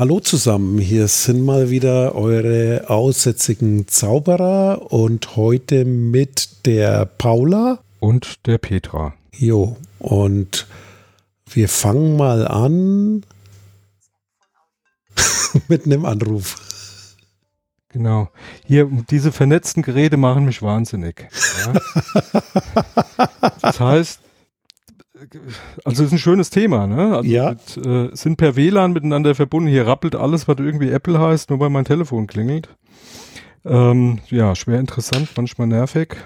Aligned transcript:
Hallo 0.00 0.20
zusammen, 0.20 0.78
hier 0.78 1.08
sind 1.08 1.44
mal 1.44 1.70
wieder 1.70 2.14
eure 2.14 2.88
aussätzigen 2.88 3.88
Zauberer 3.88 4.92
und 4.92 5.34
heute 5.34 5.84
mit 5.84 6.64
der 6.66 7.04
Paula 7.04 7.80
und 7.98 8.46
der 8.46 8.58
Petra. 8.58 9.14
Jo, 9.32 9.76
und 9.98 10.68
wir 11.46 11.68
fangen 11.68 12.16
mal 12.16 12.46
an 12.46 13.24
mit 15.66 15.84
einem 15.84 16.04
Anruf. 16.04 16.54
Genau. 17.88 18.28
Hier, 18.66 18.88
diese 19.10 19.32
vernetzten 19.32 19.82
Geräte 19.82 20.16
machen 20.16 20.44
mich 20.44 20.62
wahnsinnig. 20.62 21.26
Ja? 21.66 21.72
das 23.62 23.80
heißt, 23.80 24.20
also 25.84 26.04
ist 26.04 26.12
ein 26.12 26.18
schönes 26.18 26.50
Thema, 26.50 26.86
ne? 26.86 27.16
Also 27.16 27.28
ja. 27.28 27.50
Mit, 27.50 27.86
äh, 27.86 28.14
sind 28.14 28.36
per 28.36 28.56
WLAN 28.56 28.92
miteinander 28.92 29.34
verbunden. 29.34 29.68
Hier 29.68 29.86
rappelt 29.86 30.14
alles, 30.14 30.48
was 30.48 30.58
irgendwie 30.58 30.90
Apple 30.90 31.18
heißt, 31.18 31.50
nur 31.50 31.60
weil 31.60 31.70
mein 31.70 31.84
Telefon 31.84 32.26
klingelt. 32.26 32.68
Ähm, 33.64 34.20
ja, 34.28 34.54
schwer 34.54 34.78
interessant, 34.78 35.30
manchmal 35.36 35.66
nervig. 35.66 36.16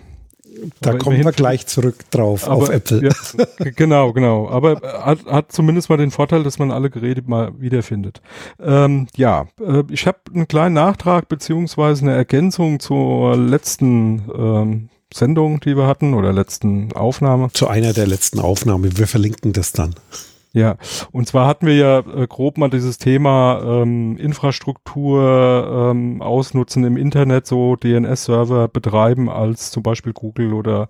Da 0.81 0.91
aber 0.91 0.99
kommen 0.99 1.25
wir 1.25 1.33
gleich 1.33 1.67
zurück 1.67 2.11
drauf 2.11 2.45
aber, 2.45 2.63
auf 2.63 2.69
Apple. 2.69 3.03
Ja, 3.03 3.71
genau, 3.77 4.13
genau. 4.13 4.49
Aber 4.49 4.81
hat, 4.83 5.25
hat 5.27 5.53
zumindest 5.53 5.89
mal 5.89 5.97
den 5.97 6.11
Vorteil, 6.11 6.43
dass 6.43 6.59
man 6.59 6.71
alle 6.71 6.91
Geräte 6.91 7.23
mal 7.27 7.53
wiederfindet. 7.59 8.21
Ähm, 8.61 9.07
ja, 9.17 9.47
äh, 9.61 9.83
ich 9.91 10.07
habe 10.07 10.19
einen 10.35 10.49
kleinen 10.49 10.75
Nachtrag 10.75 11.29
beziehungsweise 11.29 12.03
eine 12.03 12.15
Ergänzung 12.15 12.81
zur 12.81 13.37
letzten 13.37 14.23
ähm, 14.37 14.89
Sendung, 15.15 15.61
die 15.61 15.77
wir 15.77 15.87
hatten, 15.87 16.15
oder 16.15 16.33
letzten 16.33 16.93
Aufnahme. 16.93 17.51
Zu 17.53 17.69
einer 17.69 17.93
der 17.93 18.07
letzten 18.07 18.41
Aufnahmen. 18.41 18.99
Wir 18.99 19.07
verlinken 19.07 19.53
das 19.53 19.73
dann. 19.73 19.95
Ja, 20.55 20.77
und 21.12 21.27
zwar 21.27 21.47
hatten 21.47 21.67
wir 21.67 21.77
ja 21.77 21.98
äh, 22.00 22.27
grob 22.27 22.58
mal 22.58 22.69
dieses 22.69 22.98
Thema 22.98 23.62
ähm, 23.64 24.19
Infrastruktur 24.19 25.91
ähm, 25.91 26.20
ausnutzen 26.20 26.84
im 26.84 26.98
Internet, 26.98 27.47
so 27.47 27.77
DNS-Server 27.77 28.69
betreiben 28.69 29.31
als 29.31 29.70
zum 29.70 29.83
Beispiel 29.83 30.12
Google 30.12 30.53
oder 30.53 30.89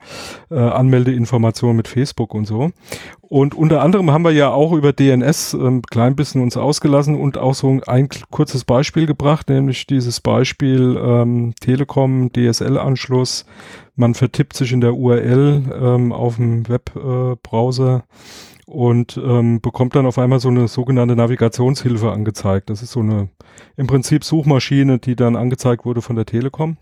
äh, 0.50 0.58
Anmeldeinformationen 0.58 1.76
mit 1.76 1.86
Facebook 1.86 2.34
und 2.34 2.46
so. 2.46 2.72
Und 3.20 3.54
unter 3.54 3.82
anderem 3.82 4.10
haben 4.10 4.24
wir 4.24 4.32
ja 4.32 4.50
auch 4.50 4.72
über 4.72 4.92
DNS 4.92 5.54
ähm, 5.54 5.80
klein 5.82 6.16
bisschen 6.16 6.42
uns 6.42 6.56
ausgelassen 6.56 7.14
und 7.14 7.38
auch 7.38 7.54
so 7.54 7.80
ein 7.86 8.08
kurzes 8.30 8.64
Beispiel 8.64 9.06
gebracht, 9.06 9.48
nämlich 9.48 9.86
dieses 9.86 10.20
Beispiel 10.20 11.00
ähm, 11.00 11.54
Telekom 11.60 12.32
DSL-Anschluss. 12.32 13.46
Man 13.94 14.14
vertippt 14.14 14.56
sich 14.56 14.72
in 14.72 14.80
der 14.80 14.94
URL 14.94 15.62
ähm, 15.80 16.12
auf 16.12 16.36
dem 16.36 16.68
Webbrowser. 16.68 17.96
Äh, 17.98 18.51
und 18.66 19.20
ähm, 19.22 19.60
bekommt 19.60 19.96
dann 19.96 20.06
auf 20.06 20.18
einmal 20.18 20.40
so 20.40 20.48
eine 20.48 20.68
sogenannte 20.68 21.16
Navigationshilfe 21.16 22.10
angezeigt. 22.10 22.70
Das 22.70 22.82
ist 22.82 22.92
so 22.92 23.00
eine 23.00 23.28
im 23.76 23.86
Prinzip 23.86 24.24
Suchmaschine, 24.24 24.98
die 24.98 25.16
dann 25.16 25.36
angezeigt 25.36 25.84
wurde 25.84 26.02
von 26.02 26.16
der 26.16 26.26
Telekom. 26.26 26.76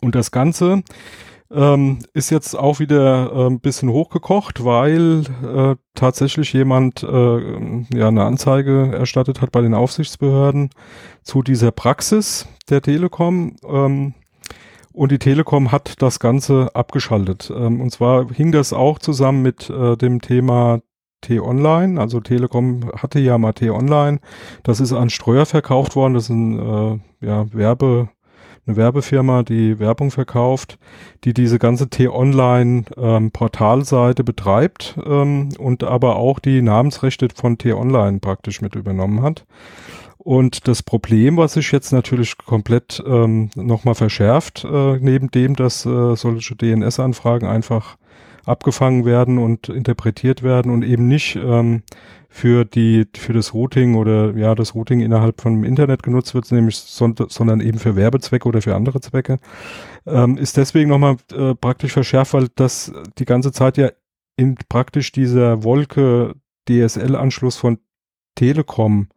Und 0.00 0.14
das 0.14 0.30
Ganze 0.30 0.82
ähm, 1.50 2.00
ist 2.12 2.30
jetzt 2.30 2.54
auch 2.54 2.78
wieder 2.78 3.32
äh, 3.32 3.46
ein 3.46 3.60
bisschen 3.60 3.88
hochgekocht, 3.88 4.64
weil 4.64 5.24
äh, 5.42 5.76
tatsächlich 5.94 6.52
jemand 6.52 7.02
äh, 7.02 7.86
ja 7.94 8.08
eine 8.08 8.24
Anzeige 8.24 8.92
erstattet 8.92 9.40
hat 9.40 9.50
bei 9.50 9.62
den 9.62 9.74
Aufsichtsbehörden 9.74 10.70
zu 11.22 11.42
dieser 11.42 11.70
Praxis 11.70 12.46
der 12.68 12.82
Telekom. 12.82 13.56
Ähm, 13.66 14.14
und 14.92 15.12
die 15.12 15.18
Telekom 15.18 15.70
hat 15.70 16.02
das 16.02 16.18
Ganze 16.18 16.70
abgeschaltet. 16.74 17.52
Ähm, 17.54 17.80
und 17.80 17.90
zwar 17.90 18.30
hing 18.32 18.52
das 18.52 18.72
auch 18.72 18.98
zusammen 18.98 19.42
mit 19.42 19.70
äh, 19.70 19.96
dem 19.96 20.20
Thema 20.20 20.80
T-Online. 21.20 22.00
Also 22.00 22.20
Telekom 22.20 22.90
hatte 22.96 23.18
ja 23.18 23.38
mal 23.38 23.52
T-Online. 23.52 24.20
Das 24.62 24.80
ist 24.80 24.92
an 24.92 25.10
Streuer 25.10 25.46
verkauft 25.46 25.96
worden. 25.96 26.14
Das 26.14 26.24
ist 26.24 26.30
ein 26.30 26.58
äh, 26.58 27.26
ja, 27.26 27.52
Werbe, 27.52 28.08
eine 28.66 28.76
Werbefirma, 28.76 29.42
die 29.42 29.78
Werbung 29.78 30.10
verkauft, 30.10 30.78
die 31.24 31.34
diese 31.34 31.58
ganze 31.58 31.88
T-Online 31.88 32.84
ähm, 32.96 33.30
betreibt 33.32 34.98
ähm, 35.04 35.48
und 35.58 35.84
aber 35.84 36.16
auch 36.16 36.38
die 36.38 36.62
Namensrechte 36.62 37.28
von 37.34 37.58
T-Online 37.58 38.20
praktisch 38.20 38.60
mit 38.60 38.74
übernommen 38.76 39.22
hat. 39.22 39.46
Und 40.18 40.68
das 40.68 40.82
Problem, 40.82 41.38
was 41.38 41.54
sich 41.54 41.72
jetzt 41.72 41.92
natürlich 41.92 42.36
komplett 42.36 43.02
ähm, 43.06 43.50
nochmal 43.54 43.94
verschärft, 43.94 44.62
äh, 44.64 44.98
neben 44.98 45.30
dem, 45.30 45.56
dass 45.56 45.86
äh, 45.86 46.16
solche 46.16 46.54
DNS-Anfragen 46.54 47.46
einfach 47.46 47.96
abgefangen 48.48 49.04
werden 49.04 49.38
und 49.38 49.68
interpretiert 49.68 50.42
werden 50.42 50.72
und 50.72 50.82
eben 50.82 51.06
nicht 51.06 51.36
ähm, 51.36 51.82
für 52.28 52.64
die 52.64 53.06
für 53.16 53.32
das 53.32 53.54
Routing 53.54 53.94
oder 53.94 54.36
ja 54.36 54.54
das 54.54 54.74
Routing 54.74 55.00
innerhalb 55.00 55.40
von 55.40 55.64
Internet 55.64 56.02
genutzt 56.02 56.34
wird, 56.34 56.50
nämlich 56.52 56.76
son 56.76 57.14
sondern 57.28 57.60
eben 57.60 57.78
für 57.78 57.96
Werbezwecke 57.96 58.48
oder 58.48 58.62
für 58.62 58.74
andere 58.74 59.00
Zwecke, 59.00 59.38
ähm, 60.06 60.36
ist 60.36 60.56
deswegen 60.56 60.90
nochmal 60.90 61.16
äh, 61.32 61.54
praktisch 61.54 61.92
verschärft, 61.92 62.34
weil 62.34 62.48
das 62.54 62.92
die 63.18 63.24
ganze 63.24 63.52
Zeit 63.52 63.76
ja 63.76 63.90
in 64.36 64.56
praktisch 64.68 65.12
dieser 65.12 65.64
Wolke 65.64 66.34
DSL-Anschluss 66.68 67.56
von 67.56 67.78
Telekom 68.38 69.08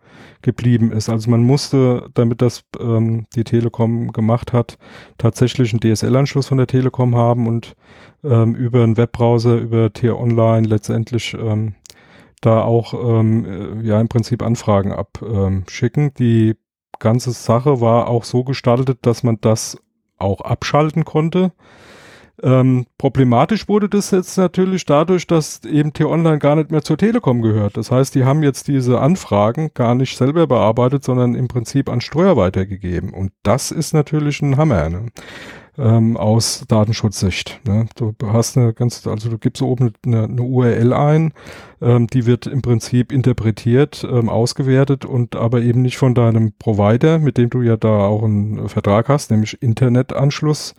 geblieben 0.42 0.92
ist. 0.92 1.10
Also 1.10 1.30
man 1.30 1.44
musste, 1.44 2.10
damit 2.14 2.42
das 2.42 2.64
ähm, 2.80 3.28
die 3.36 3.44
Telekom 3.44 4.12
gemacht 4.12 4.54
hat, 4.54 4.78
tatsächlich 5.18 5.74
einen 5.74 5.80
DSL-Anschluss 5.80 6.48
von 6.48 6.58
der 6.58 6.68
Telekom 6.68 7.16
haben 7.16 7.48
und 7.48 7.76
ähm, 8.24 8.56
über 8.56 8.84
einen 8.84 8.98
Webbrowser, 8.98 9.58
über 9.58 9.94
T-Online 9.94 10.68
letztendlich 10.68 11.36
ähm, 11.36 11.76
da 12.42 12.64
auch 12.64 12.94
ähm, 12.94 13.46
äh, 13.46 13.88
ja 13.88 14.02
im 14.02 14.08
Prinzip 14.08 14.42
Anfragen 14.42 14.92
abschicken. 14.92 16.04
Ähm, 16.06 16.14
die 16.18 16.56
ganze 17.00 17.32
Sache 17.32 17.82
war 17.82 18.08
auch 18.08 18.24
so 18.24 18.44
gestaltet, 18.44 19.00
dass 19.04 19.24
man 19.24 19.38
das 19.42 19.78
auch 20.18 20.42
abschalten 20.42 21.06
konnte. 21.06 21.52
Ähm, 22.44 22.88
problematisch 22.98 23.68
wurde 23.68 23.88
das 23.88 24.12
jetzt 24.12 24.38
natürlich 24.38 24.86
dadurch, 24.86 25.28
dass 25.28 25.64
eben 25.64 25.94
T-Online 25.94 26.40
gar 26.40 26.56
nicht 26.56 26.72
mehr 26.72 26.84
zur 26.84 26.98
Telekom 26.98 27.42
gehört. 27.42 27.78
Das 27.78 27.92
heißt, 27.92 28.16
die 28.16 28.26
haben 28.26 28.42
jetzt 28.42 28.68
diese 28.68 29.00
Anfragen 29.00 29.72
gar 29.74 29.94
nicht 29.94 30.18
selber 30.18 30.48
bearbeitet, 30.48 31.04
sondern 31.04 31.36
im 31.36 31.48
Prinzip 31.48 31.90
an 31.90 32.02
Steuer 32.02 32.38
weitergegeben. 32.38 33.14
Und 33.14 33.32
das 33.44 33.72
ist 33.72 33.94
natürlich 33.94 34.42
ein 34.42 34.58
Hammer. 34.58 34.90
Ne? 34.90 35.06
ähm, 35.78 36.18
aus 36.18 36.66
Datenschutzsicht. 36.68 37.62
Ne? 37.66 37.86
Du 37.96 38.14
hast 38.28 38.58
eine 38.58 38.74
ganz, 38.74 39.06
also 39.08 39.30
du 39.30 39.38
gibst 39.38 39.62
oben 39.62 39.94
eine, 40.06 40.24
eine 40.24 40.42
URL 40.42 40.94
ein, 40.94 41.34
ähm, 41.82 42.08
die 42.08 42.26
wird 42.26 42.46
im 42.46 42.62
Prinzip 42.62 43.12
interpretiert, 43.12 44.06
ähm, 44.10 44.30
ausgewertet 44.30 45.06
und 45.06 45.36
aber 45.36 45.62
eben 45.62 45.82
nicht 45.82 45.98
von 45.98 46.14
deinem 46.14 46.54
Provider, 46.54 47.20
mit 47.20 47.38
dem 47.38 47.50
du 47.50 47.62
ja 47.62 47.78
da 47.78 48.06
auch 48.06 48.24
einen 48.24 48.68
Vertrag 48.70 49.10
hast, 49.10 49.32
nämlich 49.32 49.62
Internetanschluss 49.62 50.76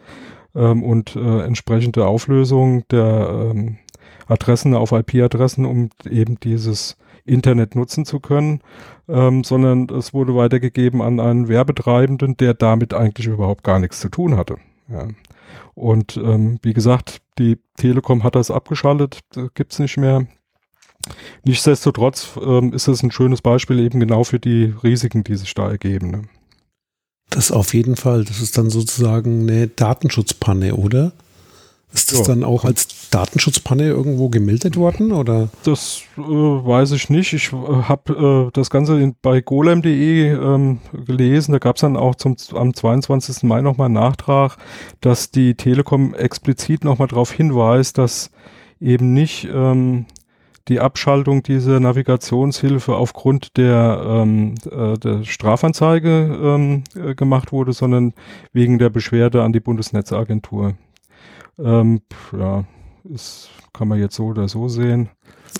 ähm, 0.54 0.82
und 0.82 1.16
äh, 1.16 1.40
entsprechende 1.44 2.06
Auflösung 2.06 2.86
der 2.88 3.50
ähm, 3.54 3.78
Adressen 4.26 4.74
auf 4.74 4.92
IP-Adressen, 4.92 5.64
um 5.64 5.90
eben 6.08 6.38
dieses 6.40 6.96
Internet 7.24 7.74
nutzen 7.76 8.04
zu 8.04 8.20
können, 8.20 8.60
ähm, 9.08 9.44
sondern 9.44 9.88
es 9.90 10.12
wurde 10.12 10.34
weitergegeben 10.34 11.02
an 11.02 11.20
einen 11.20 11.48
Werbetreibenden, 11.48 12.36
der 12.36 12.54
damit 12.54 12.94
eigentlich 12.94 13.26
überhaupt 13.26 13.64
gar 13.64 13.78
nichts 13.78 14.00
zu 14.00 14.08
tun 14.08 14.36
hatte. 14.36 14.56
Ja. 14.88 15.08
Und 15.74 16.16
ähm, 16.16 16.58
wie 16.62 16.72
gesagt, 16.72 17.22
die 17.38 17.58
Telekom 17.76 18.24
hat 18.24 18.34
das 18.34 18.50
abgeschaltet, 18.50 19.20
gibt's 19.54 19.78
nicht 19.78 19.96
mehr. 19.96 20.26
Nichtsdestotrotz 21.44 22.38
ähm, 22.44 22.72
ist 22.72 22.88
es 22.88 23.02
ein 23.02 23.10
schönes 23.10 23.42
Beispiel 23.42 23.80
eben 23.80 23.98
genau 23.98 24.24
für 24.24 24.38
die 24.38 24.74
Risiken, 24.82 25.24
die 25.24 25.36
sich 25.36 25.54
da 25.54 25.68
ergeben. 25.68 26.10
Ne? 26.10 26.22
Das 27.34 27.50
auf 27.50 27.74
jeden 27.74 27.96
Fall. 27.96 28.24
Das 28.24 28.40
ist 28.40 28.58
dann 28.58 28.70
sozusagen 28.70 29.42
eine 29.42 29.66
Datenschutzpanne, 29.68 30.76
oder? 30.76 31.12
Ist 31.94 32.10
das 32.10 32.20
ja. 32.20 32.26
dann 32.28 32.44
auch 32.44 32.64
als 32.64 33.10
Datenschutzpanne 33.10 33.86
irgendwo 33.86 34.30
gemeldet 34.30 34.76
worden 34.76 35.12
oder? 35.12 35.50
Das 35.64 36.02
äh, 36.16 36.20
weiß 36.20 36.92
ich 36.92 37.10
nicht. 37.10 37.34
Ich 37.34 37.52
äh, 37.52 37.56
habe 37.56 38.48
äh, 38.48 38.50
das 38.54 38.70
Ganze 38.70 38.98
in, 38.98 39.14
bei 39.20 39.42
golem.de 39.42 40.30
ähm, 40.30 40.78
gelesen. 41.06 41.52
Da 41.52 41.58
gab 41.58 41.76
es 41.76 41.82
dann 41.82 41.98
auch 41.98 42.14
zum, 42.14 42.36
am 42.54 42.72
22. 42.72 43.42
Mai 43.42 43.60
nochmal 43.60 43.86
einen 43.86 43.94
Nachtrag, 43.94 44.56
dass 45.02 45.30
die 45.30 45.54
Telekom 45.54 46.14
explizit 46.14 46.82
nochmal 46.82 47.08
darauf 47.08 47.30
hinweist, 47.30 47.98
dass 47.98 48.30
eben 48.80 49.12
nicht 49.12 49.46
ähm, 49.52 50.06
die 50.68 50.80
Abschaltung 50.80 51.42
dieser 51.42 51.80
Navigationshilfe 51.80 52.94
aufgrund 52.94 53.56
der, 53.56 54.02
ähm, 54.06 54.54
äh, 54.70 54.98
der 54.98 55.24
Strafanzeige 55.24 56.38
ähm, 56.42 56.84
äh, 56.94 57.14
gemacht 57.14 57.52
wurde, 57.52 57.72
sondern 57.72 58.14
wegen 58.52 58.78
der 58.78 58.90
Beschwerde 58.90 59.42
an 59.42 59.52
die 59.52 59.60
Bundesnetzagentur. 59.60 60.74
Ähm, 61.58 62.02
ja, 62.38 62.64
ist, 63.04 63.50
kann 63.72 63.88
man 63.88 63.98
jetzt 63.98 64.16
so 64.16 64.26
oder 64.26 64.48
so 64.48 64.68
sehen. 64.68 65.10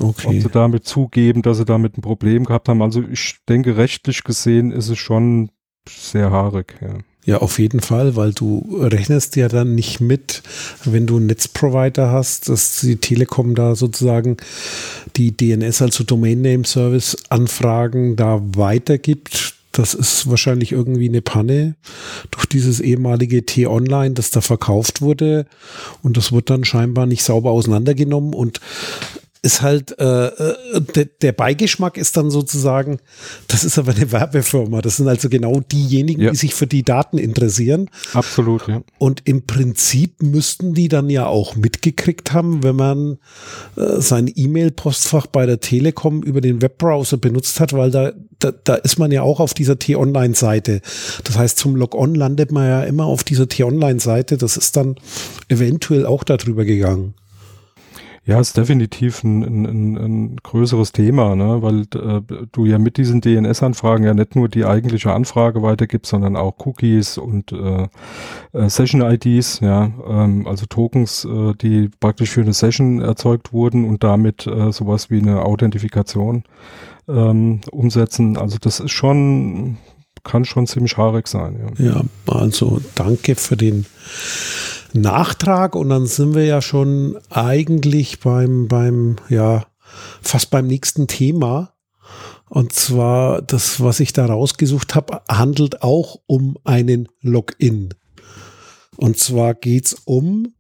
Okay. 0.00 0.28
Ob 0.28 0.32
sie 0.34 0.48
damit 0.48 0.84
zugeben, 0.84 1.42
dass 1.42 1.58
sie 1.58 1.64
damit 1.64 1.98
ein 1.98 2.02
Problem 2.02 2.44
gehabt 2.44 2.68
haben. 2.68 2.82
Also 2.82 3.02
ich 3.02 3.38
denke, 3.48 3.76
rechtlich 3.76 4.24
gesehen 4.24 4.72
ist 4.72 4.88
es 4.88 4.98
schon 4.98 5.50
sehr 5.88 6.30
haarig. 6.30 6.76
Ja. 6.80 6.98
Ja, 7.24 7.38
auf 7.38 7.60
jeden 7.60 7.80
Fall, 7.80 8.16
weil 8.16 8.32
du 8.32 8.78
rechnest 8.80 9.36
ja 9.36 9.46
dann 9.46 9.76
nicht 9.76 10.00
mit, 10.00 10.42
wenn 10.84 11.06
du 11.06 11.18
einen 11.18 11.26
Netzprovider 11.26 12.10
hast, 12.10 12.48
dass 12.48 12.80
die 12.80 12.96
Telekom 12.96 13.54
da 13.54 13.76
sozusagen 13.76 14.38
die 15.16 15.30
DNS, 15.30 15.82
also 15.82 16.02
Domain 16.02 16.42
Name 16.42 16.64
Service 16.64 17.16
Anfragen 17.28 18.16
da 18.16 18.40
weitergibt 18.56 19.54
das 19.72 19.94
ist 19.94 20.28
wahrscheinlich 20.28 20.72
irgendwie 20.72 21.08
eine 21.08 21.22
Panne 21.22 21.76
durch 22.30 22.44
dieses 22.44 22.78
ehemalige 22.78 23.44
T-Online, 23.44 24.12
das 24.12 24.30
da 24.30 24.42
verkauft 24.42 25.00
wurde. 25.00 25.46
Und 26.02 26.18
das 26.18 26.30
wird 26.30 26.50
dann 26.50 26.64
scheinbar 26.64 27.06
nicht 27.06 27.24
sauber 27.24 27.50
auseinandergenommen. 27.50 28.34
Und 28.34 28.60
ist 29.44 29.60
halt, 29.60 29.98
äh, 29.98 30.26
äh, 30.26 30.80
der, 30.94 31.06
der 31.20 31.32
Beigeschmack 31.32 31.98
ist 31.98 32.16
dann 32.16 32.30
sozusagen, 32.30 32.98
das 33.48 33.64
ist 33.64 33.76
aber 33.76 33.92
eine 33.92 34.12
Werbefirma. 34.12 34.80
Das 34.80 34.98
sind 34.98 35.08
also 35.08 35.28
genau 35.28 35.60
diejenigen, 35.60 36.22
ja. 36.22 36.30
die 36.30 36.36
sich 36.36 36.54
für 36.54 36.68
die 36.68 36.84
Daten 36.84 37.18
interessieren. 37.18 37.90
Absolut, 38.14 38.68
ja. 38.68 38.82
Und 38.98 39.22
im 39.24 39.44
Prinzip 39.44 40.22
müssten 40.22 40.74
die 40.74 40.86
dann 40.88 41.10
ja 41.10 41.26
auch 41.26 41.56
mitgekriegt 41.56 42.32
haben, 42.32 42.62
wenn 42.62 42.76
man 42.76 43.18
äh, 43.76 44.00
sein 44.00 44.30
E-Mail-Postfach 44.32 45.26
bei 45.26 45.44
der 45.44 45.58
Telekom 45.58 46.22
über 46.22 46.40
den 46.40 46.62
Webbrowser 46.62 47.16
benutzt 47.16 47.58
hat, 47.58 47.72
weil 47.72 47.90
da, 47.90 48.12
da, 48.38 48.52
da 48.52 48.76
ist 48.76 49.00
man 49.00 49.10
ja 49.10 49.22
auch 49.22 49.40
auf 49.40 49.54
dieser 49.54 49.76
T-Online-Seite. 49.76 50.82
Das 51.24 51.36
heißt, 51.36 51.58
zum 51.58 51.74
Log-On 51.74 52.14
landet 52.14 52.52
man 52.52 52.68
ja 52.68 52.84
immer 52.84 53.06
auf 53.06 53.24
dieser 53.24 53.48
T-Online-Seite. 53.48 54.38
Das 54.38 54.56
ist 54.56 54.76
dann 54.76 54.94
eventuell 55.48 56.06
auch 56.06 56.22
darüber 56.22 56.64
gegangen. 56.64 57.14
Ja, 58.24 58.38
ist 58.38 58.56
definitiv 58.56 59.24
ein, 59.24 59.42
ein, 59.42 59.96
ein 59.96 60.36
größeres 60.36 60.92
Thema, 60.92 61.34
ne? 61.34 61.60
weil 61.60 61.80
äh, 61.80 62.46
du 62.52 62.64
ja 62.66 62.78
mit 62.78 62.96
diesen 62.96 63.20
DNS-Anfragen 63.20 64.04
ja 64.04 64.14
nicht 64.14 64.36
nur 64.36 64.48
die 64.48 64.64
eigentliche 64.64 65.12
Anfrage 65.12 65.62
weitergibst, 65.62 66.10
sondern 66.10 66.36
auch 66.36 66.54
Cookies 66.64 67.18
und 67.18 67.50
äh, 67.50 67.88
äh, 68.52 68.68
Session-IDs, 68.68 69.58
ja, 69.58 69.90
ähm, 70.06 70.46
also 70.46 70.66
Tokens, 70.66 71.24
äh, 71.24 71.54
die 71.54 71.90
praktisch 71.98 72.30
für 72.30 72.42
eine 72.42 72.52
Session 72.52 73.00
erzeugt 73.00 73.52
wurden 73.52 73.88
und 73.88 74.04
damit 74.04 74.46
äh, 74.46 74.70
sowas 74.70 75.10
wie 75.10 75.18
eine 75.18 75.44
Authentifikation 75.44 76.44
ähm, 77.08 77.60
umsetzen. 77.72 78.36
Also 78.36 78.58
das 78.60 78.78
ist 78.78 78.92
schon, 78.92 79.78
kann 80.22 80.44
schon 80.44 80.68
ziemlich 80.68 80.96
haarig 80.96 81.26
sein. 81.26 81.74
Ja, 81.76 81.86
ja 81.86 82.02
also 82.28 82.80
danke 82.94 83.34
für 83.34 83.56
den 83.56 83.84
Nachtrag 84.94 85.74
und 85.74 85.88
dann 85.88 86.06
sind 86.06 86.34
wir 86.34 86.44
ja 86.44 86.60
schon 86.62 87.18
eigentlich 87.30 88.20
beim, 88.20 88.68
beim, 88.68 89.16
ja, 89.28 89.66
fast 90.20 90.50
beim 90.50 90.66
nächsten 90.66 91.06
Thema. 91.06 91.72
Und 92.48 92.74
zwar 92.74 93.40
das, 93.40 93.80
was 93.80 94.00
ich 94.00 94.12
da 94.12 94.26
rausgesucht 94.26 94.94
habe, 94.94 95.22
handelt 95.28 95.82
auch 95.82 96.20
um 96.26 96.58
einen 96.64 97.08
Login. 97.22 97.94
Und 98.96 99.18
zwar 99.18 99.54
geht's 99.54 99.94
um 100.04 100.54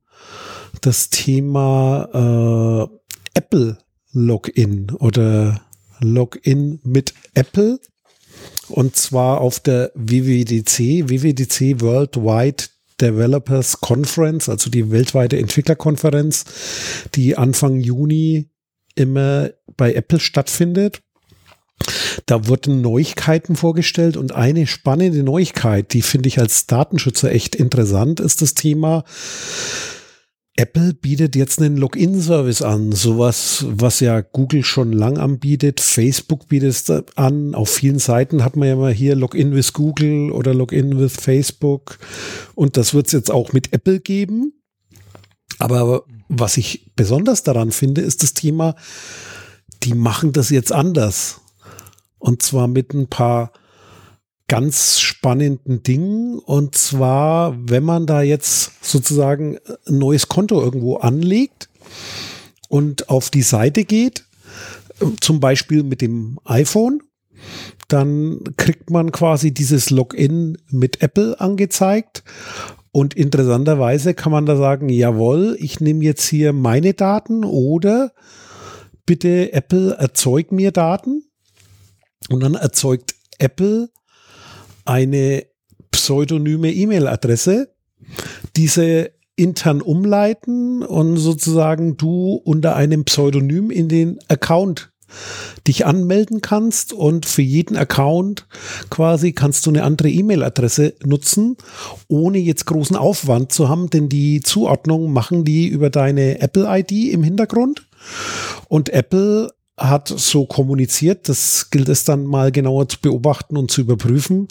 das 0.80 1.10
Thema 1.10 2.88
äh, 2.90 2.98
Apple 3.34 3.78
Login 4.12 4.90
oder 4.98 5.60
Login 6.00 6.80
mit 6.82 7.14
Apple. 7.34 7.78
Und 8.68 8.96
zwar 8.96 9.40
auf 9.40 9.60
der 9.60 9.92
WWDC, 9.94 11.10
WWDC 11.10 11.82
Worldwide 11.82 12.64
Developers 13.02 13.80
Conference, 13.80 14.48
also 14.48 14.70
die 14.70 14.90
weltweite 14.90 15.36
Entwicklerkonferenz, 15.36 16.44
die 17.14 17.36
Anfang 17.36 17.80
Juni 17.80 18.48
immer 18.94 19.50
bei 19.76 19.92
Apple 19.92 20.20
stattfindet. 20.20 21.02
Da 22.26 22.46
wurden 22.46 22.80
Neuigkeiten 22.80 23.56
vorgestellt 23.56 24.16
und 24.16 24.32
eine 24.32 24.66
spannende 24.66 25.22
Neuigkeit, 25.22 25.92
die 25.92 26.02
finde 26.02 26.28
ich 26.28 26.38
als 26.38 26.66
Datenschützer 26.66 27.32
echt 27.32 27.56
interessant, 27.56 28.20
ist 28.20 28.40
das 28.40 28.54
Thema 28.54 29.04
Apple 30.56 30.92
bietet 30.92 31.34
jetzt 31.34 31.60
einen 31.60 31.78
Login-Service 31.78 32.60
an, 32.60 32.92
sowas, 32.92 33.64
was 33.68 34.00
ja 34.00 34.20
Google 34.20 34.62
schon 34.64 34.92
lang 34.92 35.16
anbietet. 35.16 35.80
Facebook 35.80 36.48
bietet 36.48 36.70
es 36.70 36.90
an. 37.16 37.54
Auf 37.54 37.70
vielen 37.70 37.98
Seiten 37.98 38.44
hat 38.44 38.56
man 38.56 38.68
ja 38.68 38.76
mal 38.76 38.92
hier 38.92 39.16
Login 39.16 39.54
with 39.54 39.72
Google 39.72 40.30
oder 40.30 40.52
Login 40.52 40.98
with 40.98 41.16
Facebook. 41.18 41.98
Und 42.54 42.76
das 42.76 42.92
wird 42.92 43.06
es 43.06 43.12
jetzt 43.12 43.30
auch 43.30 43.54
mit 43.54 43.72
Apple 43.72 44.00
geben. 44.00 44.52
Aber 45.58 46.04
was 46.28 46.58
ich 46.58 46.92
besonders 46.96 47.42
daran 47.42 47.72
finde, 47.72 48.02
ist 48.02 48.22
das 48.22 48.34
Thema, 48.34 48.74
die 49.82 49.94
machen 49.94 50.32
das 50.32 50.50
jetzt 50.50 50.72
anders. 50.72 51.40
Und 52.18 52.42
zwar 52.42 52.68
mit 52.68 52.92
ein 52.92 53.08
paar 53.08 53.52
ganz 54.52 55.00
spannenden 55.00 55.82
Dingen. 55.82 56.38
Und 56.38 56.76
zwar, 56.76 57.56
wenn 57.58 57.84
man 57.84 58.04
da 58.04 58.20
jetzt 58.20 58.84
sozusagen 58.84 59.56
ein 59.88 59.96
neues 59.96 60.28
Konto 60.28 60.60
irgendwo 60.60 60.96
anlegt 60.96 61.70
und 62.68 63.08
auf 63.08 63.30
die 63.30 63.40
Seite 63.40 63.84
geht, 63.84 64.26
zum 65.22 65.40
Beispiel 65.40 65.82
mit 65.84 66.02
dem 66.02 66.38
iPhone, 66.44 67.02
dann 67.88 68.40
kriegt 68.58 68.90
man 68.90 69.10
quasi 69.10 69.54
dieses 69.54 69.88
Login 69.88 70.58
mit 70.68 71.00
Apple 71.00 71.40
angezeigt. 71.40 72.22
Und 72.90 73.14
interessanterweise 73.14 74.12
kann 74.12 74.32
man 74.32 74.44
da 74.44 74.56
sagen, 74.58 74.90
jawohl, 74.90 75.56
ich 75.60 75.80
nehme 75.80 76.04
jetzt 76.04 76.28
hier 76.28 76.52
meine 76.52 76.92
Daten 76.92 77.46
oder 77.46 78.12
bitte 79.06 79.54
Apple 79.54 79.94
erzeug 79.94 80.52
mir 80.52 80.72
Daten. 80.72 81.22
Und 82.28 82.40
dann 82.40 82.54
erzeugt 82.54 83.14
Apple 83.38 83.88
eine 84.84 85.44
pseudonyme 85.90 86.72
E-Mail-Adresse, 86.72 87.74
diese 88.56 89.12
intern 89.36 89.80
umleiten 89.80 90.82
und 90.82 91.16
sozusagen 91.16 91.96
du 91.96 92.34
unter 92.44 92.76
einem 92.76 93.04
Pseudonym 93.04 93.70
in 93.70 93.88
den 93.88 94.18
Account 94.28 94.92
dich 95.66 95.86
anmelden 95.86 96.40
kannst 96.40 96.92
und 96.92 97.26
für 97.26 97.42
jeden 97.42 97.76
Account 97.76 98.46
quasi 98.90 99.32
kannst 99.32 99.66
du 99.66 99.70
eine 99.70 99.84
andere 99.84 100.08
E-Mail-Adresse 100.08 100.94
nutzen, 101.04 101.56
ohne 102.08 102.38
jetzt 102.38 102.66
großen 102.66 102.96
Aufwand 102.96 103.52
zu 103.52 103.68
haben, 103.68 103.90
denn 103.90 104.08
die 104.08 104.40
Zuordnung 104.40 105.12
machen 105.12 105.44
die 105.44 105.68
über 105.68 105.90
deine 105.90 106.40
Apple-ID 106.40 107.12
im 107.12 107.22
Hintergrund. 107.22 107.86
Und 108.68 108.88
Apple 108.88 109.50
hat 109.76 110.08
so 110.08 110.46
kommuniziert, 110.46 111.28
das 111.28 111.70
gilt 111.70 111.88
es 111.88 112.04
dann 112.04 112.24
mal 112.24 112.52
genauer 112.52 112.88
zu 112.88 113.00
beobachten 113.00 113.56
und 113.56 113.70
zu 113.70 113.80
überprüfen, 113.80 114.48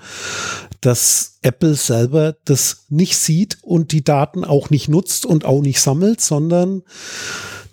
dass 0.81 1.37
Apple 1.41 1.75
selber 1.75 2.35
das 2.45 2.85
nicht 2.89 3.17
sieht 3.17 3.59
und 3.61 3.91
die 3.91 4.03
Daten 4.03 4.43
auch 4.43 4.69
nicht 4.71 4.89
nutzt 4.89 5.25
und 5.25 5.45
auch 5.45 5.61
nicht 5.61 5.79
sammelt, 5.79 6.21
sondern 6.21 6.81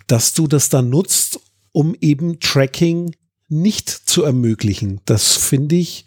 dass 0.07 0.33
du 0.33 0.47
das 0.47 0.69
dann 0.69 0.89
nutzt, 0.89 1.39
um 1.71 1.95
eben 1.99 2.39
Tracking 2.39 3.15
nicht 3.47 3.89
zu 3.89 4.23
ermöglichen. 4.23 5.01
Das 5.05 5.35
finde 5.35 5.75
ich 5.75 6.05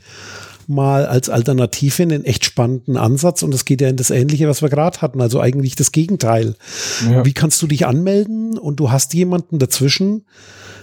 mal 0.68 1.06
als 1.06 1.28
Alternative 1.28 2.02
einen 2.02 2.24
echt 2.24 2.44
spannenden 2.44 2.96
Ansatz 2.96 3.42
und 3.42 3.52
es 3.52 3.64
geht 3.64 3.80
ja 3.80 3.88
in 3.88 3.96
das 3.96 4.10
Ähnliche, 4.10 4.48
was 4.48 4.62
wir 4.62 4.68
gerade 4.68 5.00
hatten, 5.00 5.20
also 5.20 5.40
eigentlich 5.40 5.74
das 5.74 5.92
Gegenteil. 5.92 6.54
Ja. 7.08 7.24
Wie 7.24 7.32
kannst 7.32 7.60
du 7.62 7.66
dich 7.66 7.84
anmelden 7.84 8.58
und 8.58 8.76
du 8.76 8.90
hast 8.90 9.12
jemanden 9.12 9.58
dazwischen, 9.58 10.24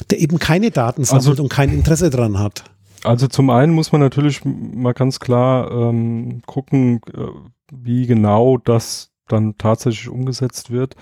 der 0.10 0.20
eben 0.20 0.40
keine 0.40 0.72
Daten 0.72 1.04
sammelt 1.04 1.28
also, 1.28 1.44
und 1.44 1.50
kein 1.50 1.72
Interesse 1.72 2.10
dran 2.10 2.40
hat? 2.40 2.64
Also 3.04 3.28
zum 3.28 3.50
einen 3.50 3.74
muss 3.74 3.92
man 3.92 4.02
natürlich 4.02 4.42
mal 4.44 4.94
ganz 4.94 5.20
klar 5.20 5.72
ähm, 5.72 6.42
gucken, 6.46 7.02
äh, 7.14 7.28
wie 7.72 8.08
genau 8.08 8.58
das 8.58 9.12
dann 9.28 9.58
tatsächlich 9.58 10.10
umgesetzt 10.10 10.72
wird. 10.72 10.96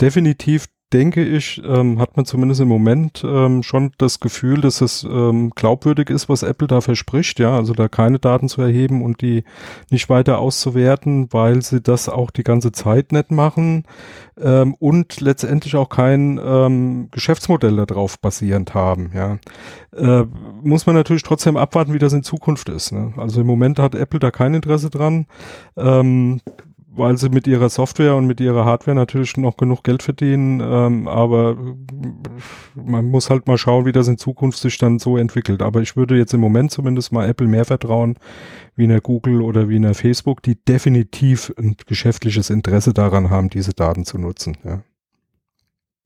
Definitiv 0.00 0.66
denke 0.92 1.24
ich, 1.24 1.60
ähm, 1.64 1.98
hat 1.98 2.16
man 2.16 2.26
zumindest 2.26 2.60
im 2.60 2.68
Moment 2.68 3.24
ähm, 3.26 3.64
schon 3.64 3.90
das 3.98 4.20
Gefühl, 4.20 4.60
dass 4.60 4.80
es 4.80 5.02
ähm, 5.02 5.50
glaubwürdig 5.54 6.10
ist, 6.10 6.28
was 6.28 6.44
Apple 6.44 6.68
da 6.68 6.80
verspricht, 6.80 7.40
ja, 7.40 7.56
also 7.56 7.72
da 7.72 7.88
keine 7.88 8.20
Daten 8.20 8.48
zu 8.48 8.62
erheben 8.62 9.02
und 9.02 9.20
die 9.20 9.42
nicht 9.90 10.08
weiter 10.08 10.38
auszuwerten, 10.38 11.28
weil 11.32 11.62
sie 11.62 11.80
das 11.80 12.08
auch 12.08 12.30
die 12.30 12.44
ganze 12.44 12.70
Zeit 12.70 13.10
nicht 13.10 13.32
machen 13.32 13.82
ähm, 14.40 14.74
und 14.78 15.20
letztendlich 15.20 15.74
auch 15.74 15.88
kein 15.88 16.40
ähm, 16.42 17.08
Geschäftsmodell 17.10 17.84
darauf 17.84 18.20
basierend 18.20 18.74
haben, 18.74 19.10
ja. 19.12 19.38
Äh, 19.96 20.26
muss 20.62 20.86
man 20.86 20.94
natürlich 20.94 21.22
trotzdem 21.22 21.56
abwarten, 21.56 21.94
wie 21.94 21.98
das 21.98 22.12
in 22.12 22.22
Zukunft 22.22 22.68
ist. 22.68 22.92
Ne? 22.92 23.14
Also 23.16 23.40
im 23.40 23.46
Moment 23.46 23.78
hat 23.78 23.94
Apple 23.94 24.20
da 24.20 24.30
kein 24.30 24.52
Interesse 24.52 24.90
dran. 24.90 25.26
Ähm, 25.76 26.40
weil 26.96 27.16
sie 27.18 27.28
mit 27.28 27.46
ihrer 27.46 27.68
Software 27.68 28.16
und 28.16 28.26
mit 28.26 28.40
ihrer 28.40 28.64
Hardware 28.64 28.94
natürlich 28.94 29.36
noch 29.36 29.56
genug 29.56 29.84
Geld 29.84 30.02
verdienen, 30.02 30.60
ähm, 30.60 31.08
aber 31.08 31.56
man 32.74 33.04
muss 33.06 33.30
halt 33.30 33.46
mal 33.46 33.58
schauen, 33.58 33.84
wie 33.84 33.92
das 33.92 34.08
in 34.08 34.18
Zukunft 34.18 34.58
sich 34.58 34.78
dann 34.78 34.98
so 34.98 35.16
entwickelt. 35.16 35.62
Aber 35.62 35.82
ich 35.82 35.96
würde 35.96 36.16
jetzt 36.16 36.34
im 36.34 36.40
Moment 36.40 36.70
zumindest 36.70 37.12
mal 37.12 37.28
Apple 37.28 37.46
mehr 37.46 37.64
vertrauen, 37.64 38.18
wie 38.74 38.84
in 38.84 38.90
der 38.90 39.00
Google 39.00 39.42
oder 39.42 39.68
wie 39.68 39.76
in 39.76 39.82
der 39.82 39.94
Facebook, 39.94 40.42
die 40.42 40.56
definitiv 40.56 41.52
ein 41.58 41.76
geschäftliches 41.86 42.50
Interesse 42.50 42.92
daran 42.92 43.30
haben, 43.30 43.50
diese 43.50 43.72
Daten 43.72 44.04
zu 44.04 44.18
nutzen. 44.18 44.56
Ja. 44.64 44.82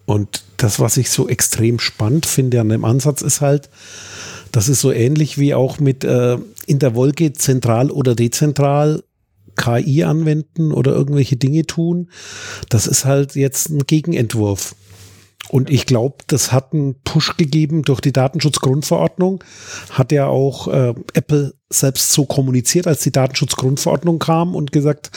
Und 0.06 0.42
das, 0.56 0.80
was 0.80 0.96
ich 0.96 1.10
so 1.10 1.28
extrem 1.28 1.78
spannend 1.78 2.26
finde 2.26 2.60
an 2.60 2.68
dem 2.68 2.84
Ansatz, 2.84 3.22
ist 3.22 3.40
halt, 3.40 3.70
das 4.50 4.68
ist 4.68 4.80
so 4.80 4.90
ähnlich 4.90 5.38
wie 5.38 5.54
auch 5.54 5.78
mit 5.78 6.02
äh, 6.02 6.36
in 6.66 6.80
der 6.80 6.94
Wolke 6.96 7.32
zentral 7.32 7.90
oder 7.90 8.16
dezentral 8.16 9.04
KI 9.56 10.04
anwenden 10.04 10.72
oder 10.72 10.92
irgendwelche 10.92 11.36
Dinge 11.36 11.66
tun. 11.66 12.10
Das 12.68 12.86
ist 12.86 13.04
halt 13.04 13.34
jetzt 13.34 13.70
ein 13.70 13.86
Gegenentwurf. 13.86 14.74
Und 15.48 15.68
ich 15.68 15.86
glaube, 15.86 16.18
das 16.28 16.52
hat 16.52 16.72
einen 16.72 17.00
Push 17.02 17.36
gegeben 17.36 17.82
durch 17.82 18.00
die 18.00 18.12
Datenschutzgrundverordnung. 18.12 19.42
Hat 19.90 20.12
ja 20.12 20.26
auch 20.26 20.68
äh, 20.68 20.94
Apple 21.14 21.54
selbst 21.68 22.12
so 22.12 22.24
kommuniziert, 22.24 22.86
als 22.86 23.00
die 23.00 23.10
Datenschutzgrundverordnung 23.10 24.20
kam 24.20 24.54
und 24.54 24.70
gesagt, 24.70 25.10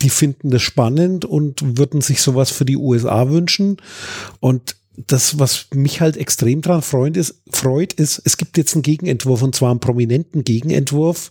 die 0.00 0.10
finden 0.10 0.50
das 0.50 0.62
spannend 0.62 1.24
und 1.24 1.78
würden 1.78 2.00
sich 2.00 2.22
sowas 2.22 2.50
für 2.50 2.64
die 2.64 2.76
USA 2.76 3.28
wünschen. 3.28 3.76
Und 4.40 4.76
das, 4.96 5.38
was 5.38 5.66
mich 5.74 6.00
halt 6.00 6.16
extrem 6.16 6.60
dran 6.60 6.82
freut 6.82 7.16
ist, 7.16 7.36
freut, 7.50 7.94
ist, 7.94 8.20
es 8.24 8.36
gibt 8.36 8.58
jetzt 8.58 8.74
einen 8.74 8.82
Gegenentwurf 8.82 9.42
und 9.42 9.54
zwar 9.54 9.70
einen 9.70 9.80
prominenten 9.80 10.44
Gegenentwurf, 10.44 11.30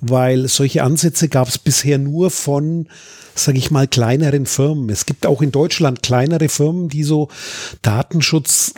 weil 0.00 0.48
solche 0.48 0.82
Ansätze 0.82 1.28
gab 1.28 1.48
es 1.48 1.58
bisher 1.58 1.98
nur 1.98 2.30
von, 2.30 2.88
sage 3.34 3.58
ich 3.58 3.70
mal, 3.70 3.86
kleineren 3.86 4.46
Firmen. 4.46 4.90
Es 4.90 5.06
gibt 5.06 5.24
auch 5.26 5.40
in 5.40 5.52
Deutschland 5.52 6.02
kleinere 6.02 6.48
Firmen, 6.48 6.88
die 6.88 7.04
so 7.04 7.28
Datenschutz 7.82 8.74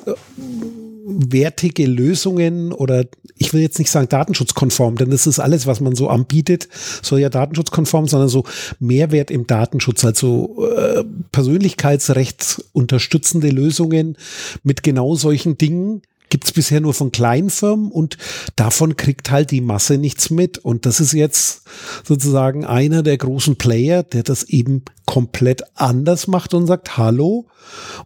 wertige 1.14 1.86
Lösungen 1.86 2.72
oder 2.72 3.04
ich 3.36 3.52
will 3.52 3.60
jetzt 3.60 3.78
nicht 3.78 3.90
sagen 3.90 4.08
datenschutzkonform, 4.08 4.96
denn 4.96 5.10
das 5.10 5.26
ist 5.26 5.38
alles, 5.38 5.66
was 5.66 5.80
man 5.80 5.94
so 5.94 6.08
anbietet, 6.08 6.68
soll 7.02 7.20
ja 7.20 7.28
datenschutzkonform, 7.28 8.06
sondern 8.06 8.28
so 8.28 8.44
Mehrwert 8.78 9.30
im 9.30 9.46
Datenschutz, 9.46 10.04
also 10.04 10.68
äh, 10.76 11.04
Persönlichkeitsrecht 11.32 12.64
unterstützende 12.72 13.50
Lösungen 13.50 14.16
mit 14.62 14.82
genau 14.82 15.14
solchen 15.14 15.58
Dingen 15.58 16.02
gibt 16.32 16.46
es 16.46 16.52
bisher 16.52 16.80
nur 16.80 16.94
von 16.94 17.12
Kleinfirmen 17.12 17.92
und 17.92 18.16
davon 18.56 18.96
kriegt 18.96 19.30
halt 19.30 19.50
die 19.50 19.60
Masse 19.60 19.98
nichts 19.98 20.30
mit. 20.30 20.56
Und 20.56 20.86
das 20.86 20.98
ist 20.98 21.12
jetzt 21.12 21.64
sozusagen 22.04 22.64
einer 22.64 23.02
der 23.02 23.18
großen 23.18 23.56
Player, 23.56 24.02
der 24.02 24.22
das 24.22 24.44
eben 24.44 24.82
komplett 25.04 25.62
anders 25.74 26.28
macht 26.28 26.54
und 26.54 26.66
sagt, 26.66 26.96
hallo, 26.96 27.48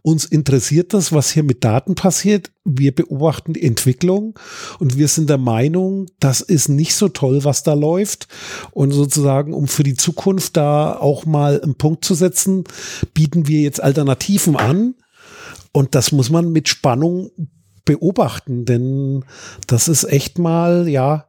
uns 0.01 0.25
interessiert 0.25 0.93
das, 0.93 1.13
was 1.13 1.31
hier 1.31 1.43
mit 1.43 1.63
Daten 1.63 1.95
passiert. 1.95 2.51
Wir 2.65 2.93
beobachten 2.93 3.53
die 3.53 3.63
Entwicklung 3.63 4.37
und 4.77 4.97
wir 4.97 5.07
sind 5.07 5.29
der 5.29 5.37
Meinung, 5.37 6.07
das 6.19 6.41
ist 6.41 6.67
nicht 6.67 6.95
so 6.95 7.07
toll, 7.07 7.45
was 7.45 7.63
da 7.63 7.75
läuft. 7.75 8.27
Und 8.71 8.91
sozusagen, 8.91 9.53
um 9.53 9.69
für 9.69 9.83
die 9.83 9.95
Zukunft 9.95 10.57
da 10.57 10.97
auch 10.97 11.25
mal 11.25 11.61
einen 11.61 11.75
Punkt 11.75 12.03
zu 12.03 12.13
setzen, 12.13 12.65
bieten 13.13 13.47
wir 13.47 13.61
jetzt 13.61 13.81
Alternativen 13.81 14.57
an. 14.57 14.95
Und 15.71 15.95
das 15.95 16.11
muss 16.11 16.29
man 16.29 16.51
mit 16.51 16.67
Spannung 16.67 17.31
beobachten, 17.87 18.65
denn 18.65 19.25
das 19.65 19.87
ist 19.87 20.03
echt 20.03 20.37
mal, 20.37 20.87
ja, 20.87 21.25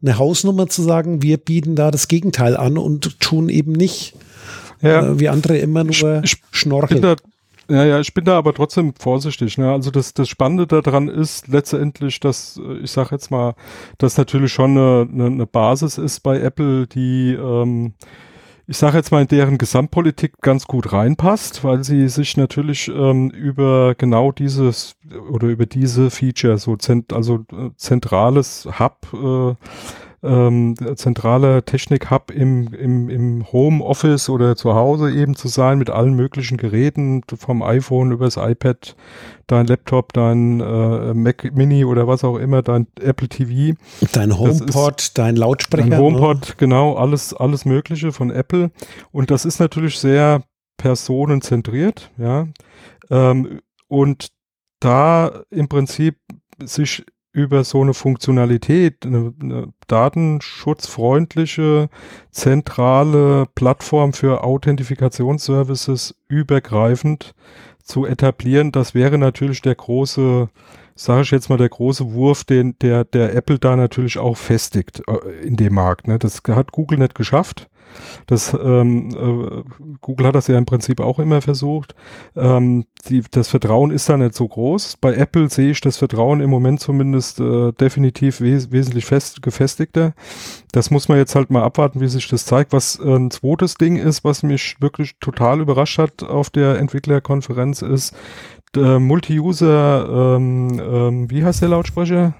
eine 0.00 0.18
Hausnummer 0.18 0.68
zu 0.68 0.82
sagen, 0.82 1.22
wir 1.22 1.38
bieten 1.38 1.74
da 1.74 1.90
das 1.90 2.06
Gegenteil 2.06 2.56
an 2.56 2.78
und 2.78 3.18
tun 3.18 3.48
eben 3.48 3.72
nicht, 3.72 4.14
ja. 4.82 5.08
äh, 5.08 5.18
wie 5.18 5.28
andere 5.28 5.58
immer 5.58 5.82
nur 5.82 6.22
ich, 6.22 6.36
schnorcheln. 6.52 7.02
Da, 7.02 7.16
ja, 7.68 7.84
ja, 7.84 8.00
ich 8.00 8.12
bin 8.12 8.26
da 8.26 8.36
aber 8.36 8.52
trotzdem 8.52 8.92
vorsichtig. 8.98 9.56
Ne? 9.56 9.72
Also 9.72 9.90
das, 9.90 10.12
das 10.12 10.28
Spannende 10.28 10.66
daran 10.66 11.08
ist 11.08 11.48
letztendlich, 11.48 12.20
dass, 12.20 12.60
ich 12.82 12.90
sage 12.90 13.08
jetzt 13.12 13.30
mal, 13.30 13.54
dass 13.96 14.18
natürlich 14.18 14.52
schon 14.52 14.72
eine, 14.72 15.08
eine, 15.10 15.26
eine 15.26 15.46
Basis 15.46 15.96
ist 15.96 16.20
bei 16.20 16.38
Apple, 16.38 16.86
die 16.86 17.32
ähm, 17.32 17.94
ich 18.66 18.78
sage 18.78 18.96
jetzt 18.96 19.12
mal, 19.12 19.22
in 19.22 19.28
deren 19.28 19.58
Gesamtpolitik 19.58 20.40
ganz 20.40 20.66
gut 20.66 20.92
reinpasst, 20.92 21.64
weil 21.64 21.84
sie 21.84 22.08
sich 22.08 22.36
natürlich 22.36 22.88
ähm, 22.88 23.30
über 23.30 23.94
genau 23.94 24.32
dieses 24.32 24.96
oder 25.30 25.48
über 25.48 25.66
diese 25.66 26.10
Feature, 26.10 26.56
so 26.56 26.76
zent 26.76 27.12
also 27.12 27.44
äh, 27.52 27.70
zentrales 27.76 28.66
Hub, 28.78 29.08
äh, 29.12 29.54
ähm, 30.24 30.74
zentraler 30.96 31.64
Technik-Hub 31.64 32.30
im, 32.30 32.72
im, 32.72 33.08
im 33.10 33.52
Home-Office 33.52 34.28
oder 34.30 34.56
zu 34.56 34.74
Hause 34.74 35.12
eben 35.12 35.36
zu 35.36 35.48
sein 35.48 35.78
mit 35.78 35.90
allen 35.90 36.14
möglichen 36.14 36.56
Geräten, 36.56 37.22
vom 37.36 37.62
iPhone 37.62 38.10
übers 38.10 38.36
iPad, 38.36 38.96
dein 39.46 39.66
Laptop, 39.66 40.12
dein 40.12 40.60
äh, 40.60 41.14
Mac 41.14 41.54
Mini 41.54 41.84
oder 41.84 42.08
was 42.08 42.24
auch 42.24 42.36
immer, 42.36 42.62
dein 42.62 42.86
Apple 43.00 43.28
TV. 43.28 43.76
Dein 44.12 44.38
HomePod, 44.38 45.16
dein 45.18 45.36
Lautsprecher. 45.36 45.90
Dein 45.90 46.00
HomePod, 46.00 46.48
ne? 46.48 46.54
genau, 46.56 46.94
alles, 46.94 47.34
alles 47.34 47.64
Mögliche 47.64 48.12
von 48.12 48.30
Apple. 48.30 48.70
Und 49.12 49.30
das 49.30 49.44
ist 49.44 49.60
natürlich 49.60 49.98
sehr 49.98 50.42
personenzentriert, 50.78 52.10
ja. 52.18 52.48
Ähm, 53.10 53.60
und 53.88 54.28
da 54.80 55.42
im 55.50 55.68
Prinzip 55.68 56.16
sich 56.62 57.04
über 57.34 57.64
so 57.64 57.82
eine 57.82 57.94
Funktionalität, 57.94 59.04
eine, 59.04 59.34
eine 59.42 59.72
datenschutzfreundliche, 59.88 61.88
zentrale 62.30 63.46
Plattform 63.56 64.12
für 64.12 64.44
Authentifikationsservices 64.44 66.14
übergreifend 66.28 67.34
zu 67.82 68.06
etablieren, 68.06 68.70
das 68.70 68.94
wäre 68.94 69.18
natürlich 69.18 69.62
der 69.62 69.74
große, 69.74 70.48
sage 70.94 71.22
ich 71.22 71.32
jetzt 71.32 71.50
mal, 71.50 71.58
der 71.58 71.68
große 71.68 72.12
Wurf, 72.12 72.44
den 72.44 72.78
der, 72.78 73.04
der 73.04 73.34
Apple 73.34 73.58
da 73.58 73.74
natürlich 73.74 74.16
auch 74.16 74.36
festigt 74.36 75.02
äh, 75.08 75.44
in 75.44 75.56
dem 75.56 75.74
Markt. 75.74 76.06
Ne? 76.06 76.20
Das 76.20 76.40
hat 76.48 76.70
Google 76.70 76.98
nicht 76.98 77.16
geschafft. 77.16 77.68
Das, 78.26 78.54
ähm, 78.54 79.10
äh, 79.10 79.62
Google 80.00 80.26
hat 80.26 80.34
das 80.34 80.46
ja 80.46 80.58
im 80.58 80.66
Prinzip 80.66 81.00
auch 81.00 81.18
immer 81.18 81.40
versucht. 81.40 81.94
Ähm, 82.36 82.84
die, 83.08 83.22
das 83.30 83.48
Vertrauen 83.48 83.90
ist 83.90 84.08
da 84.08 84.16
nicht 84.16 84.34
so 84.34 84.48
groß. 84.48 84.96
Bei 85.00 85.14
Apple 85.14 85.48
sehe 85.48 85.70
ich 85.70 85.80
das 85.80 85.96
Vertrauen 85.96 86.40
im 86.40 86.50
Moment 86.50 86.80
zumindest 86.80 87.40
äh, 87.40 87.72
definitiv 87.72 88.40
wes 88.40 88.72
wesentlich 88.72 89.04
fest, 89.04 89.42
gefestigter. 89.42 90.14
Das 90.72 90.90
muss 90.90 91.08
man 91.08 91.18
jetzt 91.18 91.34
halt 91.34 91.50
mal 91.50 91.62
abwarten, 91.62 92.00
wie 92.00 92.08
sich 92.08 92.28
das 92.28 92.44
zeigt. 92.44 92.72
Was 92.72 92.98
äh, 92.98 93.16
ein 93.16 93.30
zweites 93.30 93.74
Ding 93.74 93.96
ist, 93.96 94.24
was 94.24 94.42
mich 94.42 94.76
wirklich 94.80 95.16
total 95.20 95.60
überrascht 95.60 95.98
hat 95.98 96.22
auf 96.22 96.50
der 96.50 96.78
Entwicklerkonferenz, 96.78 97.82
ist 97.82 98.14
Multi-User, 98.76 100.34
ähm, 100.36 100.80
ähm, 100.80 101.30
wie 101.30 101.44
heißt 101.44 101.62
der 101.62 101.68
Lautsprecher? 101.68 102.34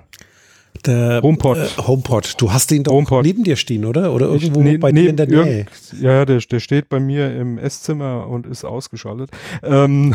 Der 0.87 1.23
HomePod. 1.23 1.57
Äh, 1.57 1.83
HomePod. 1.83 2.35
Du 2.39 2.53
hast 2.53 2.71
den 2.71 2.85
doch 2.85 2.93
HomePod. 2.93 3.25
neben 3.25 3.43
dir 3.43 3.57
stehen, 3.57 3.85
oder? 3.85 4.13
Oder 4.13 4.27
irgendwo 4.27 4.61
ich, 4.61 4.67
ne, 4.67 4.79
bei 4.79 4.93
dir 4.93 5.09
in 5.09 5.17
der 5.17 5.27
Nähe? 5.27 5.67
Ja, 5.99 6.25
der, 6.27 6.39
der 6.41 6.61
steht 6.61 6.89
bei 6.91 7.01
mir 7.01 7.35
im 7.35 7.57
Esszimmer 7.57 8.27
und 8.29 8.47
ist 8.47 8.65
ausgeschaltet. 8.65 9.31
Ähm, 9.63 10.15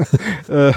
äh, 0.48 0.72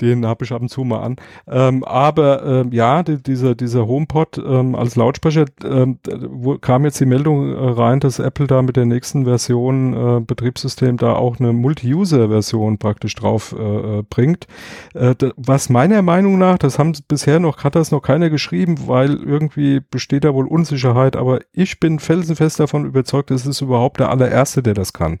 den 0.00 0.24
habe 0.24 0.44
ich 0.44 0.52
ab 0.52 0.62
und 0.62 0.70
zu 0.70 0.84
mal 0.84 1.00
an. 1.00 1.16
Ähm, 1.46 1.84
aber 1.84 2.44
ähm, 2.44 2.72
ja, 2.72 3.02
die, 3.02 3.22
dieser, 3.22 3.54
dieser 3.54 3.86
HomePod 3.86 4.38
ähm, 4.38 4.74
als 4.74 4.96
Lautsprecher, 4.96 5.44
ähm, 5.62 5.98
wo, 6.30 6.56
kam 6.56 6.84
jetzt 6.84 7.00
die 7.00 7.06
Meldung 7.06 7.54
äh, 7.54 7.58
rein, 7.58 8.00
dass 8.00 8.18
Apple 8.18 8.46
da 8.46 8.62
mit 8.62 8.76
der 8.76 8.86
nächsten 8.86 9.24
Version 9.24 9.92
äh, 9.92 10.20
Betriebssystem 10.20 10.96
da 10.96 11.14
auch 11.14 11.38
eine 11.38 11.52
Multi-User-Version 11.52 12.78
praktisch 12.78 13.14
drauf 13.14 13.54
äh, 13.58 13.98
äh 13.98 14.02
bringt. 14.08 14.46
Äh, 14.94 15.14
was 15.36 15.68
meiner 15.68 16.00
Meinung 16.00 16.38
nach, 16.38 16.56
das 16.56 16.78
haben 16.78 16.92
bisher 17.08 17.40
noch, 17.40 17.62
hat 17.62 17.74
das 17.74 17.90
noch 17.90 18.00
keiner 18.00 18.30
geschrieben, 18.30 18.59
geschrieben, 18.60 18.88
weil 18.88 19.16
irgendwie 19.22 19.80
besteht 19.80 20.24
da 20.24 20.34
wohl 20.34 20.46
Unsicherheit, 20.46 21.16
aber 21.16 21.40
ich 21.52 21.80
bin 21.80 21.98
felsenfest 21.98 22.60
davon 22.60 22.84
überzeugt, 22.84 23.30
es 23.30 23.46
ist 23.46 23.60
überhaupt 23.60 24.00
der 24.00 24.10
allererste, 24.10 24.62
der 24.62 24.74
das 24.74 24.92
kann. 24.92 25.18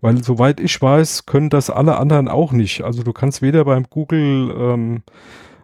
Weil 0.00 0.22
soweit 0.22 0.60
ich 0.60 0.80
weiß, 0.80 1.26
können 1.26 1.50
das 1.50 1.70
alle 1.70 1.98
anderen 1.98 2.28
auch 2.28 2.52
nicht. 2.52 2.82
Also 2.82 3.02
du 3.02 3.12
kannst 3.12 3.42
weder 3.42 3.64
beim 3.64 3.84
Google 3.90 4.54
ähm, 4.56 5.02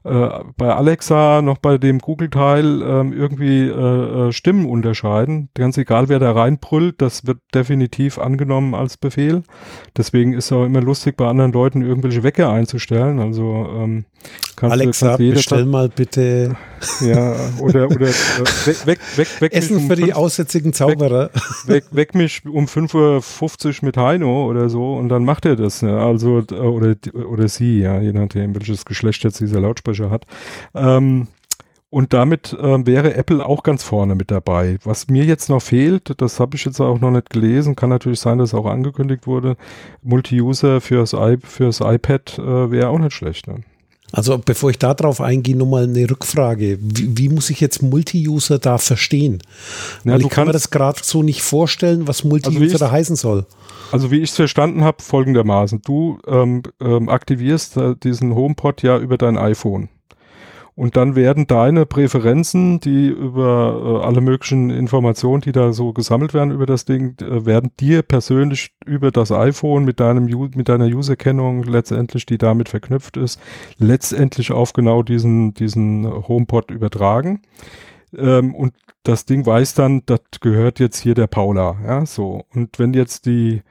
äh, 0.05 0.29
bei 0.57 0.75
Alexa 0.75 1.43
noch 1.43 1.59
bei 1.59 1.79
dem 1.79 2.01
Google-Teil 2.01 2.83
ähm, 2.83 3.13
irgendwie 3.13 3.69
äh, 3.69 4.29
äh, 4.29 4.33
Stimmen 4.33 4.67
unterscheiden. 4.67 5.49
Ganz 5.55 5.79
egal, 5.79 6.09
wer 6.09 6.19
da 6.19 6.33
reinbrüllt, 6.33 7.01
das 7.01 7.25
wird 7.27 7.39
definitiv 7.55 8.19
angenommen 8.19 8.75
als 8.75 8.97
Befehl. 8.97 9.45
Deswegen 9.97 10.33
ist 10.33 10.47
es 10.47 10.53
auch 10.53 10.65
immer 10.65 10.81
lustig, 10.81 11.17
bei 11.17 11.29
anderen 11.29 11.53
Leuten 11.53 11.83
irgendwelche 11.83 12.25
Wecker 12.25 12.51
einzustellen. 12.51 13.21
Also 13.21 13.69
ähm, 13.77 14.07
Alexa, 14.61 15.17
du, 15.17 15.33
bestell 15.33 15.67
mal 15.67 15.89
bitte. 15.89 16.57
Ja, 17.01 17.35
oder, 17.61 17.87
oder 17.87 18.09
äh, 18.09 18.67
weg, 18.67 18.87
weg, 18.87 18.99
weg, 19.17 19.29
weg 19.41 19.53
Essen 19.53 19.77
um 19.77 19.87
für 19.89 19.97
die 19.97 20.15
aussätzigen 20.15 20.73
Zauberer. 20.73 21.31
Weg, 21.67 21.85
weg, 21.85 21.85
weg 21.93 22.15
mich 22.15 22.45
um 22.47 22.67
5.50 22.67 23.67
Uhr 23.67 23.75
mit 23.83 23.97
Heino 23.97 24.49
oder 24.49 24.69
so 24.69 24.95
und 24.95 25.09
dann 25.09 25.25
macht 25.25 25.47
er 25.47 25.57
das. 25.57 25.83
Ne? 25.83 25.99
Also, 25.99 26.43
oder, 26.51 26.95
oder 27.15 27.49
sie, 27.49 27.81
ja, 27.81 28.01
je 28.01 28.13
nachdem, 28.13 28.55
welches 28.55 28.85
Geschlecht 28.85 29.25
jetzt 29.25 29.41
dieser 29.41 29.61
Lautsprecher 29.61 30.11
hat. 30.11 30.27
Ähm, 30.75 31.29
und 31.93 32.15
damit 32.15 32.55
äh, 32.55 32.87
wäre 32.87 33.15
Apple 33.17 33.45
auch 33.45 33.63
ganz 33.63 33.83
vorne 33.83 34.15
mit 34.15 34.31
dabei. 34.31 34.79
Was 34.83 35.09
mir 35.09 35.25
jetzt 35.25 35.51
noch 35.51 35.61
fehlt, 35.61 36.15
das 36.23 36.41
habe 36.41 36.57
ich 36.57 36.65
jetzt 36.65 36.81
auch 36.81 36.99
noch 37.01 37.11
nicht 37.11 37.29
gelesen, 37.29 37.77
kann 37.77 37.91
natürlich 37.91 38.19
sein, 38.19 38.39
dass 38.39 38.55
auch 38.55 38.65
angekündigt 38.65 39.27
wurde, 39.27 39.59
Multi-User 40.03 40.81
fürs, 40.81 41.13
I 41.13 41.37
fürs 41.43 41.81
iPad 41.81 42.39
äh, 42.39 42.71
wäre 42.71 42.89
auch 42.89 42.99
nicht 42.99 43.13
schlecht. 43.13 43.47
Ne? 43.47 43.57
Also 44.13 44.39
bevor 44.39 44.71
ich 44.71 44.79
darauf 44.79 45.21
eingehe, 45.21 45.57
nochmal 45.57 45.85
eine 45.85 46.09
Rückfrage. 46.09 46.79
Wie, 46.81 47.17
wie 47.17 47.29
muss 47.31 47.49
ich 47.49 47.61
jetzt 47.61 47.83
Multi-User 47.83 48.59
da 48.59 48.77
verstehen? 48.77 49.43
Ja, 50.05 50.17
ich 50.17 50.29
kann 50.29 50.47
mir 50.47 50.53
das 50.53 50.71
gerade 50.71 51.01
so 51.03 51.23
nicht 51.23 51.43
vorstellen, 51.43 52.07
was 52.07 52.23
Multi-User 52.23 52.75
also 52.75 52.79
da 52.79 52.91
heißen 52.91 53.17
soll. 53.17 53.47
Also 53.91 54.11
wie 54.11 54.21
ich 54.21 54.31
es 54.31 54.37
verstanden 54.37 54.85
habe, 54.85 55.03
folgendermaßen. 55.03 55.81
Du 55.83 56.19
ähm, 56.27 56.63
ähm, 56.81 57.09
aktivierst 57.09 57.77
äh, 57.79 57.95
diesen 57.97 58.35
HomePod 58.35 58.83
ja 58.83 58.99
über 58.99 59.17
dein 59.17 59.39
iPhone. 59.39 59.89
Und 60.75 60.97
dann 60.97 61.17
werden 61.17 61.47
deine 61.47 61.85
Präferenzen, 61.85 62.81
die 62.81 63.09
über 63.09 64.01
äh, 64.03 64.07
alle 64.07 64.23
möglichen 64.23 64.71
Informationen, 64.71 65.43
die 65.43 65.53
da 65.53 65.73
so 65.75 65.93
gesammelt 65.93 66.33
werden 66.33 66.51
über 66.51 66.65
das 66.65 66.87
Ding, 66.87 67.17
äh, 67.21 67.45
werden 67.45 67.73
dir 67.79 68.03
persönlich 68.03 68.73
über 68.87 69.11
das 69.11 69.33
iPhone 69.33 69.85
mit 69.85 70.01
deinem 70.01 70.25
mit 70.55 70.69
deiner 70.71 70.87
Userkennung 70.87 71.65
letztendlich, 71.65 72.25
die 72.25 72.39
damit 72.39 72.71
verknüpft 72.71 73.19
ist, 73.19 73.39
letztendlich 73.79 74.51
auf 74.51 74.73
genau 74.73 75.03
diesen 75.03 75.53
diesen 75.53 76.07
HomePod 76.07 76.71
übertragen. 76.71 77.43
Ähm, 78.17 78.55
und 78.55 78.73
das 79.03 79.27
Ding 79.27 79.45
weiß 79.45 79.75
dann, 79.75 80.03
das 80.07 80.21
gehört 80.41 80.79
jetzt 80.79 80.99
hier 80.99 81.15
der 81.15 81.27
Paula, 81.27 81.77
ja, 81.85 82.07
so. 82.07 82.45
Und 82.55 82.79
wenn 82.79 82.95
jetzt 82.95 83.27
die 83.27 83.63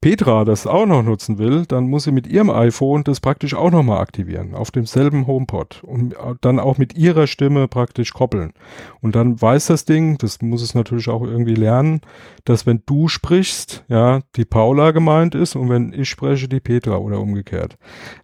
Petra 0.00 0.46
das 0.46 0.66
auch 0.66 0.86
noch 0.86 1.02
nutzen 1.02 1.36
will, 1.36 1.66
dann 1.66 1.84
muss 1.84 2.04
sie 2.04 2.12
mit 2.12 2.26
ihrem 2.26 2.48
iPhone 2.48 3.04
das 3.04 3.20
praktisch 3.20 3.52
auch 3.52 3.70
nochmal 3.70 3.98
aktivieren, 3.98 4.54
auf 4.54 4.70
demselben 4.70 5.26
HomePod 5.26 5.82
und 5.84 6.14
dann 6.40 6.58
auch 6.58 6.78
mit 6.78 6.96
ihrer 6.96 7.26
Stimme 7.26 7.68
praktisch 7.68 8.14
koppeln. 8.14 8.54
Und 9.02 9.14
dann 9.14 9.40
weiß 9.40 9.66
das 9.66 9.84
Ding, 9.84 10.16
das 10.16 10.40
muss 10.40 10.62
es 10.62 10.74
natürlich 10.74 11.08
auch 11.10 11.22
irgendwie 11.22 11.54
lernen, 11.54 12.00
dass 12.46 12.64
wenn 12.64 12.82
du 12.86 13.08
sprichst, 13.08 13.84
ja, 13.88 14.20
die 14.36 14.46
Paula 14.46 14.92
gemeint 14.92 15.34
ist 15.34 15.54
und 15.54 15.68
wenn 15.68 15.92
ich 15.92 16.08
spreche, 16.08 16.48
die 16.48 16.60
Petra 16.60 16.96
oder 16.96 17.20
umgekehrt. 17.20 17.76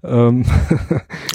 Ähm, 0.02 0.46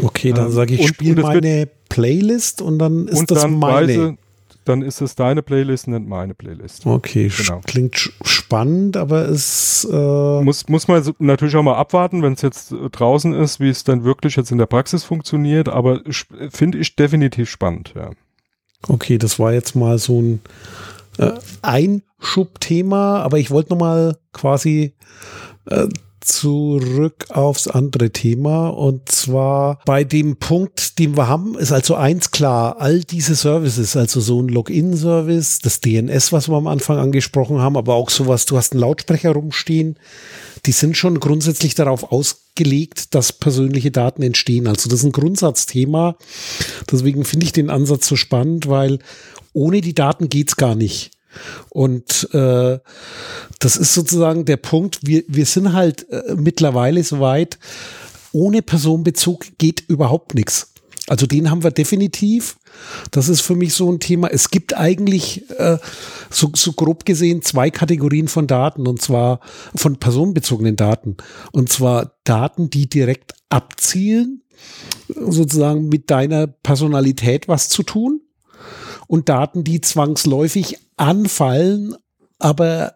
okay, 0.01 0.33
dann 0.33 0.49
sage 0.51 0.73
ich, 0.73 0.87
spiele 0.87 1.21
meine 1.21 1.69
Playlist 1.87 2.63
und 2.63 2.79
dann 2.79 3.07
ist 3.07 3.19
und 3.19 3.29
das 3.29 3.47
meine. 3.47 3.87
Weise, 3.87 4.17
dann 4.65 4.81
ist 4.81 5.01
es 5.01 5.15
deine 5.15 5.41
Playlist 5.41 5.87
und 5.87 5.93
nicht 5.93 6.07
meine 6.07 6.33
Playlist. 6.33 6.85
Okay, 6.85 7.31
genau. 7.35 7.61
klingt 7.65 8.11
spannend, 8.23 8.95
aber 8.95 9.27
es 9.27 9.87
äh 9.91 10.41
muss 10.41 10.69
muss 10.69 10.87
man 10.87 11.03
natürlich 11.19 11.55
auch 11.55 11.63
mal 11.63 11.75
abwarten, 11.75 12.21
wenn 12.21 12.33
es 12.33 12.41
jetzt 12.41 12.71
äh, 12.71 12.89
draußen 12.89 13.33
ist, 13.33 13.59
wie 13.59 13.69
es 13.69 13.83
dann 13.83 14.03
wirklich 14.03 14.35
jetzt 14.35 14.51
in 14.51 14.57
der 14.57 14.67
Praxis 14.67 15.03
funktioniert. 15.03 15.69
Aber 15.69 16.01
finde 16.49 16.77
ich 16.77 16.95
definitiv 16.95 17.49
spannend. 17.49 17.93
Ja. 17.95 18.11
Okay, 18.87 19.17
das 19.17 19.39
war 19.39 19.53
jetzt 19.53 19.75
mal 19.75 19.97
so 19.97 20.21
ein 20.21 20.41
äh, 21.17 21.31
Einschubthema, 21.61 23.21
aber 23.21 23.39
ich 23.39 23.51
wollte 23.51 23.71
noch 23.71 23.79
mal 23.79 24.17
quasi 24.33 24.93
äh, 25.65 25.87
zurück 26.21 27.25
aufs 27.29 27.67
andere 27.67 28.11
Thema 28.11 28.69
und 28.69 29.11
zwar 29.11 29.79
bei 29.85 30.03
dem 30.03 30.37
Punkt, 30.37 30.99
den 30.99 31.17
wir 31.17 31.27
haben, 31.27 31.57
ist 31.57 31.71
also 31.71 31.95
eins 31.95 32.31
klar, 32.31 32.79
all 32.79 33.01
diese 33.01 33.35
Services, 33.35 33.95
also 33.95 34.19
so 34.21 34.41
ein 34.41 34.47
Login-Service, 34.47 35.59
das 35.59 35.81
DNS, 35.81 36.31
was 36.31 36.47
wir 36.47 36.55
am 36.55 36.67
Anfang 36.67 36.97
angesprochen 36.97 37.59
haben, 37.59 37.75
aber 37.75 37.95
auch 37.95 38.09
sowas, 38.09 38.45
du 38.45 38.57
hast 38.57 38.73
einen 38.73 38.81
Lautsprecher 38.81 39.31
rumstehen, 39.31 39.97
die 40.65 40.71
sind 40.71 40.95
schon 40.95 41.19
grundsätzlich 41.19 41.75
darauf 41.75 42.11
ausgelegt, 42.11 43.15
dass 43.15 43.33
persönliche 43.33 43.91
Daten 43.91 44.21
entstehen. 44.21 44.67
Also 44.67 44.89
das 44.89 44.99
ist 44.99 45.05
ein 45.05 45.11
Grundsatzthema. 45.11 46.17
Deswegen 46.91 47.25
finde 47.25 47.45
ich 47.47 47.51
den 47.51 47.69
Ansatz 47.69 48.07
so 48.07 48.15
spannend, 48.15 48.67
weil 48.67 48.99
ohne 49.53 49.81
die 49.81 49.95
Daten 49.95 50.29
geht's 50.29 50.55
gar 50.55 50.75
nicht. 50.75 51.11
Und 51.69 52.29
äh, 52.33 52.79
das 53.59 53.75
ist 53.75 53.93
sozusagen 53.93 54.45
der 54.45 54.57
Punkt, 54.57 54.99
wir, 55.03 55.23
wir 55.27 55.45
sind 55.45 55.73
halt 55.73 56.09
äh, 56.09 56.35
mittlerweile 56.35 57.03
so 57.03 57.19
weit, 57.19 57.59
ohne 58.31 58.61
Personenbezug 58.61 59.45
geht 59.57 59.83
überhaupt 59.87 60.35
nichts. 60.35 60.71
Also 61.07 61.25
den 61.25 61.51
haben 61.51 61.63
wir 61.63 61.71
definitiv. 61.71 62.57
Das 63.11 63.27
ist 63.27 63.41
für 63.41 63.55
mich 63.55 63.73
so 63.73 63.91
ein 63.91 63.99
Thema. 63.99 64.29
Es 64.29 64.49
gibt 64.49 64.77
eigentlich 64.77 65.49
äh, 65.59 65.77
so, 66.29 66.51
so 66.55 66.71
grob 66.73 67.05
gesehen 67.05 67.41
zwei 67.41 67.69
Kategorien 67.69 68.29
von 68.29 68.47
Daten 68.47 68.87
und 68.87 69.01
zwar 69.01 69.41
von 69.75 69.97
personenbezogenen 69.97 70.77
Daten. 70.77 71.17
Und 71.51 71.69
zwar 71.69 72.13
Daten, 72.23 72.69
die 72.69 72.87
direkt 72.87 73.33
abzielen, 73.49 74.43
sozusagen 75.13 75.89
mit 75.89 76.09
deiner 76.09 76.47
Personalität 76.47 77.47
was 77.47 77.67
zu 77.67 77.83
tun 77.83 78.21
und 79.11 79.27
Daten, 79.27 79.65
die 79.65 79.81
zwangsläufig 79.81 80.77
anfallen, 80.95 81.97
aber 82.39 82.93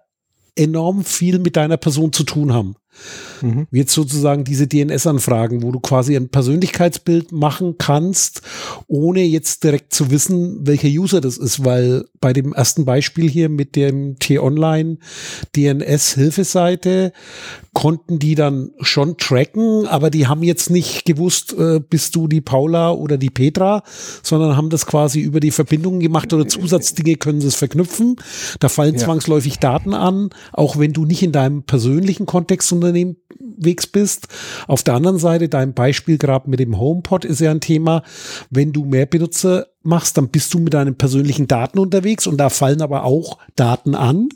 enorm 0.55 1.03
viel 1.03 1.39
mit 1.39 1.57
deiner 1.57 1.75
Person 1.75 2.13
zu 2.13 2.23
tun 2.23 2.53
haben. 2.53 2.77
Mhm. 3.41 3.67
Jetzt 3.71 3.93
sozusagen 3.93 4.43
diese 4.43 4.67
DNS-Anfragen, 4.67 5.63
wo 5.63 5.71
du 5.71 5.79
quasi 5.79 6.15
ein 6.15 6.29
Persönlichkeitsbild 6.29 7.31
machen 7.31 7.75
kannst, 7.77 8.41
ohne 8.87 9.23
jetzt 9.23 9.63
direkt 9.63 9.93
zu 9.93 10.11
wissen, 10.11 10.65
welcher 10.65 10.87
User 10.87 11.21
das 11.21 11.37
ist, 11.37 11.65
weil 11.65 12.05
bei 12.19 12.33
dem 12.33 12.53
ersten 12.53 12.85
Beispiel 12.85 13.29
hier 13.29 13.49
mit 13.49 13.75
dem 13.75 14.17
T-Online 14.19 14.97
DNS-Hilfeseite 15.55 17.11
konnten 17.73 18.19
die 18.19 18.35
dann 18.35 18.71
schon 18.79 19.17
tracken, 19.17 19.85
aber 19.85 20.09
die 20.09 20.27
haben 20.27 20.43
jetzt 20.43 20.69
nicht 20.69 21.05
gewusst, 21.05 21.53
äh, 21.59 21.81
bist 21.81 22.15
du 22.15 22.27
die 22.27 22.39
Paula 22.39 22.91
oder 22.91 23.17
die 23.17 23.29
Petra, 23.29 23.83
sondern 24.23 24.55
haben 24.55 24.69
das 24.69 24.85
quasi 24.85 25.19
über 25.19 25.41
die 25.41 25.51
Verbindungen 25.51 25.99
gemacht 25.99 26.31
oder 26.31 26.47
Zusatzdinge 26.47 27.17
können 27.17 27.41
sie 27.41 27.47
es 27.47 27.55
verknüpfen. 27.55 28.15
Da 28.59 28.69
fallen 28.69 28.95
ja. 28.95 29.01
zwangsläufig 29.01 29.59
Daten 29.59 29.93
an, 29.93 30.29
auch 30.53 30.79
wenn 30.79 30.93
du 30.93 31.05
nicht 31.05 31.21
in 31.21 31.33
deinem 31.33 31.63
persönlichen 31.63 32.25
Kontext 32.25 32.69
unterwegs 32.89 33.87
bist. 33.87 34.27
Auf 34.67 34.83
der 34.83 34.95
anderen 34.95 35.17
Seite, 35.17 35.49
dein 35.49 35.73
Beispiel 35.73 36.17
gerade 36.17 36.49
mit 36.49 36.59
dem 36.59 36.77
HomePod 36.77 37.25
ist 37.25 37.41
ja 37.41 37.51
ein 37.51 37.61
Thema, 37.61 38.03
wenn 38.49 38.71
du 38.71 38.85
mehr 38.85 39.05
Benutzer 39.05 39.67
machst, 39.83 40.17
dann 40.17 40.29
bist 40.29 40.53
du 40.53 40.59
mit 40.59 40.73
deinen 40.73 40.95
persönlichen 40.95 41.47
Daten 41.47 41.79
unterwegs 41.79 42.27
und 42.27 42.37
da 42.37 42.49
fallen 42.49 42.81
aber 42.81 43.03
auch 43.03 43.37
Daten 43.55 43.95
an. 43.95 44.29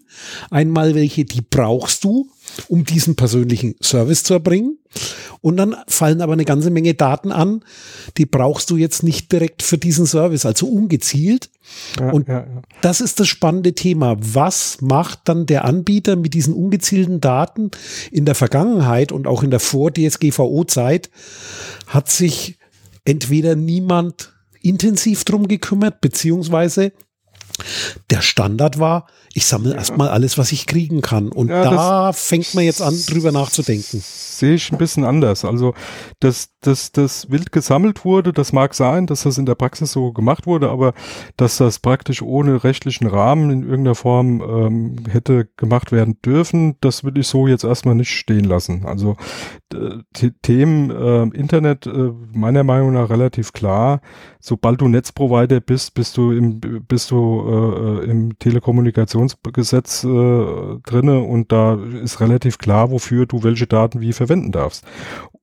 Einmal 0.51 0.95
welche, 0.95 1.25
die 1.25 1.41
brauchst 1.41 2.03
du, 2.03 2.29
um 2.67 2.83
diesen 2.83 3.15
persönlichen 3.15 3.75
Service 3.81 4.23
zu 4.23 4.33
erbringen. 4.33 4.77
Und 5.41 5.57
dann 5.57 5.75
fallen 5.87 6.21
aber 6.21 6.33
eine 6.33 6.45
ganze 6.45 6.69
Menge 6.69 6.95
Daten 6.95 7.31
an, 7.31 7.63
die 8.17 8.25
brauchst 8.25 8.69
du 8.69 8.77
jetzt 8.77 9.03
nicht 9.03 9.31
direkt 9.31 9.61
für 9.63 9.77
diesen 9.77 10.05
Service, 10.05 10.45
also 10.45 10.67
ungezielt. 10.67 11.49
Ja, 11.99 12.11
und 12.11 12.27
ja, 12.27 12.39
ja. 12.39 12.61
das 12.81 12.99
ist 12.99 13.19
das 13.19 13.27
spannende 13.27 13.73
Thema. 13.73 14.17
Was 14.19 14.81
macht 14.81 15.21
dann 15.25 15.45
der 15.45 15.65
Anbieter 15.65 16.15
mit 16.15 16.33
diesen 16.33 16.53
ungezielten 16.53 17.21
Daten 17.21 17.71
in 18.11 18.25
der 18.25 18.35
Vergangenheit 18.35 19.11
und 19.11 19.27
auch 19.27 19.43
in 19.43 19.51
der 19.51 19.59
Vor-DSGVO-Zeit? 19.59 21.09
Hat 21.87 22.09
sich 22.09 22.57
entweder 23.05 23.55
niemand 23.55 24.33
intensiv 24.61 25.23
drum 25.23 25.47
gekümmert, 25.47 26.01
beziehungsweise 26.01 26.91
der 28.09 28.21
Standard 28.21 28.79
war, 28.79 29.07
ich 29.33 29.45
sammle 29.45 29.71
ja. 29.71 29.77
erstmal 29.77 30.09
alles, 30.09 30.37
was 30.37 30.51
ich 30.51 30.65
kriegen 30.65 31.01
kann. 31.01 31.29
Und 31.29 31.49
ja, 31.49 31.69
da 31.69 32.13
fängt 32.13 32.53
man 32.55 32.63
jetzt 32.63 32.81
an, 32.81 32.95
drüber 33.07 33.31
nachzudenken. 33.31 34.01
Sehe 34.03 34.55
ich 34.55 34.71
ein 34.71 34.77
bisschen 34.77 35.03
anders. 35.03 35.45
Also, 35.45 35.73
dass 36.19 36.49
das, 36.61 36.91
das 36.91 37.29
wild 37.29 37.51
gesammelt 37.51 38.05
wurde, 38.05 38.33
das 38.33 38.53
mag 38.53 38.73
sein, 38.73 39.05
dass 39.05 39.23
das 39.23 39.37
in 39.37 39.45
der 39.45 39.55
Praxis 39.55 39.91
so 39.91 40.11
gemacht 40.11 40.47
wurde, 40.47 40.69
aber 40.69 40.93
dass 41.37 41.57
das 41.57 41.79
praktisch 41.79 42.21
ohne 42.21 42.63
rechtlichen 42.63 43.07
Rahmen 43.07 43.51
in 43.51 43.63
irgendeiner 43.63 43.95
Form 43.95 44.41
ähm, 44.41 44.95
hätte 45.09 45.47
gemacht 45.57 45.91
werden 45.91 46.17
dürfen, 46.25 46.75
das 46.81 47.03
will 47.03 47.17
ich 47.17 47.27
so 47.27 47.47
jetzt 47.47 47.63
erstmal 47.63 47.95
nicht 47.95 48.11
stehen 48.11 48.45
lassen. 48.45 48.85
Also 48.85 49.15
Themen 50.41 50.89
äh, 50.89 51.37
Internet 51.37 51.85
äh, 51.85 52.11
meiner 52.33 52.63
Meinung 52.63 52.93
nach 52.93 53.09
relativ 53.09 53.53
klar. 53.53 54.01
Sobald 54.39 54.81
du 54.81 54.87
Netzprovider 54.87 55.59
bist, 55.59 55.93
bist 55.93 56.17
du 56.17 56.31
im, 56.31 56.59
bist 56.59 57.11
du 57.11 57.43
äh, 57.47 58.05
äh 58.05 58.09
im 58.09 58.39
Telekommunikationsgesetz 58.39 60.03
äh, 60.03 60.77
drinne 60.85 61.19
und 61.19 61.51
da 61.51 61.75
ist 61.75 62.19
relativ 62.19 62.57
klar, 62.57 62.91
wofür 62.91 63.25
du 63.25 63.43
welche 63.43 63.67
Daten 63.67 64.01
wie 64.01 64.13
verwenden 64.13 64.51
darfst. 64.51 64.85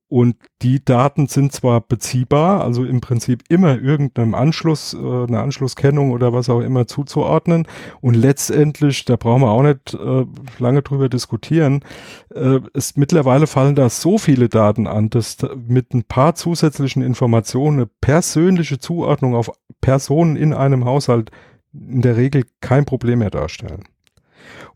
Und 0.09 0.37
die 0.61 0.83
Daten 0.83 1.27
sind 1.27 1.51
zwar 1.51 1.81
beziehbar, 1.81 2.63
also 2.63 2.85
im 2.85 3.01
Prinzip 3.01 3.43
immer 3.49 3.77
irgendeinem 3.77 4.35
Anschluss, 4.35 4.93
äh, 4.93 4.97
eine 4.97 5.41
Anschlusskennung 5.41 6.11
oder 6.11 6.31
was 6.31 6.49
auch 6.49 6.61
immer 6.61 6.87
zuzuordnen. 6.87 7.67
Und 7.99 8.13
letztendlich, 8.13 9.03
da 9.03 9.17
brauchen 9.17 9.41
wir 9.41 9.51
auch 9.51 9.63
nicht 9.63 9.93
äh, 9.93 10.25
lange 10.59 10.81
drüber 10.81 11.09
diskutieren, 11.09 11.81
äh, 12.33 12.61
es, 12.73 12.95
mittlerweile 12.95 13.47
fallen 13.47 13.75
da 13.75 13.89
so 13.89 14.17
viele 14.17 14.47
Daten 14.47 14.87
an, 14.87 15.09
dass 15.09 15.37
mit 15.67 15.93
ein 15.93 16.03
paar 16.03 16.35
zusätzlichen 16.35 17.01
Informationen 17.01 17.79
eine 17.79 17.89
persönliche 17.99 18.79
Zuordnung 18.79 19.35
auf 19.35 19.51
Personen 19.81 20.37
in 20.37 20.53
einem 20.53 20.85
Haushalt 20.85 21.31
in 21.73 22.01
der 22.01 22.15
Regel 22.15 22.45
kein 22.61 22.85
Problem 22.85 23.19
mehr 23.19 23.29
darstellen. 23.29 23.83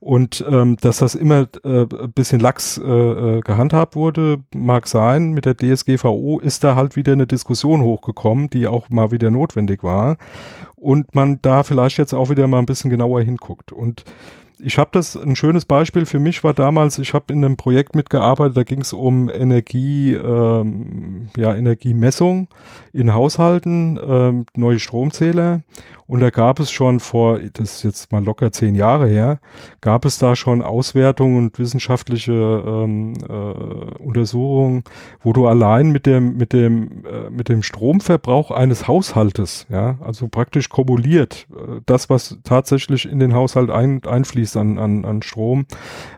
Und 0.01 0.43
ähm, 0.49 0.77
dass 0.81 0.97
das 0.97 1.13
immer 1.13 1.47
äh, 1.63 1.81
ein 1.83 2.11
bisschen 2.13 2.39
lax 2.39 2.79
äh, 2.79 2.81
äh 2.83 3.41
gehandhabt 3.41 3.95
wurde, 3.95 4.39
mag 4.51 4.87
sein. 4.87 5.31
Mit 5.31 5.45
der 5.45 5.55
DSGVO 5.55 6.39
ist 6.39 6.63
da 6.63 6.75
halt 6.75 6.95
wieder 6.95 7.13
eine 7.13 7.27
Diskussion 7.27 7.83
hochgekommen, 7.83 8.49
die 8.49 8.65
auch 8.65 8.89
mal 8.89 9.11
wieder 9.11 9.29
notwendig 9.29 9.83
war. 9.83 10.17
Und 10.75 11.13
man 11.13 11.39
da 11.43 11.61
vielleicht 11.61 11.99
jetzt 11.99 12.13
auch 12.15 12.31
wieder 12.31 12.47
mal 12.47 12.57
ein 12.57 12.65
bisschen 12.65 12.89
genauer 12.89 13.21
hinguckt. 13.21 13.71
Und 13.71 14.03
ich 14.63 14.77
habe 14.77 14.89
das, 14.91 15.15
ein 15.15 15.35
schönes 15.35 15.65
Beispiel 15.65 16.05
für 16.05 16.19
mich 16.19 16.43
war 16.43 16.53
damals, 16.53 16.99
ich 16.99 17.13
habe 17.13 17.33
in 17.33 17.43
einem 17.43 17.57
Projekt 17.57 17.95
mitgearbeitet, 17.95 18.57
da 18.57 18.63
ging 18.63 18.81
es 18.81 18.93
um 18.93 19.29
Energie, 19.29 20.13
ähm, 20.13 21.29
ja, 21.35 21.55
Energiemessung 21.55 22.47
in 22.93 23.13
Haushalten, 23.13 23.99
ähm, 24.03 24.45
neue 24.55 24.79
Stromzähler 24.79 25.61
und 26.11 26.19
da 26.19 26.29
gab 26.29 26.59
es 26.59 26.71
schon 26.71 26.99
vor, 26.99 27.39
das 27.39 27.75
ist 27.75 27.83
jetzt 27.83 28.11
mal 28.11 28.21
locker 28.21 28.51
zehn 28.51 28.75
Jahre 28.75 29.07
her, 29.07 29.39
gab 29.79 30.03
es 30.03 30.17
da 30.17 30.35
schon 30.35 30.61
Auswertungen 30.61 31.37
und 31.37 31.57
wissenschaftliche 31.57 32.33
ähm, 32.33 33.13
äh, 33.29 33.33
Untersuchungen, 34.03 34.83
wo 35.21 35.31
du 35.31 35.47
allein 35.47 35.89
mit 35.91 36.05
dem, 36.05 36.35
mit 36.35 36.51
dem, 36.51 37.05
äh, 37.05 37.29
mit 37.29 37.47
dem 37.47 37.63
Stromverbrauch 37.63 38.51
eines 38.51 38.89
Haushaltes, 38.89 39.67
ja, 39.69 39.99
also 40.01 40.27
praktisch 40.27 40.67
kumuliert, 40.67 41.47
äh, 41.49 41.79
das, 41.85 42.09
was 42.09 42.39
tatsächlich 42.43 43.09
in 43.09 43.19
den 43.19 43.33
Haushalt 43.33 43.69
ein, 43.69 44.03
einfließt 44.03 44.57
an, 44.57 44.79
an, 44.79 45.05
an 45.05 45.21
Strom, 45.21 45.65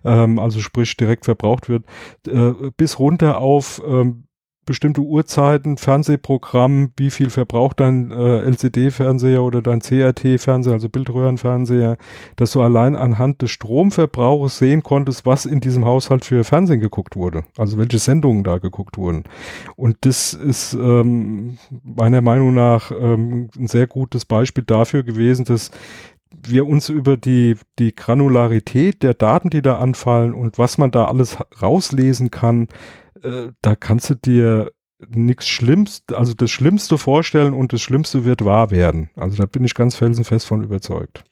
ähm, 0.04 0.40
also 0.40 0.60
sprich 0.60 0.98
direkt 0.98 1.26
verbraucht 1.26 1.70
wird, 1.70 1.86
äh, 2.28 2.54
bis 2.78 2.98
runter 2.98 3.38
auf 3.38 3.80
ähm, 3.88 4.24
bestimmte 4.66 5.02
Uhrzeiten, 5.02 5.78
Fernsehprogramm, 5.78 6.92
wie 6.98 7.10
viel 7.10 7.30
verbraucht 7.30 7.80
dein 7.80 8.12
äh, 8.12 8.40
LCD-Fernseher 8.42 9.44
oder 9.44 9.62
dein 9.62 9.82
CRT-Fernseher, 9.82 10.74
also 10.74 10.90
Bildröhrenfernseher, 10.90 11.98
dass 12.36 12.52
du 12.52 12.62
allein 12.62 12.96
anhand 12.96 13.42
des 13.42 13.52
Stromverbrauches 13.52 14.58
sehen 14.58 14.84
konntest, 14.84 15.26
was 15.26 15.46
in 15.46 15.60
diesem 15.60 15.86
Haushalt 15.86 16.26
für 16.26 16.44
Fernsehen 16.44 16.80
geguckt 16.80 17.16
wurde, 17.16 17.44
also 17.58 17.78
welche 17.78 18.00
Sendungen 18.00 18.44
da 18.44 18.58
geguckt 18.58 18.98
wurden. 18.98 19.24
Und 19.76 19.98
das 20.02 20.34
ist 20.34 20.74
ähm, 20.74 21.58
meiner 21.84 22.22
Meinung 22.22 22.54
nach 22.54 22.92
ähm, 22.92 23.50
ein 23.58 23.68
sehr 23.68 23.88
gutes 23.88 24.26
Beispiel 24.26 24.64
dafür 24.64 25.04
gewesen, 25.04 25.46
dass 25.46 25.72
wir 26.42 26.66
uns 26.66 26.90
über 26.90 27.18
die, 27.18 27.58
die 27.80 27.96
Granularität 27.96 29.04
der 29.04 29.14
Daten, 29.14 29.50
die 29.50 29.62
da 29.62 29.78
anfallen 29.78 30.34
und 30.34 30.58
was 30.58 30.78
man 30.78 30.92
da 30.92 31.06
alles 31.06 31.38
rauslesen 31.62 32.32
kann, 32.32 32.68
äh, 33.24 33.52
da 33.62 33.76
kannst 33.76 34.10
du 34.10 34.16
dir 34.16 34.72
nichts 35.10 35.48
Schlimmste, 35.48 36.18
also 36.18 36.34
das 36.34 36.52
Schlimmste 36.52 36.98
vorstellen 36.98 37.54
und 37.54 37.74
das 37.74 37.82
Schlimmste 37.82 38.26
wird 38.26 38.46
wahr 38.46 38.72
werden. 38.72 39.10
Also 39.16 39.38
da 39.38 39.46
bin 39.46 39.64
ich 39.64 39.74
ganz 39.74 39.96
felsenfest 39.96 40.46
von 40.46 40.64
überzeugt. 40.64 41.24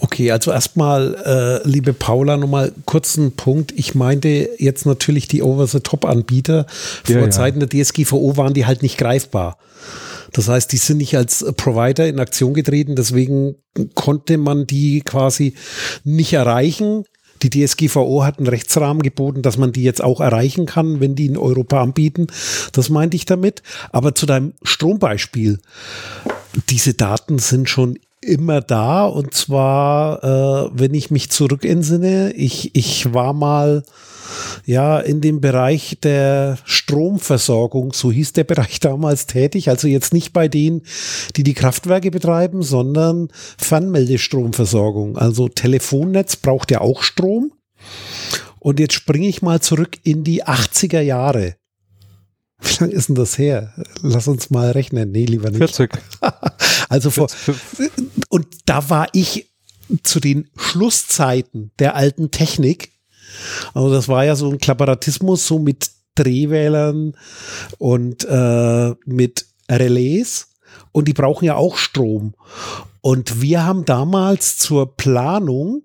Okay, 0.00 0.30
also 0.30 0.52
erstmal, 0.52 1.16
äh, 1.64 1.68
liebe 1.68 1.92
Paula, 1.92 2.36
nochmal 2.36 2.72
kurzen 2.84 3.32
Punkt. 3.32 3.72
Ich 3.76 3.96
meinte 3.96 4.50
jetzt 4.58 4.86
natürlich 4.86 5.26
die 5.26 5.42
Over-the-Top-Anbieter. 5.42 6.66
Vor 6.68 7.16
ja, 7.16 7.22
ja. 7.22 7.30
Zeiten 7.30 7.58
der 7.58 7.68
DSGVO 7.68 8.36
waren 8.36 8.54
die 8.54 8.64
halt 8.64 8.82
nicht 8.82 8.96
greifbar. 8.96 9.58
Das 10.32 10.48
heißt, 10.48 10.70
die 10.70 10.76
sind 10.76 10.98
nicht 10.98 11.16
als 11.16 11.44
Provider 11.56 12.06
in 12.06 12.20
Aktion 12.20 12.54
getreten, 12.54 12.94
deswegen 12.94 13.56
konnte 13.94 14.38
man 14.38 14.66
die 14.66 15.00
quasi 15.00 15.54
nicht 16.04 16.32
erreichen. 16.32 17.04
Die 17.42 17.50
DSGVO 17.50 18.24
hat 18.24 18.38
einen 18.38 18.48
Rechtsrahmen 18.48 19.02
geboten, 19.02 19.42
dass 19.42 19.58
man 19.58 19.72
die 19.72 19.82
jetzt 19.82 20.02
auch 20.02 20.20
erreichen 20.20 20.66
kann, 20.66 21.00
wenn 21.00 21.14
die 21.14 21.26
in 21.26 21.36
Europa 21.36 21.82
anbieten. 21.82 22.26
Das 22.72 22.88
meinte 22.88 23.16
ich 23.16 23.24
damit. 23.24 23.62
Aber 23.92 24.14
zu 24.14 24.26
deinem 24.26 24.54
Strombeispiel. 24.62 25.58
Diese 26.68 26.94
Daten 26.94 27.38
sind 27.38 27.68
schon 27.68 27.98
immer 28.28 28.60
da 28.60 29.06
und 29.06 29.34
zwar, 29.34 30.22
äh, 30.22 30.70
wenn 30.72 30.94
ich 30.94 31.10
mich 31.10 31.30
zurückentsinne, 31.30 32.32
ich, 32.32 32.74
ich 32.74 33.12
war 33.12 33.32
mal 33.32 33.82
ja 34.66 34.98
in 34.98 35.20
dem 35.20 35.40
Bereich 35.40 35.98
der 36.02 36.58
Stromversorgung, 36.64 37.92
so 37.92 38.12
hieß 38.12 38.32
der 38.34 38.44
Bereich 38.44 38.80
damals 38.80 39.26
tätig, 39.26 39.68
also 39.68 39.88
jetzt 39.88 40.12
nicht 40.12 40.32
bei 40.32 40.48
denen, 40.48 40.82
die 41.36 41.42
die 41.42 41.54
Kraftwerke 41.54 42.10
betreiben, 42.10 42.62
sondern 42.62 43.28
Fernmeldestromversorgung. 43.56 45.16
Also 45.16 45.48
Telefonnetz 45.48 46.36
braucht 46.36 46.70
ja 46.70 46.80
auch 46.80 47.02
Strom. 47.02 47.52
Und 48.60 48.80
jetzt 48.80 48.94
springe 48.94 49.28
ich 49.28 49.40
mal 49.40 49.60
zurück 49.60 49.98
in 50.02 50.24
die 50.24 50.44
80er 50.44 51.00
Jahre. 51.00 51.54
Wie 52.60 52.76
lange 52.80 52.92
ist 52.92 53.08
denn 53.08 53.14
das 53.14 53.38
her? 53.38 53.72
Lass 54.02 54.26
uns 54.26 54.50
mal 54.50 54.72
rechnen. 54.72 55.12
Nee, 55.12 55.26
lieber 55.26 55.50
nicht. 55.50 55.58
40. 55.58 55.90
also 56.88 57.10
vor, 57.10 57.28
und 58.28 58.46
da 58.66 58.88
war 58.90 59.08
ich 59.12 59.50
zu 60.02 60.20
den 60.20 60.50
Schlusszeiten 60.56 61.70
der 61.78 61.94
alten 61.94 62.30
Technik 62.30 62.92
also 63.74 63.90
das 63.90 64.08
war 64.08 64.24
ja 64.24 64.36
so 64.36 64.50
ein 64.50 64.58
Klapperatismus, 64.58 65.46
so 65.46 65.58
mit 65.58 65.90
Drehwählern 66.14 67.14
und 67.78 68.24
äh, 68.24 68.94
mit 69.04 69.46
Relais. 69.70 70.48
Und 70.92 71.08
die 71.08 71.12
brauchen 71.12 71.44
ja 71.44 71.56
auch 71.56 71.76
Strom. 71.76 72.34
Und 73.00 73.40
wir 73.40 73.64
haben 73.64 73.84
damals 73.84 74.56
zur 74.58 74.96
Planung, 74.96 75.82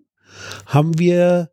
haben 0.66 0.98
wir 0.98 1.52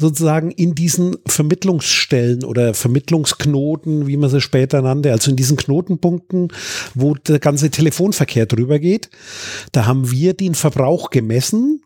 sozusagen 0.00 0.50
in 0.50 0.74
diesen 0.74 1.16
Vermittlungsstellen 1.26 2.44
oder 2.44 2.74
Vermittlungsknoten, 2.74 4.06
wie 4.06 4.16
man 4.16 4.30
sie 4.30 4.40
später 4.40 4.82
nannte, 4.82 5.12
also 5.12 5.30
in 5.30 5.36
diesen 5.36 5.56
Knotenpunkten, 5.56 6.48
wo 6.94 7.14
der 7.14 7.38
ganze 7.38 7.70
Telefonverkehr 7.70 8.46
drüber 8.46 8.78
geht, 8.78 9.10
da 9.72 9.86
haben 9.86 10.10
wir 10.10 10.34
den 10.34 10.54
Verbrauch 10.54 11.10
gemessen, 11.10 11.82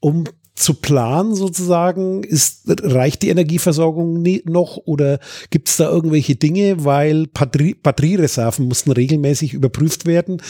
um 0.00 0.24
zu 0.54 0.74
planen 0.74 1.34
sozusagen? 1.34 2.22
Ist, 2.22 2.62
reicht 2.66 3.22
die 3.22 3.30
Energieversorgung 3.30 4.22
noch 4.44 4.76
oder 4.76 5.18
gibt 5.50 5.68
es 5.68 5.76
da 5.76 5.88
irgendwelche 5.88 6.36
Dinge, 6.36 6.84
weil 6.84 7.26
Batterie, 7.26 7.74
Batteriereserven 7.74 8.66
mussten 8.66 8.92
regelmäßig 8.92 9.54
überprüft 9.54 10.06
werden? 10.06 10.42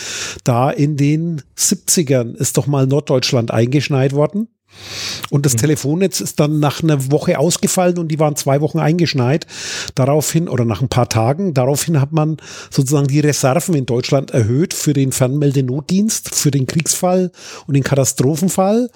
Da 0.44 0.70
in 0.70 0.96
den 0.96 1.42
70ern 1.56 2.34
ist 2.34 2.56
doch 2.56 2.66
mal 2.66 2.86
Norddeutschland 2.86 3.50
eingeschneit 3.50 4.12
worden. 4.12 4.48
Und 5.30 5.46
das 5.46 5.54
mhm. 5.54 5.58
Telefonnetz 5.58 6.20
ist 6.20 6.40
dann 6.40 6.60
nach 6.60 6.82
einer 6.82 7.10
Woche 7.10 7.38
ausgefallen 7.38 7.98
und 7.98 8.08
die 8.08 8.18
waren 8.18 8.36
zwei 8.36 8.60
Wochen 8.60 8.78
eingeschneit. 8.78 9.46
Daraufhin, 9.94 10.48
oder 10.48 10.64
nach 10.64 10.82
ein 10.82 10.88
paar 10.88 11.08
Tagen, 11.08 11.54
daraufhin 11.54 12.00
hat 12.00 12.12
man 12.12 12.36
sozusagen 12.70 13.08
die 13.08 13.20
Reserven 13.20 13.74
in 13.74 13.86
Deutschland 13.86 14.30
erhöht 14.30 14.74
für 14.74 14.92
den 14.92 15.12
Fernmeldenotdienst, 15.12 16.34
für 16.34 16.50
den 16.50 16.66
Kriegsfall 16.66 17.32
und 17.66 17.74
den 17.74 17.82
Katastrophenfall. 17.82 18.90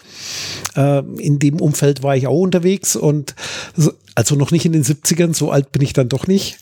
Äh, 0.77 0.99
in 1.19 1.39
dem 1.39 1.61
Umfeld 1.61 2.03
war 2.03 2.17
ich 2.17 2.27
auch 2.27 2.41
unterwegs 2.41 2.97
und 2.97 3.35
also 4.15 4.35
noch 4.35 4.51
nicht 4.51 4.65
in 4.65 4.73
den 4.73 4.85
70ern, 4.85 5.35
so 5.35 5.51
alt 5.51 5.73
bin 5.73 5.83
ich 5.83 5.93
dann 5.93 6.09
doch 6.09 6.27
nicht. 6.27 6.59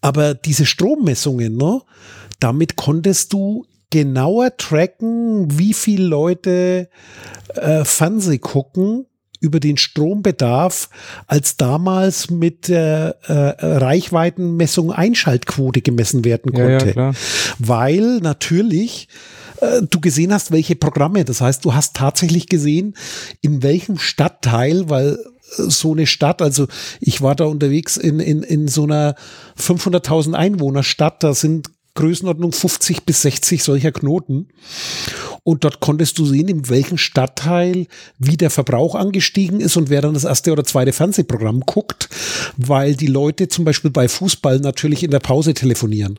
Aber 0.00 0.34
diese 0.34 0.66
Strommessungen, 0.66 1.56
ne, 1.56 1.82
damit 2.40 2.76
konntest 2.76 3.32
du 3.32 3.66
genauer 3.90 4.56
tracken, 4.56 5.58
wie 5.58 5.74
viele 5.74 6.04
Leute 6.04 6.88
äh, 7.54 7.84
Fernseh 7.84 8.38
gucken 8.38 9.06
über 9.40 9.60
den 9.60 9.76
Strombedarf 9.76 10.88
als 11.26 11.56
damals 11.56 12.30
mit 12.30 12.68
der 12.68 13.16
äh, 13.26 13.32
Reichweitenmessung 13.64 14.92
Einschaltquote 14.92 15.82
gemessen 15.82 16.24
werden 16.24 16.52
konnte. 16.52 16.92
Ja, 16.96 17.10
ja, 17.10 17.12
Weil 17.58 18.18
natürlich 18.18 19.08
äh, 19.60 19.82
du 19.82 20.00
gesehen 20.00 20.32
hast, 20.32 20.52
welche 20.52 20.76
Programme. 20.76 21.24
Das 21.24 21.40
heißt, 21.40 21.64
du 21.64 21.74
hast 21.74 21.96
tatsächlich 21.96 22.48
gesehen, 22.48 22.94
in 23.40 23.62
welchem 23.62 23.98
Stadtteil, 23.98 24.88
weil 24.88 25.12
äh, 25.12 25.62
so 25.68 25.92
eine 25.92 26.06
Stadt, 26.06 26.42
also 26.42 26.66
ich 27.00 27.22
war 27.22 27.34
da 27.34 27.44
unterwegs 27.44 27.96
in, 27.96 28.20
in, 28.20 28.42
in 28.42 28.68
so 28.68 28.84
einer 28.84 29.14
500.000 29.60 30.34
Einwohner 30.34 30.82
Stadt, 30.82 31.22
da 31.22 31.34
sind 31.34 31.70
Größenordnung 31.96 32.52
50 32.52 33.04
bis 33.04 33.22
60 33.22 33.64
solcher 33.64 33.90
Knoten. 33.90 34.48
Und 35.42 35.64
dort 35.64 35.80
konntest 35.80 36.18
du 36.18 36.24
sehen, 36.24 36.48
in 36.48 36.68
welchem 36.68 36.98
Stadtteil 36.98 37.86
wie 38.18 38.36
der 38.36 38.50
Verbrauch 38.50 38.94
angestiegen 38.94 39.60
ist 39.60 39.76
und 39.76 39.90
wer 39.90 40.02
dann 40.02 40.14
das 40.14 40.24
erste 40.24 40.52
oder 40.52 40.64
zweite 40.64 40.92
Fernsehprogramm 40.92 41.60
guckt, 41.60 42.08
weil 42.56 42.94
die 42.94 43.06
Leute 43.06 43.48
zum 43.48 43.64
Beispiel 43.64 43.90
bei 43.90 44.08
Fußball 44.08 44.60
natürlich 44.60 45.02
in 45.02 45.10
der 45.10 45.20
Pause 45.20 45.54
telefonieren. 45.54 46.18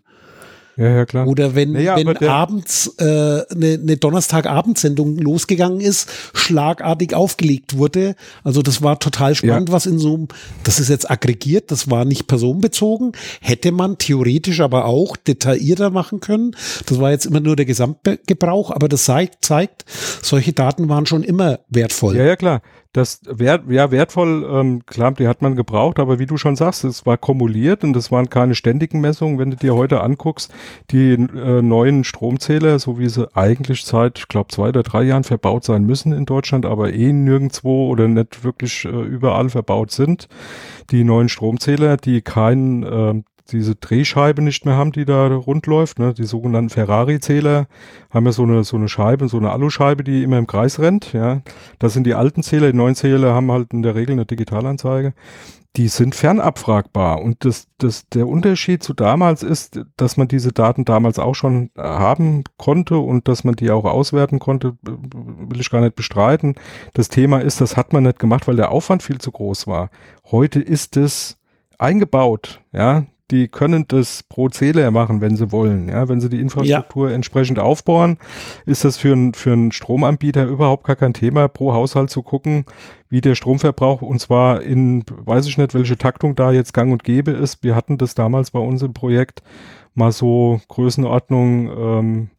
Ja, 0.78 0.90
ja, 0.90 1.06
klar. 1.06 1.28
Oder 1.28 1.56
wenn, 1.56 1.72
naja, 1.72 1.96
wenn 1.98 2.16
abends 2.28 2.94
eine 3.00 3.48
äh, 3.50 3.56
ne, 3.56 3.78
ne 3.80 3.98
Donnerstagabendsendung 3.98 5.18
losgegangen 5.18 5.82
ist, 5.82 6.08
schlagartig 6.36 7.16
aufgelegt 7.16 7.78
wurde. 7.78 8.16
Also 8.44 8.62
das 8.62 8.84
war 8.84 9.00
total 9.00 9.34
spannend, 9.34 9.70
ja. 9.70 9.74
was 9.74 9.88
in 9.88 9.98
so 9.98 10.14
einem, 10.14 10.28
das 10.64 10.80
ist 10.80 10.90
jetzt 10.90 11.10
aggregiert, 11.10 11.72
das 11.72 11.90
war 11.90 12.06
nicht 12.06 12.28
personenbezogen, 12.28 13.14
hätte 13.42 13.72
man 13.72 13.98
theoretisch 13.98 14.62
aber 14.62 14.86
auch 14.86 15.18
detaillierter 15.18 15.90
machen 15.90 16.20
können. 16.20 16.56
Das 16.86 17.00
war 17.00 17.10
jetzt 17.10 17.26
immer 17.26 17.40
nur 17.40 17.56
der 17.56 17.66
Gesamtgebrauch, 17.66 18.70
aber 18.70 18.88
das 18.88 19.06
zeigt, 19.06 19.44
zeigt 19.44 19.84
solche 20.22 20.54
Daten 20.54 20.90
waren 20.90 21.08
schon 21.08 21.24
immer 21.24 21.60
wertvoll. 21.70 22.18
Ja, 22.18 22.26
ja, 22.26 22.36
klar 22.36 22.62
das 22.98 23.22
wert, 23.26 23.64
ja, 23.70 23.92
wertvoll, 23.92 24.48
ähm, 24.50 24.86
klar, 24.86 25.12
die 25.12 25.28
hat 25.28 25.42
man 25.42 25.56
gebraucht, 25.56 26.00
aber 26.00 26.18
wie 26.18 26.26
du 26.26 26.38
schon 26.38 26.56
sagst, 26.56 26.84
es 26.84 27.06
war 27.06 27.18
kumuliert 27.18 27.84
und 27.84 27.96
es 27.96 28.12
waren 28.12 28.30
keine 28.30 28.56
ständigen 28.56 29.00
Messungen. 29.02 29.38
Wenn 29.38 29.52
du 29.52 29.58
dir 29.58 29.76
heute 29.76 30.02
anguckst, 30.02 30.52
die 30.90 31.14
äh, 31.14 31.62
neuen 31.62 32.04
Stromzähler, 32.04 32.80
so 32.80 32.98
wie 32.98 33.08
sie 33.08 33.28
eigentlich 33.36 33.86
seit, 33.86 34.18
ich 34.18 34.28
glaube, 34.28 34.50
zwei 34.50 34.70
oder 34.70 34.84
drei 34.84 35.04
Jahren 35.04 35.24
verbaut 35.24 35.64
sein 35.64 35.84
müssen 35.84 36.12
in 36.12 36.26
Deutschland, 36.26 36.66
aber 36.66 36.92
eh 36.92 37.14
nirgendwo 37.14 37.88
oder 37.88 38.08
nicht 38.08 38.44
wirklich 38.44 38.86
äh, 38.86 38.90
überall 38.90 39.50
verbaut 39.50 39.92
sind, 39.92 40.28
die 40.90 41.04
neuen 41.04 41.30
Stromzähler, 41.30 41.98
die 41.98 42.22
keinen 42.22 42.84
äh, 42.84 43.22
diese 43.52 43.76
Drehscheibe 43.76 44.42
nicht 44.42 44.66
mehr 44.66 44.76
haben, 44.76 44.92
die 44.92 45.06
da 45.06 45.28
rund 45.28 45.66
läuft, 45.68 46.00
ne? 46.00 46.14
die 46.14 46.26
sogenannten 46.26 46.70
Ferrari-Zähler 46.70 47.68
haben 48.10 48.26
ja 48.26 48.32
so 48.32 48.44
eine, 48.44 48.64
so 48.64 48.78
eine 48.78 48.90
Scheibe, 48.90 49.28
so 49.28 49.38
eine 49.38 49.52
Aluscheibe, 49.52 50.04
die 50.04 50.24
immer 50.24 50.38
im 50.38 50.48
Kreis 50.48 50.80
rennt, 50.80 51.14
ja. 51.14 51.42
Das 51.80 51.94
sind 51.94 52.06
die 52.06 52.14
alten 52.14 52.44
Zähler, 52.44 52.72
die 52.72 52.78
neuen 52.78 52.96
Zähler 52.96 53.34
haben 53.34 53.52
halt 53.52 53.74
in 53.74 53.82
der 53.82 53.96
Regel 53.96 54.14
eine 54.14 54.26
Digitalanzeige 54.26 55.14
die 55.78 55.88
sind 55.90 56.16
fernabfragbar. 56.16 57.22
Und 57.22 57.46
das, 57.46 57.68
das, 57.78 58.10
der 58.10 58.28
Unterschied 58.28 58.82
zu 58.82 58.94
damals 58.94 59.44
ist, 59.44 59.80
dass 59.96 60.18
man 60.18 60.28
diese 60.28 60.52
Daten 60.52 60.86
damals 60.86 61.20
auch 61.20 61.36
schon 61.36 61.70
haben 61.78 62.44
konnte 62.58 62.98
und 62.98 63.28
dass 63.28 63.44
man 63.44 63.56
die 63.56 63.70
auch 63.70 63.86
auswerten 63.86 64.40
konnte, 64.40 64.76
will 64.82 65.62
ich 65.62 65.70
gar 65.70 65.82
nicht 65.82 65.96
bestreiten. 65.96 66.56
Das 66.96 67.10
Thema 67.10 67.40
ist, 67.40 67.62
das 67.62 67.78
hat 67.78 67.94
man 67.94 68.04
nicht 68.04 68.18
gemacht, 68.18 68.48
weil 68.48 68.56
der 68.56 68.72
Aufwand 68.72 69.04
viel 69.04 69.20
zu 69.20 69.32
groß 69.32 69.68
war. 69.68 69.92
Heute 70.26 70.60
ist 70.60 70.98
es 70.98 71.38
eingebaut, 71.78 72.62
ja 72.72 73.06
die 73.32 73.48
können 73.48 73.86
das 73.88 74.24
pro 74.24 74.50
Zähler 74.50 74.90
machen, 74.92 75.22
wenn 75.22 75.36
sie 75.36 75.52
wollen. 75.52 75.90
Ja, 75.90 76.08
wenn 76.08 76.22
sie 76.22 76.30
die 76.30 76.40
Infrastruktur 76.40 77.10
ja. 77.10 77.16
entsprechend 77.16 77.60
aufbauen, 77.60 78.18
ist 78.66 78.86
das 78.86 78.98
für, 78.98 79.14
ein, 79.14 79.34
für 79.34 79.54
einen 79.54 79.72
Stromanbieter 79.72 80.46
überhaupt 80.46 80.86
gar 80.86 80.96
kein 80.96 81.14
Thema, 81.14 81.48
pro 81.48 81.74
Haushalt 81.74 82.10
zu 82.10 82.22
gucken, 82.22 82.66
wie 83.10 83.22
der 83.22 83.36
Stromverbrauch 83.36 84.02
und 84.02 84.20
zwar 84.20 84.62
in, 84.62 85.04
weiß 85.10 85.48
ich 85.48 85.58
nicht, 85.58 85.74
welche 85.74 85.98
Taktung 85.98 86.36
da 86.36 86.52
jetzt 86.52 86.74
gang 86.74 86.92
und 86.92 87.04
gäbe 87.04 87.32
ist. 87.32 87.64
Wir 87.64 87.76
hatten 87.76 87.98
das 87.98 88.16
damals 88.16 88.52
bei 88.52 88.60
uns 88.60 88.82
im 88.82 88.94
Projekt 88.94 89.42
mal 89.94 90.12
so 90.12 90.62
Größenordnung, 90.68 91.70
ähm, 91.70 92.30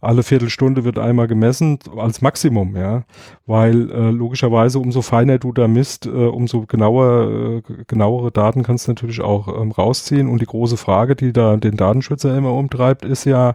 alle 0.00 0.22
Viertelstunde 0.22 0.84
wird 0.84 0.98
einmal 0.98 1.26
gemessen 1.26 1.78
als 1.96 2.20
Maximum, 2.20 2.76
ja, 2.76 3.04
weil 3.46 3.90
äh, 3.90 4.10
logischerweise 4.10 4.78
umso 4.78 5.02
feiner 5.02 5.38
du 5.38 5.52
da 5.52 5.66
misst, 5.66 6.06
äh, 6.06 6.10
umso 6.10 6.66
genauer, 6.66 7.62
äh, 7.68 7.84
genauere 7.86 8.30
Daten 8.30 8.62
kannst 8.62 8.86
du 8.86 8.92
natürlich 8.92 9.20
auch 9.20 9.48
ähm, 9.60 9.72
rausziehen. 9.72 10.28
Und 10.28 10.40
die 10.40 10.46
große 10.46 10.76
Frage, 10.76 11.16
die 11.16 11.32
da 11.32 11.56
den 11.56 11.76
Datenschützer 11.76 12.36
immer 12.36 12.52
umtreibt, 12.52 13.04
ist 13.04 13.24
ja, 13.24 13.54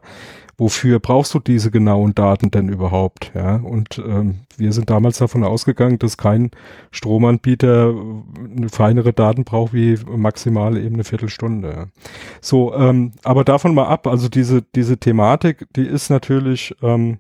wofür 0.58 1.00
brauchst 1.00 1.34
du 1.34 1.40
diese 1.40 1.72
genauen 1.72 2.16
Daten 2.16 2.52
denn 2.52 2.70
überhaupt? 2.70 3.32
Ja, 3.36 3.56
und 3.56 4.02
ähm, 4.06 4.40
wir 4.58 4.72
sind 4.74 4.90
damals 4.90 5.18
davon 5.18 5.44
ausgegangen, 5.44 6.00
dass 6.00 6.18
kein 6.18 6.52
Stromanbieter 6.92 7.90
äh, 7.90 8.58
eine 8.58 8.70
feinere 8.70 9.14
Daten 9.14 9.44
braucht 9.44 9.74
wie 9.74 9.98
maximal 10.16 10.78
eben 10.78 10.96
eine 10.96 11.04
Viertelstunde. 11.04 11.90
So, 12.42 12.74
ähm, 12.76 13.14
aber 13.24 13.44
davon 13.44 13.74
mal 13.74 13.88
ab, 13.88 14.08
also 14.08 14.30
diese, 14.30 14.62
diese 14.76 14.98
Thematik, 14.98 15.68
die 15.76 15.88
ist 15.88 16.10
natürlich 16.10 16.76
ähm, 16.82 17.18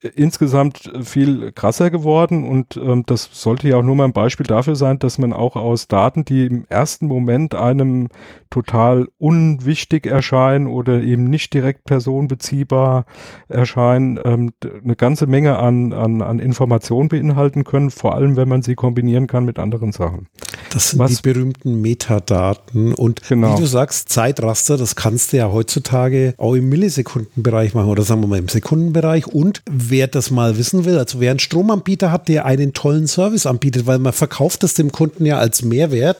insgesamt 0.00 0.92
viel 1.02 1.50
krasser 1.52 1.90
geworden 1.90 2.44
und 2.44 2.76
ähm, 2.76 3.02
das 3.06 3.28
sollte 3.32 3.68
ja 3.68 3.78
auch 3.78 3.82
nur 3.82 3.96
mal 3.96 4.04
ein 4.04 4.12
Beispiel 4.12 4.46
dafür 4.46 4.76
sein, 4.76 5.00
dass 5.00 5.18
man 5.18 5.32
auch 5.32 5.56
aus 5.56 5.88
Daten, 5.88 6.24
die 6.24 6.46
im 6.46 6.66
ersten 6.68 7.06
Moment 7.06 7.56
einem 7.56 8.08
total 8.48 9.08
unwichtig 9.18 10.06
erscheinen 10.06 10.68
oder 10.68 11.02
eben 11.02 11.24
nicht 11.24 11.52
direkt 11.52 11.84
personenbeziehbar 11.84 13.06
erscheinen, 13.48 14.20
ähm, 14.24 14.52
eine 14.84 14.94
ganze 14.94 15.26
Menge 15.26 15.58
an, 15.58 15.92
an, 15.92 16.22
an 16.22 16.38
Informationen 16.38 17.08
beinhalten 17.08 17.64
können, 17.64 17.90
vor 17.90 18.14
allem 18.14 18.36
wenn 18.36 18.48
man 18.48 18.62
sie 18.62 18.76
kombinieren 18.76 19.26
kann 19.26 19.44
mit 19.44 19.58
anderen 19.58 19.90
Sachen. 19.90 20.28
Das 20.70 20.90
sind 20.90 20.98
Was, 20.98 21.16
die 21.16 21.22
berühmten 21.22 21.80
Metadaten 21.80 22.92
und 22.94 23.22
genau. 23.28 23.56
wie 23.56 23.60
du 23.60 23.66
sagst, 23.66 24.08
Zeitraster, 24.08 24.76
das 24.76 24.96
kannst 24.96 25.32
du 25.32 25.38
ja 25.38 25.50
heutzutage 25.50 26.34
auch 26.36 26.54
im 26.54 26.68
Millisekundenbereich 26.68 27.74
machen 27.74 27.88
oder 27.88 28.02
sagen 28.02 28.20
wir 28.20 28.28
mal 28.28 28.38
im 28.38 28.48
Sekundenbereich 28.48 29.26
und 29.26 29.62
wer 29.70 30.06
das 30.06 30.30
mal 30.30 30.58
wissen 30.58 30.84
will, 30.84 30.98
also 30.98 31.20
wer 31.20 31.30
einen 31.30 31.40
Stromanbieter 31.40 32.12
hat, 32.12 32.28
der 32.28 32.44
einen 32.44 32.72
tollen 32.72 33.06
Service 33.06 33.46
anbietet, 33.46 33.86
weil 33.86 33.98
man 33.98 34.12
verkauft 34.12 34.62
das 34.62 34.74
dem 34.74 34.92
Kunden 34.92 35.24
ja 35.24 35.38
als 35.38 35.62
Mehrwert. 35.62 36.18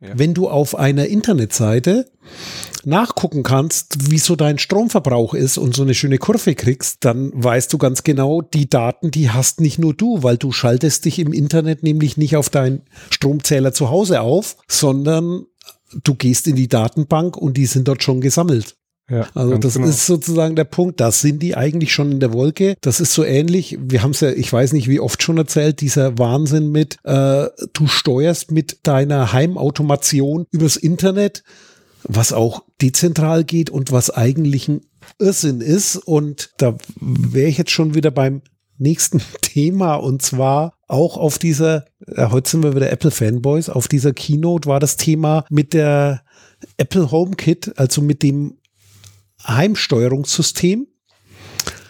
Ja. 0.00 0.10
Wenn 0.14 0.32
du 0.32 0.48
auf 0.48 0.76
einer 0.76 1.06
Internetseite 1.06 2.06
nachgucken 2.88 3.42
kannst, 3.42 4.10
wie 4.10 4.18
so 4.18 4.34
dein 4.34 4.58
Stromverbrauch 4.58 5.34
ist 5.34 5.58
und 5.58 5.74
so 5.74 5.82
eine 5.82 5.94
schöne 5.94 6.18
Kurve 6.18 6.54
kriegst, 6.54 7.04
dann 7.04 7.30
weißt 7.34 7.72
du 7.72 7.78
ganz 7.78 8.02
genau, 8.02 8.42
die 8.42 8.68
Daten, 8.68 9.10
die 9.10 9.30
hast 9.30 9.60
nicht 9.60 9.78
nur 9.78 9.94
du, 9.94 10.22
weil 10.22 10.36
du 10.36 10.52
schaltest 10.52 11.04
dich 11.04 11.18
im 11.18 11.32
Internet 11.32 11.82
nämlich 11.82 12.16
nicht 12.16 12.36
auf 12.36 12.50
deinen 12.50 12.82
Stromzähler 13.10 13.72
zu 13.72 13.90
Hause 13.90 14.22
auf, 14.22 14.56
sondern 14.66 15.44
du 16.04 16.14
gehst 16.14 16.46
in 16.46 16.56
die 16.56 16.68
Datenbank 16.68 17.36
und 17.36 17.56
die 17.56 17.66
sind 17.66 17.88
dort 17.88 18.02
schon 18.02 18.20
gesammelt. 18.20 18.76
Ja, 19.10 19.26
also 19.34 19.56
das 19.56 19.74
genau. 19.74 19.88
ist 19.88 20.06
sozusagen 20.06 20.54
der 20.54 20.64
Punkt. 20.64 21.00
Da 21.00 21.10
sind 21.12 21.42
die 21.42 21.56
eigentlich 21.56 21.94
schon 21.94 22.12
in 22.12 22.20
der 22.20 22.34
Wolke. 22.34 22.76
Das 22.82 23.00
ist 23.00 23.14
so 23.14 23.24
ähnlich. 23.24 23.78
Wir 23.80 24.02
haben 24.02 24.10
es 24.10 24.20
ja, 24.20 24.30
ich 24.30 24.52
weiß 24.52 24.74
nicht, 24.74 24.86
wie 24.86 25.00
oft 25.00 25.22
schon 25.22 25.38
erzählt, 25.38 25.80
dieser 25.80 26.18
Wahnsinn 26.18 26.70
mit, 26.70 26.98
äh, 27.04 27.46
du 27.72 27.86
steuerst 27.86 28.50
mit 28.50 28.80
deiner 28.82 29.32
Heimautomation 29.32 30.46
übers 30.50 30.76
Internet, 30.76 31.42
was 32.02 32.34
auch 32.34 32.64
dezentral 32.80 33.44
geht 33.44 33.70
und 33.70 33.92
was 33.92 34.10
eigentlich 34.10 34.68
ein 34.68 34.82
Irrsinn 35.18 35.60
ist. 35.60 35.96
Und 35.96 36.50
da 36.58 36.76
wäre 37.00 37.48
ich 37.48 37.58
jetzt 37.58 37.70
schon 37.70 37.94
wieder 37.94 38.10
beim 38.10 38.42
nächsten 38.78 39.20
Thema. 39.40 39.96
Und 39.96 40.22
zwar 40.22 40.74
auch 40.86 41.16
auf 41.16 41.38
dieser, 41.38 41.86
äh, 42.06 42.28
heute 42.28 42.50
sind 42.50 42.62
wir 42.62 42.74
wieder 42.74 42.90
Apple 42.90 43.10
Fanboys, 43.10 43.68
auf 43.68 43.88
dieser 43.88 44.12
Keynote 44.12 44.68
war 44.68 44.80
das 44.80 44.96
Thema 44.96 45.44
mit 45.50 45.74
der 45.74 46.22
Apple 46.76 47.10
HomeKit, 47.10 47.78
also 47.78 48.02
mit 48.02 48.22
dem 48.22 48.58
Heimsteuerungssystem 49.46 50.88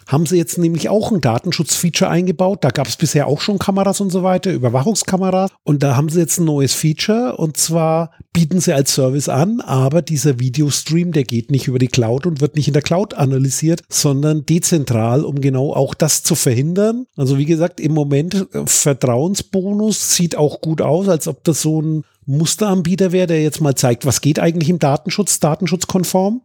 haben 0.08 0.26
sie 0.26 0.36
jetzt 0.36 0.58
nämlich 0.58 0.88
auch 0.88 1.12
ein 1.12 1.20
Datenschutzfeature 1.20 2.10
eingebaut. 2.10 2.64
Da 2.64 2.70
gab 2.70 2.88
es 2.88 2.96
bisher 2.96 3.26
auch 3.26 3.40
schon 3.40 3.58
Kameras 3.58 4.00
und 4.00 4.10
so 4.10 4.22
weiter, 4.22 4.50
Überwachungskameras. 4.50 5.50
Und 5.62 5.82
da 5.82 5.94
haben 5.94 6.08
sie 6.08 6.18
jetzt 6.20 6.38
ein 6.38 6.46
neues 6.46 6.74
Feature 6.74 7.36
und 7.36 7.56
zwar 7.56 8.10
bieten 8.32 8.60
sie 8.60 8.72
als 8.72 8.94
Service 8.94 9.28
an, 9.28 9.60
aber 9.60 10.00
dieser 10.00 10.40
Videostream, 10.40 11.12
der 11.12 11.24
geht 11.24 11.50
nicht 11.50 11.68
über 11.68 11.78
die 11.78 11.88
Cloud 11.88 12.26
und 12.26 12.40
wird 12.40 12.56
nicht 12.56 12.68
in 12.68 12.74
der 12.74 12.82
Cloud 12.82 13.14
analysiert, 13.14 13.82
sondern 13.88 14.46
dezentral, 14.46 15.24
um 15.24 15.40
genau 15.40 15.74
auch 15.74 15.92
das 15.92 16.22
zu 16.22 16.34
verhindern. 16.34 17.06
Also 17.16 17.36
wie 17.36 17.44
gesagt, 17.44 17.78
im 17.78 17.92
Moment 17.92 18.46
äh, 18.54 18.66
Vertrauensbonus 18.66 20.14
sieht 20.14 20.36
auch 20.36 20.60
gut 20.60 20.80
aus, 20.80 21.08
als 21.08 21.28
ob 21.28 21.44
das 21.44 21.60
so 21.60 21.82
ein 21.82 22.04
Musteranbieter 22.28 23.10
wäre, 23.10 23.26
der 23.26 23.42
jetzt 23.42 23.62
mal 23.62 23.74
zeigt, 23.74 24.04
was 24.04 24.20
geht 24.20 24.38
eigentlich 24.38 24.68
im 24.68 24.78
Datenschutz, 24.78 25.40
datenschutzkonform. 25.40 26.42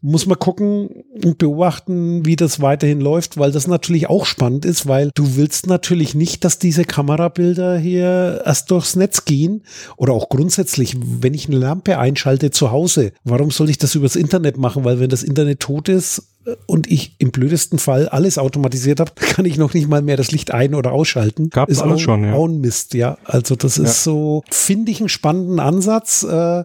Muss 0.00 0.26
man 0.26 0.38
gucken 0.38 1.04
und 1.24 1.38
beobachten, 1.38 2.24
wie 2.24 2.36
das 2.36 2.60
weiterhin 2.60 3.00
läuft, 3.00 3.36
weil 3.36 3.50
das 3.50 3.66
natürlich 3.66 4.08
auch 4.08 4.26
spannend 4.26 4.64
ist, 4.64 4.86
weil 4.86 5.10
du 5.16 5.34
willst 5.34 5.66
natürlich 5.66 6.14
nicht, 6.14 6.44
dass 6.44 6.60
diese 6.60 6.84
Kamerabilder 6.84 7.78
hier 7.78 8.42
erst 8.44 8.70
durchs 8.70 8.94
Netz 8.94 9.24
gehen 9.24 9.64
oder 9.96 10.12
auch 10.12 10.28
grundsätzlich, 10.28 10.96
wenn 11.02 11.34
ich 11.34 11.48
eine 11.48 11.58
Lampe 11.58 11.98
einschalte 11.98 12.52
zu 12.52 12.70
Hause, 12.70 13.12
warum 13.24 13.50
soll 13.50 13.70
ich 13.70 13.78
das 13.78 13.96
übers 13.96 14.14
Internet 14.14 14.56
machen? 14.56 14.84
Weil 14.84 15.00
wenn 15.00 15.10
das 15.10 15.24
Internet 15.24 15.58
tot 15.58 15.88
ist, 15.88 16.31
und 16.66 16.90
ich 16.90 17.16
im 17.18 17.30
blödesten 17.30 17.78
Fall 17.78 18.08
alles 18.08 18.38
automatisiert 18.38 19.00
habe, 19.00 19.12
kann 19.16 19.44
ich 19.44 19.58
noch 19.58 19.74
nicht 19.74 19.88
mal 19.88 20.02
mehr 20.02 20.16
das 20.16 20.32
Licht 20.32 20.52
ein- 20.52 20.74
oder 20.74 20.92
ausschalten. 20.92 21.50
Gab 21.50 21.68
es 21.68 21.80
alles 21.80 21.96
auch, 21.96 22.00
schon, 22.00 22.24
ja. 22.24 22.34
Auch 22.34 22.46
ein 22.46 22.60
Mist, 22.60 22.94
ja. 22.94 23.18
Also 23.24 23.56
das 23.56 23.78
ist 23.78 24.06
ja. 24.06 24.12
so, 24.12 24.42
finde 24.50 24.92
ich 24.92 25.00
einen 25.00 25.08
spannenden 25.08 25.60
Ansatz. 25.60 26.22
Äh, 26.22 26.64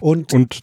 und, 0.00 0.32
und 0.32 0.60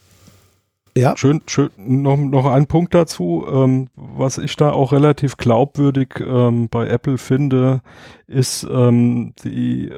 ja. 0.96 1.16
Schön, 1.16 1.40
schön, 1.46 1.70
noch, 1.76 2.18
noch 2.18 2.46
ein 2.46 2.66
Punkt 2.66 2.94
dazu, 2.94 3.46
ähm, 3.50 3.88
was 3.96 4.36
ich 4.38 4.56
da 4.56 4.72
auch 4.72 4.92
relativ 4.92 5.38
glaubwürdig 5.38 6.08
ähm, 6.20 6.68
bei 6.68 6.86
Apple 6.86 7.16
finde, 7.16 7.80
ist 8.26 8.66
ähm, 8.70 9.32
die 9.42 9.90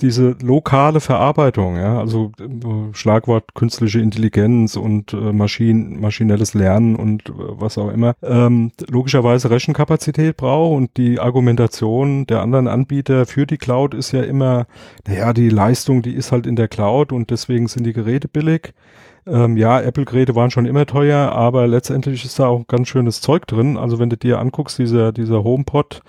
diese 0.00 0.36
lokale 0.42 1.00
Verarbeitung, 1.00 1.76
ja, 1.76 1.98
also 1.98 2.32
äh, 2.38 2.94
Schlagwort 2.94 3.54
künstliche 3.54 4.00
Intelligenz 4.00 4.76
und 4.76 5.12
äh, 5.12 5.32
Maschinen, 5.32 6.00
maschinelles 6.00 6.54
Lernen 6.54 6.96
und 6.96 7.28
äh, 7.28 7.32
was 7.36 7.78
auch 7.78 7.90
immer, 7.90 8.14
ähm, 8.22 8.72
logischerweise 8.88 9.50
Rechenkapazität 9.50 10.36
braucht 10.36 10.76
und 10.76 10.96
die 10.96 11.20
Argumentation 11.20 12.26
der 12.26 12.42
anderen 12.42 12.68
Anbieter 12.68 13.26
für 13.26 13.46
die 13.46 13.58
Cloud 13.58 13.94
ist 13.94 14.12
ja 14.12 14.22
immer, 14.22 14.66
naja, 15.06 15.32
die 15.32 15.48
Leistung, 15.48 16.02
die 16.02 16.14
ist 16.14 16.32
halt 16.32 16.46
in 16.46 16.56
der 16.56 16.68
Cloud 16.68 17.12
und 17.12 17.30
deswegen 17.30 17.68
sind 17.68 17.84
die 17.84 17.92
Geräte 17.92 18.28
billig. 18.28 18.72
Ähm, 19.26 19.56
ja, 19.56 19.80
Apple-Geräte 19.80 20.36
waren 20.36 20.52
schon 20.52 20.66
immer 20.66 20.86
teuer, 20.86 21.32
aber 21.32 21.66
letztendlich 21.66 22.24
ist 22.24 22.38
da 22.38 22.46
auch 22.46 22.66
ganz 22.68 22.88
schönes 22.88 23.20
Zeug 23.20 23.46
drin. 23.46 23.76
Also 23.76 23.98
wenn 23.98 24.08
du 24.08 24.16
dir 24.16 24.38
anguckst, 24.38 24.78
dieser, 24.78 25.12
dieser 25.12 25.42
HomePod, 25.42 26.02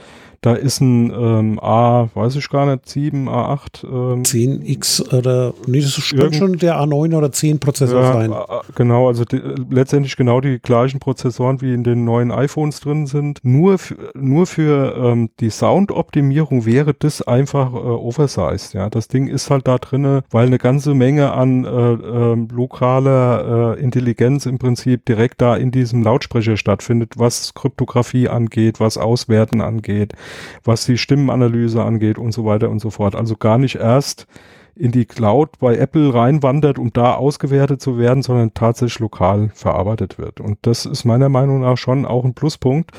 da 0.48 0.54
ist 0.54 0.80
ein 0.80 1.12
ähm, 1.12 1.60
A, 1.62 2.08
weiß 2.14 2.38
ich 2.38 2.50
gar 2.50 2.66
nicht, 2.66 2.88
7, 2.88 3.28
A8. 3.28 3.84
Ähm, 3.84 4.24
10X 4.24 5.14
oder, 5.14 5.54
nee, 5.66 5.82
das 5.82 5.98
ist 5.98 6.06
schon 6.06 6.58
der 6.58 6.80
A9 6.80 7.18
oder 7.18 7.34
10 7.34 7.60
Prozessor 7.60 8.02
ja, 8.02 8.14
sein. 8.14 8.34
Genau, 8.76 9.10
also 9.10 9.26
die, 9.26 9.42
letztendlich 9.70 10.16
genau 10.16 10.40
die 10.40 10.60
gleichen 10.60 11.02
Prozessoren 11.02 11.60
wie 11.62 11.74
in 11.74 11.84
den 11.84 12.06
neuen 12.06 12.32
iPhones 12.32 12.80
drin 12.80 13.08
sind. 13.08 13.40
Nur, 13.44 13.76
nur 14.14 14.46
für 14.48 14.96
ähm, 14.96 15.30
die 15.42 15.50
Soundoptimierung 15.50 16.66
wäre 16.66 16.94
das 16.94 17.22
einfach 17.22 17.74
äh, 17.74 17.78
oversized. 17.78 18.74
Ja, 18.74 18.90
das 18.90 19.10
Ding 19.10 19.28
ist 19.28 19.50
halt 19.50 19.68
da 19.68 19.78
drinne, 19.80 20.24
weil 20.32 20.48
eine 20.48 20.60
ganze 20.60 20.94
Menge 20.94 21.34
an 21.34 21.66
äh, 21.66 21.70
äh, 21.70 22.48
lokaler 22.54 23.76
äh, 23.76 23.82
Intelligenz 23.82 24.46
im 24.46 24.60
Prinzip 24.60 25.04
direkt 25.04 25.42
da 25.42 25.58
in 25.58 25.72
diesem 25.72 26.04
Lautsprecher 26.04 26.56
stattfindet, 26.56 27.16
was 27.18 27.54
Kryptographie 27.54 28.30
angeht, 28.30 28.80
was 28.80 28.98
Auswerten 28.98 29.60
angeht 29.60 30.14
was 30.64 30.86
die 30.86 30.98
Stimmenanalyse 30.98 31.84
angeht 31.84 32.18
und 32.18 32.32
so 32.32 32.46
weiter 32.46 32.70
und 32.70 32.80
so 32.80 32.90
fort. 32.90 33.16
Also 33.16 33.36
gar 33.36 33.58
nicht 33.58 33.76
erst 33.76 34.28
in 34.76 34.92
die 34.92 35.06
Cloud 35.06 35.60
bei 35.60 35.76
Apple 35.76 36.14
reinwandert, 36.14 36.78
um 36.80 36.94
da 36.94 37.16
ausgewertet 37.16 37.82
zu 37.82 37.98
werden, 37.98 38.22
sondern 38.22 38.54
tatsächlich 38.54 39.00
lokal 39.00 39.50
verarbeitet 39.54 40.18
wird. 40.18 40.40
Und 40.40 40.60
das 40.62 40.86
ist 40.86 41.04
meiner 41.04 41.30
Meinung 41.30 41.62
nach 41.62 41.78
schon 41.78 42.06
auch 42.06 42.26
ein 42.26 42.34
Pluspunkt. 42.34 42.92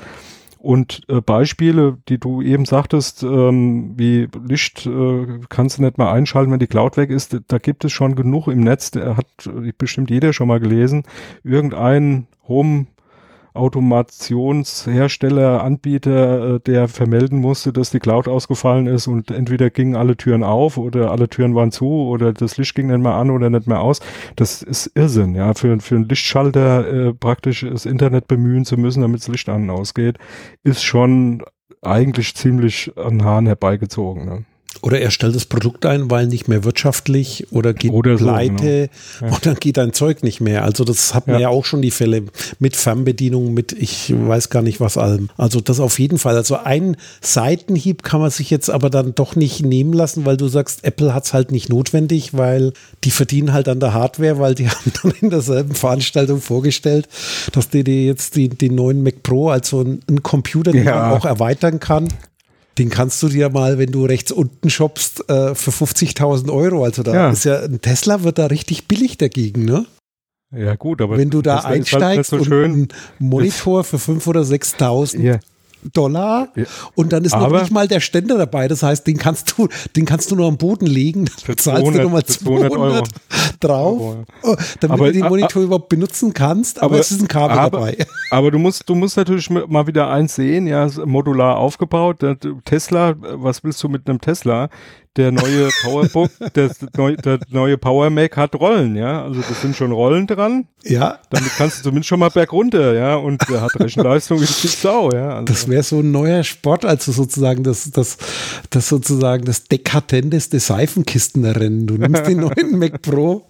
Und 0.59 1.03
äh, 1.09 1.21
Beispiele, 1.21 1.99
die 2.09 2.19
du 2.19 2.43
eben 2.43 2.65
sagtest, 2.65 3.23
ähm, 3.23 3.93
wie 3.97 4.29
Licht 4.45 4.87
äh, 4.87 5.39
kannst 5.49 5.79
du 5.79 5.83
nicht 5.83 5.99
mal 5.99 6.13
einschalten, 6.13 6.51
wenn 6.51 6.59
die 6.59 6.67
Cloud 6.67 6.97
weg 6.97 7.11
ist, 7.11 7.39
da 7.47 7.59
gibt 7.59 7.85
es 7.85 7.93
schon 7.93 8.17
genug 8.17 8.49
im 8.49 8.61
Netz, 8.61 8.91
der 8.91 9.17
hat 9.17 9.27
bestimmt 9.79 10.11
jeder 10.11 10.33
schon 10.33 10.49
mal 10.49 10.59
gelesen, 10.59 11.05
irgendein 11.45 12.27
Home 12.49 12.87
Automationshersteller, 13.59 15.63
Anbieter, 15.63 16.55
äh, 16.55 16.61
der 16.61 16.89
vermelden 16.89 17.41
musste, 17.41 17.73
dass 17.73 17.91
die 17.91 17.99
Cloud 17.99 18.29
ausgefallen 18.29 18.87
ist 18.87 19.07
und 19.07 19.31
entweder 19.31 19.71
gingen 19.71 19.97
alle 19.97 20.17
Türen 20.17 20.43
auf 20.43 20.79
oder 20.79 21.11
alle 21.11 21.29
Türen 21.29 21.55
waren 21.55 21.73
zu 21.73 21.87
oder 21.87 22.33
das 22.33 22.57
Licht 22.57 22.75
ging 22.75 22.87
nicht 22.87 23.01
mehr 23.01 23.15
an 23.15 23.31
oder 23.31 23.51
nicht 23.51 23.67
mehr 23.67 23.81
aus. 23.81 24.01
Das 24.37 24.63
ist 24.63 24.93
Irrsinn, 24.95 25.35
ja. 25.35 25.55
Für, 25.55 25.79
für 25.81 25.97
einen 25.97 26.09
Lichtschalter 26.09 27.09
äh, 27.09 27.15
praktisch 27.15 27.67
das 27.69 27.87
Internet 27.87 28.29
bemühen 28.29 28.65
zu 28.65 28.77
müssen, 28.77 29.03
damit 29.03 29.21
das 29.21 29.29
Licht 29.29 29.49
an 29.49 29.69
und 29.69 29.71
ausgeht, 29.71 30.19
ist 30.63 30.83
schon 30.83 31.43
eigentlich 31.83 32.35
ziemlich 32.35 32.93
an 32.97 33.25
Haaren 33.25 33.47
herbeigezogen. 33.47 34.25
Ne? 34.25 34.45
Oder 34.81 35.01
er 35.01 35.11
stellt 35.11 35.35
das 35.35 35.45
Produkt 35.45 35.87
ein, 35.87 36.11
weil 36.11 36.27
nicht 36.29 36.47
mehr 36.47 36.63
wirtschaftlich 36.63 37.47
oder 37.51 37.75
geht 37.75 37.91
oder 37.91 38.17
pleite 38.17 38.91
so, 38.93 39.19
genau. 39.19 39.31
ja. 39.31 39.37
und 39.37 39.47
dann 39.47 39.55
geht 39.57 39.79
ein 39.79 39.93
Zeug 39.93 40.23
nicht 40.23 40.41
mehr. 40.41 40.65
Also 40.65 40.85
das 40.85 41.15
hat 41.15 41.27
man 41.27 41.37
ja. 41.37 41.43
ja. 41.43 41.49
auch 41.49 41.65
schon 41.65 41.83
die 41.83 41.91
Fälle 41.91 42.25
mit 42.59 42.77
Fernbedienung, 42.77 43.55
mit 43.55 43.73
ich 43.73 44.15
weiß 44.17 44.51
gar 44.51 44.63
nicht 44.63 44.81
was 44.81 44.97
allem. 44.97 45.31
Also 45.37 45.61
das 45.61 45.81
auf 45.81 45.99
jeden 45.99 46.19
Fall. 46.19 46.37
Also 46.37 46.57
ein 46.57 46.97
Seitenhieb 47.21 48.03
kann 48.03 48.21
man 48.21 48.31
sich 48.31 48.51
jetzt 48.51 48.71
aber 48.71 48.89
dann 48.89 49.15
doch 49.15 49.35
nicht 49.35 49.65
nehmen 49.65 49.93
lassen, 49.93 50.25
weil 50.25 50.37
du 50.37 50.47
sagst, 50.49 50.85
Apple 50.85 51.13
hat 51.13 51.25
es 51.25 51.33
halt 51.33 51.51
nicht 51.51 51.69
notwendig, 51.69 52.35
weil 52.35 52.73
die 53.03 53.11
verdienen 53.11 53.53
halt 53.53 53.69
an 53.69 53.81
der 53.81 53.95
Hardware, 53.95 54.39
weil 54.39 54.55
die 54.55 54.69
haben 54.71 54.93
dann 55.03 55.13
in 55.21 55.31
derselben 55.31 55.75
Veranstaltung 55.75 56.41
vorgestellt, 56.41 57.09
dass 57.53 57.69
die, 57.69 57.83
die 57.83 58.07
jetzt 58.07 58.37
die, 58.37 58.49
den 58.49 58.77
neuen 58.77 59.03
Mac 59.03 59.23
Pro, 59.25 59.49
also 59.49 59.81
einen 59.81 60.23
Computer, 60.23 60.71
den 60.71 60.85
ja. 60.85 60.95
man 60.95 61.19
auch 61.19 61.25
erweitern 61.25 61.81
kann, 61.81 62.09
den 62.79 62.91
kannst 62.91 63.23
du 63.23 63.29
dir 63.29 63.51
mal, 63.51 63.79
wenn 63.79 63.91
du 63.91 64.05
rechts 64.05 64.33
unten 64.33 64.71
shoppst, 64.71 65.29
äh, 65.29 65.55
für 65.55 65.71
50.000 65.71 66.53
Euro. 66.53 66.85
Also 66.85 67.03
da 67.03 67.15
ja. 67.15 67.31
ist 67.31 67.45
ja 67.45 67.61
ein 67.61 67.81
Tesla 67.81 68.23
wird 68.23 68.39
da 68.39 68.47
richtig 68.47 68.87
billig 68.89 69.19
dagegen, 69.19 69.65
ne? 69.65 69.87
Ja 70.57 70.77
gut, 70.77 71.03
aber 71.03 71.19
wenn 71.19 71.29
du 71.29 71.43
da 71.43 71.65
halt 71.65 71.81
einsteigst 71.81 72.33
halt 72.33 72.45
so 72.45 72.55
und 72.55 72.65
einen 72.65 72.89
Monitor 73.19 73.85
für 73.85 73.99
5.000 73.99 74.29
oder 74.29 74.41
6.000 74.43 75.21
ja. 75.21 75.39
Dollar 75.93 76.49
ja. 76.57 76.65
und 76.95 77.13
dann 77.13 77.25
ist 77.25 77.35
aber 77.35 77.55
noch 77.55 77.61
nicht 77.63 77.73
mal 77.73 77.89
der 77.89 78.01
Ständer 78.01 78.39
dabei. 78.39 78.69
Das 78.69 78.83
heißt, 78.83 79.07
den 79.07 79.19
kannst 79.19 79.55
du, 79.57 79.69
den 79.97 80.05
kannst 80.05 80.31
du 80.31 80.37
nur 80.37 80.47
am 80.49 80.57
Boden 80.57 80.87
legen. 80.87 81.27
Dann 81.47 81.57
zahlst 81.57 81.83
200, 81.83 81.95
du 81.95 82.03
nochmal 82.05 82.25
200, 82.25 82.73
200 82.73 82.79
Euro. 82.79 83.05
drauf, 83.61 84.01
Euro. 84.01 84.25
Oh, 84.43 84.57
damit 84.81 84.95
aber, 84.95 85.07
du 85.07 85.13
den 85.13 85.29
Monitor 85.29 85.63
überhaupt 85.63 85.89
benutzen 85.89 86.33
kannst. 86.33 86.79
Aber, 86.79 86.87
aber, 86.95 87.01
es 87.01 87.11
ist 87.11 87.21
ein 87.21 87.29
Kabel 87.29 87.59
aber, 87.59 87.79
dabei. 87.79 88.07
Aber 88.31 88.51
du 88.51 88.59
musst, 88.59 88.87
du 88.87 88.95
musst 88.95 89.17
natürlich 89.17 89.49
mal 89.49 89.87
wieder 89.87 90.11
eins 90.11 90.35
sehen, 90.35 90.67
ja, 90.67 90.87
modular 91.07 91.57
aufgebaut. 91.57 92.19
Tesla, 92.67 93.15
was 93.17 93.65
willst 93.65 93.83
du 93.83 93.89
mit 93.89 94.09
einem 94.09 94.21
Tesla? 94.21 94.69
Der 95.19 95.33
neue 95.33 95.69
PowerBook, 95.83 96.31
der, 96.55 96.71
der 97.25 97.41
neue 97.51 97.77
Power 97.77 98.09
Mac 98.09 98.37
hat 98.37 98.55
Rollen, 98.55 98.95
ja. 98.97 99.25
Also 99.25 99.41
das 99.41 99.61
sind 99.61 99.77
schon 99.77 99.91
Rollen 99.91 100.27
dran. 100.27 100.67
Ja. 100.85 101.19
Damit 101.31 101.51
kannst 101.57 101.81
du 101.81 101.83
zumindest 101.83 102.09
schon 102.09 102.21
mal 102.21 102.31
bergunter, 102.31 102.95
ja. 102.95 103.17
Und 103.17 103.43
der 103.51 103.63
hat 103.63 103.79
Rechenleistung 103.79 104.41
wie 104.41 104.47
die 104.47 104.69
Sau, 104.69 105.11
ja. 105.11 105.31
Also 105.31 105.45
das 105.47 105.69
wäre 105.69 105.83
so 105.83 105.99
ein 106.01 106.13
neuer 106.13 106.45
Sport, 106.45 106.85
also 106.85 107.11
sozusagen 107.11 107.65
das, 107.65 107.91
das, 107.91 108.17
das 108.71 108.89
sozusagen 108.89 109.45
das 109.45 109.65
dekadenteste 109.65 110.61
Seifenkistenrennen. 110.61 111.89
Du 111.89 111.95
nimmst 111.95 112.27
den 112.27 112.39
neuen 112.39 112.79
Mac 112.79 113.03
Pro 113.03 113.45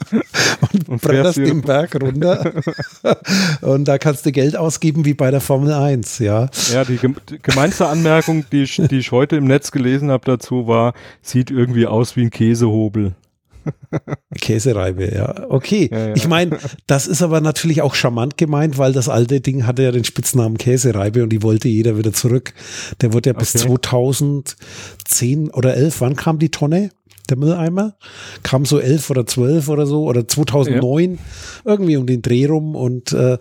und, 0.72 0.88
und 0.88 1.02
bretterst 1.02 1.36
den 1.36 1.60
Berg 1.60 2.02
runter. 2.02 2.50
und 3.60 3.84
da 3.84 3.98
kannst 3.98 4.24
du 4.24 4.32
Geld 4.32 4.56
ausgeben 4.56 5.04
wie 5.04 5.14
bei 5.14 5.30
der 5.30 5.42
Formel 5.42 5.74
1, 5.74 6.20
ja. 6.20 6.48
Ja, 6.72 6.84
die 6.84 6.98
gemeinste 7.42 7.88
Anmerkung, 7.88 8.46
die 8.50 8.62
ich, 8.62 8.80
die 8.90 8.98
ich 8.98 9.12
heute 9.12 9.36
im 9.36 9.44
Netz 9.44 9.70
gelesen 9.70 10.10
habe 10.10 10.24
dazu, 10.24 10.66
war, 10.66 10.94
sieht 11.20 11.50
irgendwie 11.58 11.86
aus 11.86 12.16
wie 12.16 12.22
ein 12.22 12.30
Käsehobel. 12.30 13.14
Käsereibe, 14.40 15.12
ja. 15.14 15.46
Okay. 15.50 15.88
Ja, 15.90 16.08
ja. 16.08 16.14
Ich 16.14 16.28
meine, 16.28 16.58
das 16.86 17.06
ist 17.06 17.22
aber 17.22 17.40
natürlich 17.40 17.82
auch 17.82 17.94
charmant 17.94 18.38
gemeint, 18.38 18.78
weil 18.78 18.92
das 18.92 19.08
alte 19.08 19.40
Ding 19.40 19.66
hatte 19.66 19.82
ja 19.82 19.92
den 19.92 20.04
Spitznamen 20.04 20.58
Käsereibe 20.58 21.22
und 21.22 21.30
die 21.30 21.42
wollte 21.42 21.68
jeder 21.68 21.98
wieder 21.98 22.12
zurück. 22.12 22.54
Der 23.00 23.12
wurde 23.12 23.30
ja 23.30 23.34
bis 23.34 23.54
okay. 23.54 23.64
2010 23.66 25.50
oder 25.50 25.74
11, 25.74 26.00
wann 26.00 26.16
kam 26.16 26.38
die 26.38 26.50
Tonne? 26.50 26.90
Der 27.30 27.36
Mülleimer. 27.36 27.96
Kam 28.42 28.64
so 28.64 28.78
elf 28.78 29.10
oder 29.10 29.26
zwölf 29.26 29.68
oder 29.68 29.86
so 29.86 30.04
oder 30.04 30.26
2009 30.26 31.12
ja. 31.12 31.18
irgendwie 31.64 31.96
um 31.96 32.06
den 32.06 32.22
Dreh 32.22 32.46
rum 32.46 32.74
und 32.74 33.12
äh, 33.12 33.38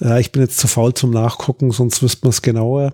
ja, 0.00 0.18
ich 0.18 0.32
bin 0.32 0.42
jetzt 0.42 0.58
zu 0.58 0.68
faul 0.68 0.94
zum 0.94 1.10
Nachgucken, 1.10 1.70
sonst 1.70 2.02
wüsste 2.02 2.24
man 2.24 2.30
es 2.30 2.42
genauer. 2.42 2.92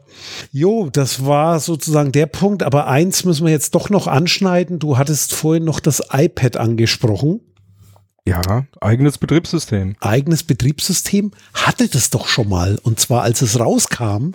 Jo, 0.53 0.89
das 0.91 1.27
war 1.27 1.61
sozusagen 1.61 2.13
der 2.13 2.27
Punkt, 2.27 2.63
aber 2.63 2.87
eins 2.87 3.25
müssen 3.25 3.47
wir 3.47 3.53
jetzt 3.53 3.75
doch 3.75 3.91
noch 3.91 4.07
anschneiden. 4.07 4.79
Du 4.79 4.99
hattest 4.99 5.35
vorhin 5.35 5.65
noch 5.65 5.81
das 5.81 6.03
iPad 6.13 6.57
angesprochen. 6.57 7.41
Ja, 8.29 8.65
eigenes 8.81 9.19
Betriebssystem. 9.19 9.95
Eigenes 10.01 10.43
Betriebssystem 10.43 11.31
hatte 11.55 11.87
das 11.87 12.11
doch 12.11 12.27
schon 12.27 12.49
mal. 12.49 12.77
Und 12.83 12.99
zwar 12.99 13.23
als 13.23 13.41
es 13.41 13.61
rauskam, 13.61 14.33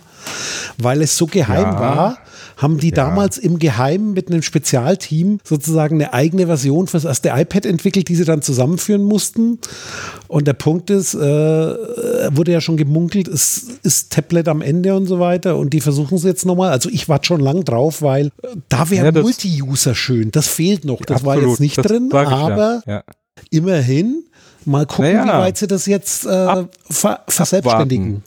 weil 0.77 1.01
es 1.01 1.17
so 1.17 1.25
geheim 1.25 1.73
ja, 1.73 1.79
war, 1.79 2.17
haben 2.55 2.77
die 2.77 2.89
ja. 2.89 2.95
damals 2.95 3.37
im 3.37 3.59
Geheimen 3.59 4.13
mit 4.13 4.29
einem 4.29 4.43
Spezialteam 4.43 5.39
sozusagen 5.43 5.95
eine 5.95 6.13
eigene 6.13 6.45
Version 6.45 6.87
fürs 6.87 7.03
erste 7.03 7.29
iPad 7.29 7.65
entwickelt, 7.65 8.07
die 8.07 8.15
sie 8.15 8.23
dann 8.23 8.41
zusammenführen 8.41 9.03
mussten. 9.03 9.59
Und 10.29 10.47
der 10.47 10.53
Punkt 10.53 10.89
ist, 10.89 11.13
äh, 11.13 11.19
wurde 11.19 12.53
ja 12.53 12.61
schon 12.61 12.77
gemunkelt, 12.77 13.27
es 13.27 13.67
ist 13.83 14.13
Tablet 14.13 14.47
am 14.47 14.61
Ende 14.61 14.95
und 14.95 15.05
so 15.05 15.19
weiter. 15.19 15.57
Und 15.57 15.73
die 15.73 15.81
versuchen 15.81 16.15
es 16.15 16.23
jetzt 16.23 16.45
nochmal. 16.45 16.71
Also 16.71 16.89
ich 16.89 17.09
warte 17.09 17.27
schon 17.27 17.41
lang 17.41 17.65
drauf, 17.65 18.01
weil 18.01 18.27
äh, 18.27 18.55
da 18.69 18.89
wäre 18.89 19.13
ja, 19.13 19.21
Multi-User 19.21 19.95
schön. 19.95 20.31
Das 20.31 20.47
fehlt 20.47 20.85
noch. 20.85 21.01
Das 21.01 21.17
absolut, 21.17 21.41
war 21.43 21.49
jetzt 21.49 21.59
nicht 21.59 21.75
drin, 21.75 22.09
aber 22.13 22.83
ja 22.87 23.03
immerhin 23.49 24.25
mal 24.65 24.85
gucken, 24.85 25.13
naja, 25.13 25.25
wie 25.25 25.43
weit 25.43 25.57
sie 25.57 25.67
das 25.67 25.85
jetzt 25.85 26.25
äh, 26.25 26.29
ab, 26.29 26.71
ver 26.89 27.23
verselbstständigen. 27.27 28.23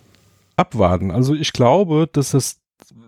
Abwarten. 0.57 1.11
abwarten. 1.11 1.11
Also 1.11 1.35
ich 1.35 1.53
glaube, 1.53 2.09
dass 2.13 2.31
das 2.31 2.57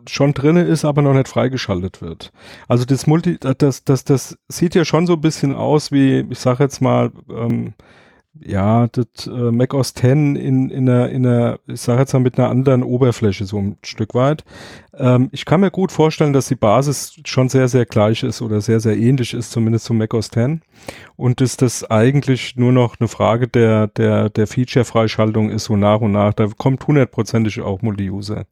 schon 0.08 0.34
drinne 0.34 0.62
ist, 0.62 0.84
aber 0.84 1.02
noch 1.02 1.14
nicht 1.14 1.28
freigeschaltet 1.28 2.00
wird. 2.00 2.32
Also 2.68 2.84
das 2.84 3.06
Multi, 3.06 3.38
das, 3.38 3.84
das, 3.84 4.04
das 4.04 4.38
sieht 4.48 4.74
ja 4.74 4.84
schon 4.84 5.06
so 5.06 5.14
ein 5.14 5.20
bisschen 5.20 5.54
aus 5.54 5.90
wie, 5.92 6.24
ich 6.30 6.38
sage 6.38 6.62
jetzt 6.62 6.80
mal, 6.80 7.10
ähm, 7.28 7.74
ja, 8.44 8.86
das 8.88 9.26
äh, 9.26 9.50
Mac 9.50 9.74
OS 9.74 9.94
10 9.94 10.36
in, 10.36 10.70
in 10.70 10.88
einer, 10.88 11.08
in 11.08 11.26
einer, 11.26 11.58
ich 11.66 11.80
sage 11.80 12.00
jetzt 12.00 12.12
mal 12.12 12.20
mit 12.20 12.38
einer 12.38 12.50
anderen 12.50 12.82
Oberfläche 12.82 13.44
so 13.44 13.58
ein 13.58 13.78
Stück 13.82 14.14
weit. 14.14 14.44
Ähm, 14.94 15.28
ich 15.32 15.44
kann 15.44 15.60
mir 15.60 15.70
gut 15.70 15.92
vorstellen, 15.92 16.32
dass 16.32 16.48
die 16.48 16.54
Basis 16.54 17.20
schon 17.24 17.48
sehr, 17.48 17.68
sehr 17.68 17.86
gleich 17.86 18.22
ist 18.22 18.42
oder 18.42 18.60
sehr, 18.60 18.80
sehr 18.80 18.96
ähnlich 18.96 19.34
ist, 19.34 19.50
zumindest 19.50 19.86
zum 19.86 19.98
Mac 19.98 20.14
OS 20.14 20.30
10. 20.30 20.62
Und 21.16 21.40
dass 21.40 21.56
das 21.56 21.88
eigentlich 21.90 22.56
nur 22.56 22.72
noch 22.72 22.96
eine 22.98 23.08
Frage 23.08 23.48
der, 23.48 23.88
der, 23.88 24.30
der 24.30 24.46
Feature-Freischaltung 24.46 25.50
ist, 25.50 25.64
so 25.64 25.76
nach 25.76 26.00
und 26.00 26.12
nach. 26.12 26.34
Da 26.34 26.48
kommt 26.56 26.86
hundertprozentig 26.86 27.60
auch 27.60 27.82
Multi-User. 27.82 28.46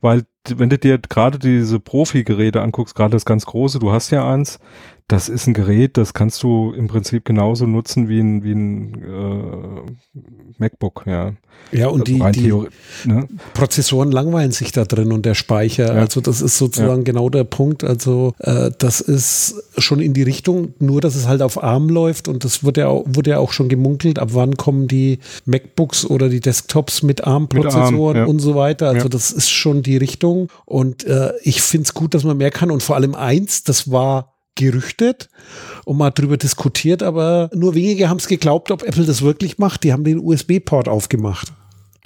Weil, 0.00 0.24
wenn 0.48 0.70
du 0.70 0.78
dir 0.78 0.98
gerade 0.98 1.38
diese 1.38 1.80
Profi-Geräte 1.80 2.60
anguckst, 2.62 2.94
gerade 2.94 3.12
das 3.12 3.24
ganz 3.24 3.46
große, 3.46 3.78
du 3.78 3.92
hast 3.92 4.10
ja 4.10 4.28
eins, 4.28 4.58
das 5.08 5.30
ist 5.30 5.46
ein 5.46 5.54
Gerät, 5.54 5.96
das 5.96 6.12
kannst 6.12 6.42
du 6.42 6.72
im 6.72 6.86
Prinzip 6.86 7.24
genauso 7.24 7.66
nutzen 7.66 8.08
wie 8.10 8.20
ein, 8.20 8.44
wie 8.44 8.52
ein 8.52 8.94
äh, 9.02 10.20
MacBook, 10.58 11.04
ja. 11.06 11.32
Ja, 11.72 11.88
und 11.88 12.08
die, 12.08 12.22
die 12.32 12.52
ne? 13.04 13.26
Prozessoren 13.54 14.12
langweilen 14.12 14.52
sich 14.52 14.70
da 14.70 14.84
drin 14.84 15.10
und 15.10 15.24
der 15.24 15.34
Speicher. 15.34 15.94
Ja. 15.94 16.00
Also 16.00 16.20
das 16.20 16.42
ist 16.42 16.58
sozusagen 16.58 17.00
ja. 17.00 17.04
genau 17.04 17.30
der 17.30 17.44
Punkt. 17.44 17.84
Also 17.84 18.34
äh, 18.38 18.70
das 18.78 19.00
ist 19.00 19.62
schon 19.78 20.00
in 20.00 20.12
die 20.12 20.22
Richtung, 20.22 20.74
nur 20.78 21.00
dass 21.00 21.14
es 21.14 21.26
halt 21.26 21.40
auf 21.40 21.62
ARM 21.62 21.88
läuft 21.88 22.28
und 22.28 22.44
das 22.44 22.62
wird 22.62 22.76
ja, 22.76 22.88
auch, 22.88 23.04
wurde 23.06 23.30
ja 23.30 23.38
auch 23.38 23.52
schon 23.52 23.68
gemunkelt, 23.68 24.18
ab 24.18 24.30
wann 24.32 24.56
kommen 24.56 24.88
die 24.88 25.20
MacBooks 25.46 26.04
oder 26.04 26.28
die 26.28 26.40
Desktops 26.40 27.02
mit 27.02 27.24
ARM-Prozessoren 27.24 28.16
ARM, 28.16 28.26
ja. 28.26 28.30
und 28.30 28.40
so 28.40 28.54
weiter. 28.54 28.88
Also 28.88 29.08
das 29.08 29.30
ist 29.30 29.48
schon 29.48 29.82
die 29.82 29.96
Richtung. 29.96 30.48
Und 30.66 31.04
äh, 31.04 31.32
ich 31.42 31.62
finde 31.62 31.84
es 31.84 31.94
gut, 31.94 32.12
dass 32.12 32.24
man 32.24 32.36
mehr 32.36 32.50
kann. 32.50 32.70
Und 32.70 32.82
vor 32.82 32.96
allem 32.96 33.14
eins, 33.14 33.64
das 33.64 33.90
war 33.90 34.37
gerüchtet 34.58 35.30
und 35.84 35.96
mal 35.96 36.10
drüber 36.10 36.36
diskutiert, 36.36 37.02
aber 37.02 37.48
nur 37.54 37.74
wenige 37.74 38.08
haben 38.10 38.18
es 38.18 38.28
geglaubt, 38.28 38.70
ob 38.70 38.82
Apple 38.82 39.06
das 39.06 39.22
wirklich 39.22 39.58
macht. 39.58 39.84
Die 39.84 39.92
haben 39.92 40.04
den 40.04 40.18
USB-Port 40.18 40.88
aufgemacht. 40.88 41.52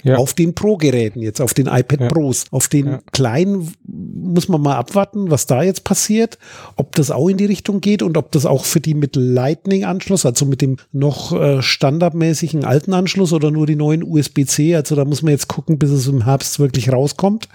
Ja. 0.03 0.17
Auf 0.17 0.33
den 0.33 0.53
Pro-Geräten 0.53 1.21
jetzt, 1.21 1.39
auf 1.39 1.53
den 1.53 1.67
iPad 1.67 2.01
ja. 2.01 2.07
Pros. 2.09 2.45
Auf 2.51 2.67
den 2.67 2.87
ja. 2.87 2.99
kleinen 3.13 3.71
muss 3.87 4.49
man 4.49 4.61
mal 4.61 4.75
abwarten, 4.75 5.31
was 5.31 5.47
da 5.47 5.63
jetzt 5.63 5.85
passiert, 5.85 6.37
ob 6.75 6.93
das 6.95 7.09
auch 7.09 7.29
in 7.29 7.37
die 7.37 7.45
Richtung 7.45 7.79
geht 7.79 8.01
und 8.01 8.17
ob 8.17 8.31
das 8.33 8.45
auch 8.45 8.65
für 8.65 8.81
die 8.81 8.95
mit 8.95 9.15
Lightning-Anschluss, 9.15 10.25
also 10.25 10.45
mit 10.45 10.61
dem 10.61 10.75
noch 10.91 11.31
äh, 11.31 11.61
standardmäßigen 11.61 12.65
alten 12.65 12.93
Anschluss 12.93 13.31
oder 13.31 13.49
nur 13.49 13.65
die 13.65 13.77
neuen 13.77 14.03
USB-C, 14.03 14.75
also 14.75 14.95
da 14.95 15.05
muss 15.05 15.21
man 15.21 15.31
jetzt 15.31 15.47
gucken, 15.47 15.79
bis 15.79 15.91
es 15.91 16.07
im 16.07 16.25
Herbst 16.25 16.59
wirklich 16.59 16.91
rauskommt. 16.91 17.47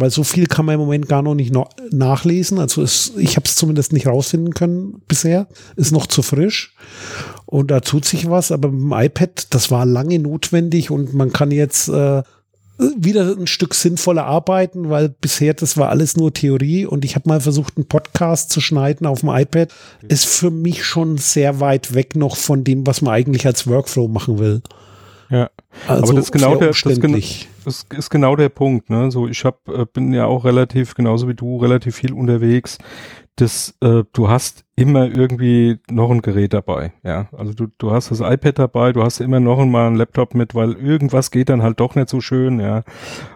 Weil 0.00 0.10
so 0.10 0.24
viel 0.24 0.46
kann 0.46 0.66
man 0.66 0.74
im 0.74 0.80
Moment 0.80 1.08
gar 1.08 1.22
noch 1.22 1.34
nicht 1.34 1.52
noch 1.52 1.70
nachlesen. 1.90 2.58
Also 2.58 2.82
es, 2.82 3.12
ich 3.16 3.36
habe 3.36 3.46
es 3.46 3.56
zumindest 3.56 3.92
nicht 3.92 4.06
rausfinden 4.06 4.54
können 4.54 5.02
bisher. 5.06 5.46
Ist 5.76 5.92
noch 5.92 6.06
zu 6.06 6.22
frisch. 6.22 6.74
Und 7.46 7.70
da 7.70 7.80
tut 7.80 8.04
sich 8.04 8.30
was, 8.30 8.52
aber 8.52 8.70
mit 8.70 8.80
dem 8.80 8.92
iPad, 8.92 9.46
das 9.50 9.70
war 9.70 9.84
lange 9.84 10.18
notwendig 10.18 10.90
und 10.90 11.14
man 11.14 11.32
kann 11.32 11.50
jetzt 11.50 11.88
äh, 11.88 12.22
wieder 12.96 13.36
ein 13.36 13.46
Stück 13.46 13.74
sinnvoller 13.74 14.24
arbeiten, 14.24 14.88
weil 14.88 15.08
bisher 15.08 15.54
das 15.54 15.76
war 15.76 15.90
alles 15.90 16.16
nur 16.16 16.32
Theorie 16.32 16.86
und 16.86 17.04
ich 17.04 17.14
habe 17.14 17.28
mal 17.28 17.40
versucht, 17.40 17.76
einen 17.76 17.86
Podcast 17.86 18.50
zu 18.50 18.60
schneiden 18.60 19.06
auf 19.06 19.20
dem 19.20 19.28
iPad. 19.30 19.70
Ist 20.08 20.26
für 20.26 20.50
mich 20.50 20.84
schon 20.84 21.18
sehr 21.18 21.60
weit 21.60 21.94
weg 21.94 22.16
noch 22.16 22.36
von 22.36 22.64
dem, 22.64 22.86
was 22.86 23.02
man 23.02 23.14
eigentlich 23.14 23.46
als 23.46 23.66
Workflow 23.66 24.08
machen 24.08 24.38
will. 24.38 24.62
Ja, 25.30 25.48
also 25.86 26.02
aber 26.02 26.14
das 26.14 26.24
ist 26.24 26.32
genau 26.32 26.56
der, 26.56 26.70
das, 26.70 26.82
das 27.64 27.86
ist 27.88 28.10
genau 28.10 28.34
der 28.34 28.48
Punkt. 28.48 28.90
Ne? 28.90 29.12
So, 29.12 29.28
ich 29.28 29.44
hab, 29.44 29.68
äh, 29.68 29.86
bin 29.86 30.12
ja 30.12 30.26
auch 30.26 30.44
relativ 30.44 30.94
genauso 30.94 31.28
wie 31.28 31.34
du 31.34 31.58
relativ 31.58 31.94
viel 31.96 32.12
unterwegs 32.12 32.78
das, 33.40 33.74
äh, 33.80 34.04
du 34.12 34.28
hast 34.28 34.64
immer 34.76 35.04
irgendwie 35.04 35.78
noch 35.90 36.10
ein 36.10 36.22
Gerät 36.22 36.52
dabei, 36.52 36.92
ja. 37.02 37.28
Also 37.36 37.52
du, 37.52 37.66
du 37.78 37.90
hast 37.90 38.10
das 38.10 38.20
iPad 38.20 38.58
dabei, 38.58 38.92
du 38.92 39.02
hast 39.02 39.20
immer 39.20 39.40
noch 39.40 39.58
einmal 39.58 39.86
einen 39.86 39.96
Laptop 39.96 40.34
mit, 40.34 40.54
weil 40.54 40.72
irgendwas 40.72 41.30
geht 41.30 41.48
dann 41.48 41.62
halt 41.62 41.80
doch 41.80 41.94
nicht 41.94 42.08
so 42.08 42.20
schön, 42.20 42.60
ja. 42.60 42.82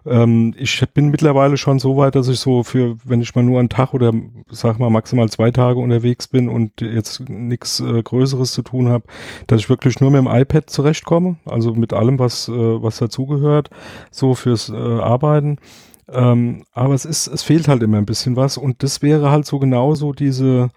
Ähm, 0.06 0.54
ich 0.56 0.82
bin 0.94 1.10
mittlerweile 1.10 1.56
schon 1.56 1.78
so 1.78 1.96
weit, 1.96 2.14
dass 2.14 2.28
ich 2.28 2.40
so 2.40 2.62
für, 2.62 2.96
wenn 3.04 3.20
ich 3.20 3.34
mal 3.34 3.42
nur 3.42 3.60
einen 3.60 3.68
Tag 3.68 3.94
oder 3.94 4.12
sag 4.50 4.78
mal 4.78 4.90
maximal 4.90 5.28
zwei 5.28 5.50
Tage 5.50 5.80
unterwegs 5.80 6.28
bin 6.28 6.48
und 6.48 6.80
jetzt 6.80 7.28
nichts 7.28 7.80
äh, 7.80 8.02
Größeres 8.02 8.52
zu 8.52 8.62
tun 8.62 8.88
habe, 8.88 9.04
dass 9.46 9.60
ich 9.60 9.68
wirklich 9.68 10.00
nur 10.00 10.10
mit 10.10 10.20
dem 10.20 10.28
iPad 10.28 10.68
zurechtkomme, 10.68 11.36
also 11.44 11.74
mit 11.74 11.92
allem, 11.92 12.18
was, 12.18 12.48
äh, 12.48 12.52
was 12.52 12.98
dazugehört, 12.98 13.70
so 14.10 14.34
fürs 14.34 14.70
äh, 14.70 14.74
Arbeiten. 14.74 15.58
Ähm, 16.08 16.64
aber 16.72 16.94
es 16.94 17.04
ist, 17.04 17.26
es 17.26 17.42
fehlt 17.42 17.68
halt 17.68 17.82
immer 17.82 17.98
ein 17.98 18.06
bisschen 18.06 18.36
was 18.36 18.58
und 18.58 18.82
das 18.82 19.02
wäre 19.02 19.30
halt 19.30 19.46
so 19.46 19.58
genauso 19.58 20.12
diese, 20.12 20.70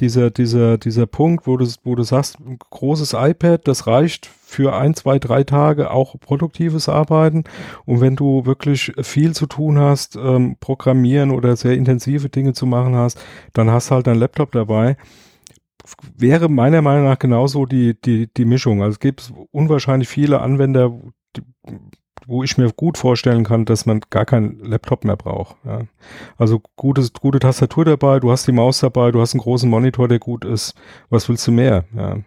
dieser, 0.00 0.30
dieser, 0.30 0.78
dieser 0.78 1.06
Punkt, 1.06 1.46
wo 1.46 1.56
du, 1.56 1.66
wo 1.84 1.94
du 1.94 2.02
sagst, 2.02 2.38
ein 2.40 2.58
großes 2.58 3.14
iPad, 3.14 3.66
das 3.66 3.86
reicht 3.86 4.26
für 4.26 4.74
ein, 4.74 4.94
zwei, 4.94 5.18
drei 5.18 5.44
Tage 5.44 5.90
auch 5.90 6.18
produktives 6.20 6.88
Arbeiten. 6.88 7.44
Und 7.84 8.00
wenn 8.00 8.16
du 8.16 8.46
wirklich 8.46 8.92
viel 9.02 9.34
zu 9.34 9.46
tun 9.46 9.78
hast, 9.78 10.16
ähm, 10.16 10.56
programmieren 10.60 11.30
oder 11.30 11.56
sehr 11.56 11.74
intensive 11.74 12.28
Dinge 12.28 12.52
zu 12.52 12.66
machen 12.66 12.94
hast, 12.94 13.20
dann 13.52 13.70
hast 13.70 13.90
halt 13.90 14.06
dein 14.06 14.18
Laptop 14.18 14.52
dabei. 14.52 14.96
Wäre 16.16 16.48
meiner 16.48 16.82
Meinung 16.82 17.04
nach 17.04 17.18
genauso 17.18 17.66
die, 17.66 18.00
die, 18.00 18.28
die 18.32 18.44
Mischung. 18.44 18.82
Also 18.82 18.92
es 18.94 19.00
gibt 19.00 19.32
unwahrscheinlich 19.50 20.08
viele 20.08 20.40
Anwender, 20.40 20.98
die, 21.36 21.42
wo 22.26 22.42
ich 22.42 22.58
mir 22.58 22.70
gut 22.72 22.98
vorstellen 22.98 23.44
kann, 23.44 23.64
dass 23.64 23.86
man 23.86 24.00
gar 24.10 24.24
keinen 24.24 24.64
Laptop 24.64 25.04
mehr 25.04 25.16
braucht. 25.16 25.56
Ja. 25.64 25.82
Also 26.38 26.60
gutes, 26.76 27.12
gute 27.12 27.38
Tastatur 27.38 27.84
dabei, 27.84 28.20
du 28.20 28.30
hast 28.30 28.46
die 28.46 28.52
Maus 28.52 28.80
dabei, 28.80 29.10
du 29.10 29.20
hast 29.20 29.34
einen 29.34 29.42
großen 29.42 29.68
Monitor, 29.68 30.08
der 30.08 30.18
gut 30.18 30.44
ist. 30.44 30.74
Was 31.10 31.28
willst 31.28 31.46
du 31.46 31.52
mehr? 31.52 31.84
Ja. 31.96 32.18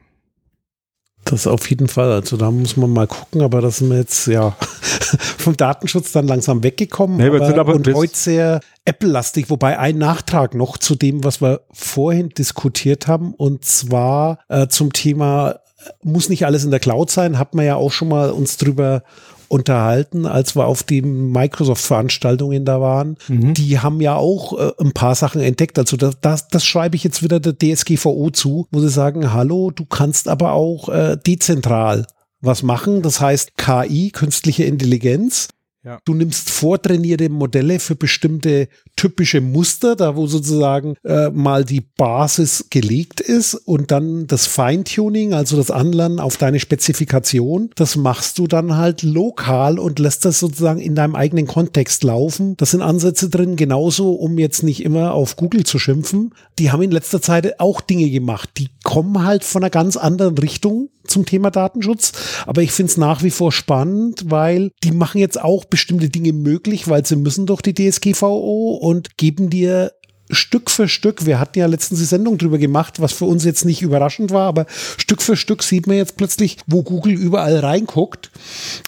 Das 1.32 1.46
auf 1.46 1.70
jeden 1.70 1.88
Fall. 1.88 2.12
Also 2.12 2.38
da 2.38 2.52
muss 2.52 2.78
man 2.78 2.92
mal 2.92 3.08
gucken, 3.08 3.42
aber 3.42 3.62
das 3.62 3.78
sind 3.78 3.90
wir 3.90 3.98
jetzt 3.98 4.28
ja 4.28 4.52
vom 5.38 5.58
Datenschutz 5.58 6.12
dann 6.12 6.28
langsam 6.28 6.64
weggekommen 6.64 7.18
nee, 7.18 7.28
aber, 7.28 7.58
aber 7.58 7.76
und 7.76 7.94
heute 7.94 8.16
sehr 8.16 8.60
Apple-lastig, 8.86 9.50
wobei 9.50 9.78
ein 9.78 9.98
Nachtrag 9.98 10.56
noch 10.56 10.78
zu 10.78 10.96
dem, 10.96 11.24
was 11.24 11.42
wir 11.42 11.62
vorhin 11.72 12.30
diskutiert 12.30 13.08
haben, 13.08 13.34
und 13.34 13.66
zwar 13.66 14.40
äh, 14.48 14.68
zum 14.68 14.94
Thema 14.94 15.52
äh, 15.52 15.90
muss 16.04 16.30
nicht 16.30 16.46
alles 16.46 16.64
in 16.64 16.72
der 16.72 16.80
Cloud 16.80 17.12
sein, 17.12 17.38
hat 17.38 17.54
man 17.54 17.66
ja 17.66 17.76
auch 17.76 17.92
schon 17.92 18.08
mal 18.08 18.30
uns 18.30 18.58
drüber 18.58 19.04
unterhalten, 19.48 20.26
als 20.26 20.56
wir 20.56 20.66
auf 20.66 20.84
den 20.84 21.32
Microsoft-Veranstaltungen 21.32 22.66
da 22.66 22.82
waren. 22.82 23.18
Mhm. 23.28 23.54
Die 23.54 23.80
haben 23.80 24.02
ja 24.02 24.16
auch 24.16 24.58
äh, 24.58 24.72
ein 24.80 24.92
paar 24.92 25.16
Sachen 25.16 25.42
entdeckt. 25.42 25.80
Also 25.80 25.98
das, 25.98 26.20
das, 26.22 26.48
das 26.48 26.66
schreibe 26.66 26.96
ich 26.96 27.04
jetzt 27.04 27.24
wieder 27.24 27.40
der 27.40 27.58
DSGVO 27.58 28.30
zu, 28.32 28.68
wo 28.72 28.80
sie 28.80 28.90
sagen, 28.90 29.34
hallo, 29.34 29.72
du 29.72 29.86
kannst 29.86 30.28
aber 30.28 30.54
auch 30.54 30.90
äh, 30.90 31.18
dezentral 31.26 32.06
was 32.42 32.64
machen. 32.64 33.02
Das 33.02 33.20
heißt 33.20 33.58
KI, 33.58 34.12
künstliche 34.12 34.64
Intelligenz. 34.64 35.50
Ja. 35.88 36.00
Du 36.04 36.14
nimmst 36.14 36.50
vortrainierte 36.50 37.30
Modelle 37.30 37.80
für 37.80 37.96
bestimmte 37.96 38.68
typische 38.98 39.40
Muster, 39.40 39.96
da 39.96 40.18
wo 40.18 40.28
sozusagen 40.28 40.96
äh, 41.06 41.30
mal 41.30 41.64
die 41.64 41.80
Basis 41.80 42.66
gelegt 42.70 43.22
ist 43.22 43.54
und 43.54 43.90
dann 43.90 44.28
das 44.28 44.48
Feintuning, 44.48 45.34
also 45.34 45.56
das 45.56 45.72
Anlernen 45.72 46.20
auf 46.20 46.36
deine 46.36 46.60
Spezifikation, 46.60 47.70
das 47.76 47.96
machst 47.96 48.38
du 48.38 48.48
dann 48.48 48.76
halt 48.76 49.02
lokal 49.02 49.80
und 49.80 50.00
lässt 50.00 50.26
das 50.26 50.42
sozusagen 50.42 50.82
in 50.82 50.94
deinem 50.94 51.16
eigenen 51.16 51.48
Kontext 51.48 52.04
laufen. 52.04 52.58
Das 52.58 52.72
sind 52.72 52.82
Ansätze 52.82 53.30
drin, 53.30 53.56
genauso, 53.56 54.12
um 54.12 54.38
jetzt 54.38 54.64
nicht 54.64 54.84
immer 54.84 55.14
auf 55.14 55.38
Google 55.38 55.64
zu 55.64 55.80
schimpfen. 55.80 56.34
Die 56.60 56.70
haben 56.70 56.82
in 56.82 56.92
letzter 56.92 57.22
Zeit 57.22 57.62
auch 57.62 57.80
Dinge 57.80 58.10
gemacht, 58.10 58.50
die 58.58 58.68
kommen 58.84 59.24
halt 59.24 59.46
von 59.46 59.64
einer 59.64 59.70
ganz 59.70 59.96
anderen 59.96 60.38
Richtung 60.38 60.90
zum 61.08 61.26
Thema 61.26 61.52
Datenschutz. 61.52 62.14
Aber 62.46 62.62
ich 62.62 62.72
finde 62.72 62.92
es 62.92 62.98
nach 62.98 63.24
wie 63.24 63.32
vor 63.32 63.52
spannend, 63.52 64.26
weil 64.28 64.72
die 64.84 64.92
machen 64.92 65.20
jetzt 65.20 65.42
auch 65.42 65.66
bestimmte 65.66 66.10
Dinge 66.10 66.34
möglich, 66.34 66.88
weil 66.88 67.06
sie 67.06 67.16
müssen 67.16 67.46
doch 67.46 67.62
die 67.62 67.74
DSGVO 67.74 68.80
und 68.82 69.18
geben 69.18 69.50
dir 69.50 69.92
Stück 70.30 70.70
für 70.70 70.90
Stück, 70.90 71.26
wir 71.26 71.40
hatten 71.40 71.60
ja 71.60 71.68
letztens 71.68 72.00
die 72.00 72.06
Sendung 72.06 72.38
drüber 72.38 72.58
gemacht, 72.58 73.00
was 73.00 73.14
für 73.14 73.26
uns 73.26 73.46
jetzt 73.46 73.64
nicht 73.64 73.82
überraschend 73.82 74.32
war, 74.32 74.48
aber 74.48 74.66
Stück 74.98 75.22
für 75.22 75.38
Stück 75.38 75.64
sieht 75.64 75.88
man 75.88 75.96
jetzt 75.96 76.18
plötzlich, 76.18 76.58
wo 76.68 76.84
Google 76.84 77.14
überall 77.14 77.60
reinguckt, 77.60 78.32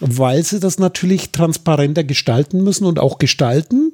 weil 0.02 0.44
sie 0.44 0.60
das 0.60 0.80
natürlich 0.80 1.32
transparenter 1.32 2.04
gestalten 2.04 2.62
müssen 2.64 2.86
und 2.86 3.00
auch 3.00 3.20
gestalten 3.20 3.94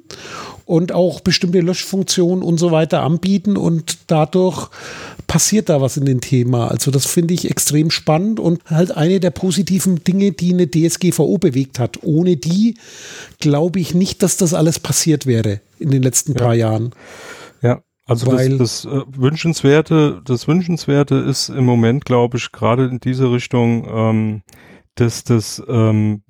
und 0.64 0.90
auch 0.90 1.20
bestimmte 1.20 1.60
Löschfunktionen 1.60 2.42
und 2.42 2.58
so 2.58 2.72
weiter 2.72 3.02
anbieten 3.02 3.56
und 3.56 3.98
dadurch 4.08 4.68
passiert 5.26 5.68
da 5.68 5.80
was 5.80 5.96
in 5.96 6.04
dem 6.04 6.20
Thema. 6.20 6.68
Also 6.68 6.90
das 6.90 7.06
finde 7.06 7.34
ich 7.34 7.50
extrem 7.50 7.90
spannend 7.90 8.40
und 8.40 8.62
halt 8.66 8.96
eine 8.96 9.20
der 9.20 9.30
positiven 9.30 10.02
Dinge, 10.02 10.32
die 10.32 10.52
eine 10.52 10.70
DSGVO 10.70 11.38
bewegt 11.38 11.78
hat. 11.78 11.98
Ohne 12.02 12.36
die 12.36 12.76
glaube 13.40 13.80
ich 13.80 13.94
nicht, 13.94 14.22
dass 14.22 14.36
das 14.36 14.54
alles 14.54 14.78
passiert 14.78 15.26
wäre 15.26 15.60
in 15.78 15.90
den 15.90 16.02
letzten 16.02 16.32
ja. 16.32 16.38
paar 16.38 16.54
Jahren. 16.54 16.90
Ja, 17.62 17.82
also 18.06 18.28
Weil, 18.28 18.58
das, 18.58 18.82
das 18.82 18.92
äh, 18.92 19.04
Wünschenswerte, 19.16 20.22
das 20.24 20.46
Wünschenswerte 20.46 21.16
ist 21.16 21.48
im 21.48 21.64
Moment, 21.64 22.04
glaube 22.04 22.38
ich, 22.38 22.52
gerade 22.52 22.86
in 22.86 23.00
diese 23.00 23.30
Richtung, 23.32 23.86
ähm, 23.90 24.42
dass 24.94 25.24
das 25.24 25.62
ähm, 25.68 26.22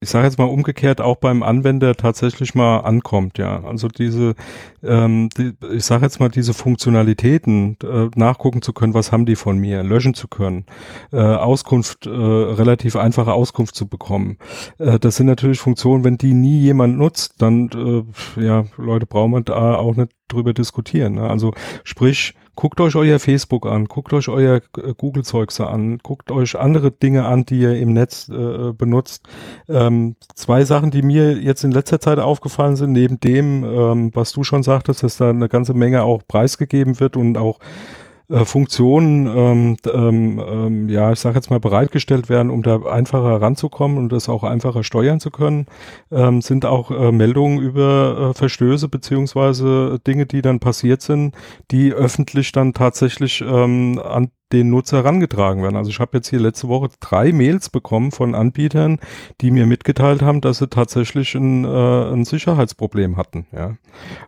ich 0.00 0.10
sage 0.10 0.26
jetzt 0.26 0.38
mal 0.38 0.44
umgekehrt, 0.44 1.00
auch 1.00 1.16
beim 1.16 1.42
Anwender 1.42 1.94
tatsächlich 1.94 2.54
mal 2.54 2.80
ankommt, 2.80 3.38
ja. 3.38 3.64
Also 3.64 3.88
diese, 3.88 4.34
ähm, 4.82 5.30
die, 5.38 5.54
ich 5.72 5.84
sage 5.86 6.04
jetzt 6.04 6.20
mal, 6.20 6.28
diese 6.28 6.52
Funktionalitäten 6.52 7.78
äh, 7.82 8.10
nachgucken 8.14 8.60
zu 8.60 8.74
können, 8.74 8.92
was 8.92 9.10
haben 9.10 9.24
die 9.24 9.36
von 9.36 9.56
mir, 9.58 9.82
löschen 9.82 10.12
zu 10.12 10.28
können, 10.28 10.66
äh, 11.12 11.16
Auskunft, 11.16 12.06
äh, 12.06 12.10
relativ 12.10 12.94
einfache 12.96 13.32
Auskunft 13.32 13.74
zu 13.74 13.88
bekommen. 13.88 14.36
Äh, 14.78 14.98
das 14.98 15.16
sind 15.16 15.26
natürlich 15.26 15.60
Funktionen, 15.60 16.04
wenn 16.04 16.18
die 16.18 16.34
nie 16.34 16.60
jemand 16.60 16.98
nutzt, 16.98 17.40
dann, 17.40 17.70
äh, 18.36 18.42
ja, 18.44 18.66
Leute, 18.76 19.06
brauchen 19.06 19.32
wir 19.32 19.40
da 19.40 19.76
auch 19.76 19.96
nicht 19.96 20.12
drüber 20.28 20.52
diskutieren. 20.52 21.14
Ne? 21.14 21.28
Also 21.28 21.54
sprich, 21.84 22.34
guckt 22.56 22.80
euch 22.80 22.96
euer 22.96 23.18
Facebook 23.20 23.66
an, 23.66 23.84
guckt 23.84 24.12
euch 24.12 24.28
euer 24.28 24.56
äh, 24.56 24.94
Google-Zeugs 24.96 25.60
an, 25.60 25.98
guckt 25.98 26.30
euch 26.30 26.58
andere 26.58 26.90
Dinge 26.90 27.26
an, 27.26 27.44
die 27.44 27.60
ihr 27.60 27.78
im 27.78 27.92
Netz 27.92 28.28
äh, 28.28 28.72
benutzt. 28.72 29.22
Ähm, 29.68 30.16
zwei 30.34 30.64
Sachen, 30.64 30.90
die 30.90 31.02
mir 31.02 31.38
jetzt 31.38 31.62
in 31.62 31.70
letzter 31.70 32.00
Zeit 32.00 32.18
aufgefallen 32.18 32.76
sind, 32.76 32.92
neben 32.92 33.20
dem, 33.20 33.64
ähm, 33.64 34.10
was 34.14 34.32
du 34.32 34.42
schon 34.42 34.62
sagtest, 34.62 35.02
dass 35.02 35.18
da 35.18 35.30
eine 35.30 35.48
ganze 35.48 35.74
Menge 35.74 36.02
auch 36.02 36.22
preisgegeben 36.26 36.98
wird 36.98 37.16
und 37.16 37.38
auch 37.38 37.58
äh, 38.28 38.44
Funktionen, 38.44 39.26
ähm, 39.26 39.76
ähm, 39.92 40.42
ähm, 40.44 40.88
ja, 40.88 41.12
ich 41.12 41.20
sage 41.20 41.36
jetzt 41.36 41.50
mal, 41.50 41.60
bereitgestellt 41.60 42.28
werden, 42.28 42.50
um 42.50 42.62
da 42.62 42.82
einfacher 42.82 43.40
ranzukommen 43.40 43.98
und 43.98 44.10
das 44.10 44.28
auch 44.28 44.42
einfacher 44.42 44.82
steuern 44.82 45.20
zu 45.20 45.30
können, 45.30 45.66
ähm, 46.10 46.40
sind 46.40 46.64
auch 46.64 46.90
äh, 46.90 47.12
Meldungen 47.12 47.60
über 47.60 48.30
äh, 48.30 48.34
Verstöße 48.34 48.88
beziehungsweise 48.88 50.00
Dinge, 50.06 50.26
die 50.26 50.42
dann 50.42 50.60
passiert 50.60 51.02
sind, 51.02 51.34
die 51.70 51.92
öffentlich 51.92 52.52
dann 52.52 52.72
tatsächlich 52.74 53.42
ähm, 53.42 54.00
an 54.04 54.30
den 54.52 54.70
Nutzer 54.70 54.98
herangetragen 54.98 55.62
werden. 55.62 55.76
Also 55.76 55.90
ich 55.90 55.98
habe 55.98 56.16
jetzt 56.18 56.28
hier 56.28 56.38
letzte 56.38 56.68
Woche 56.68 56.88
drei 57.00 57.32
Mails 57.32 57.68
bekommen 57.68 58.12
von 58.12 58.34
Anbietern, 58.34 59.00
die 59.40 59.50
mir 59.50 59.66
mitgeteilt 59.66 60.22
haben, 60.22 60.40
dass 60.40 60.58
sie 60.58 60.68
tatsächlich 60.68 61.34
ein, 61.34 61.64
äh, 61.64 62.12
ein 62.12 62.24
Sicherheitsproblem 62.24 63.16
hatten. 63.16 63.46
Ja. 63.52 63.76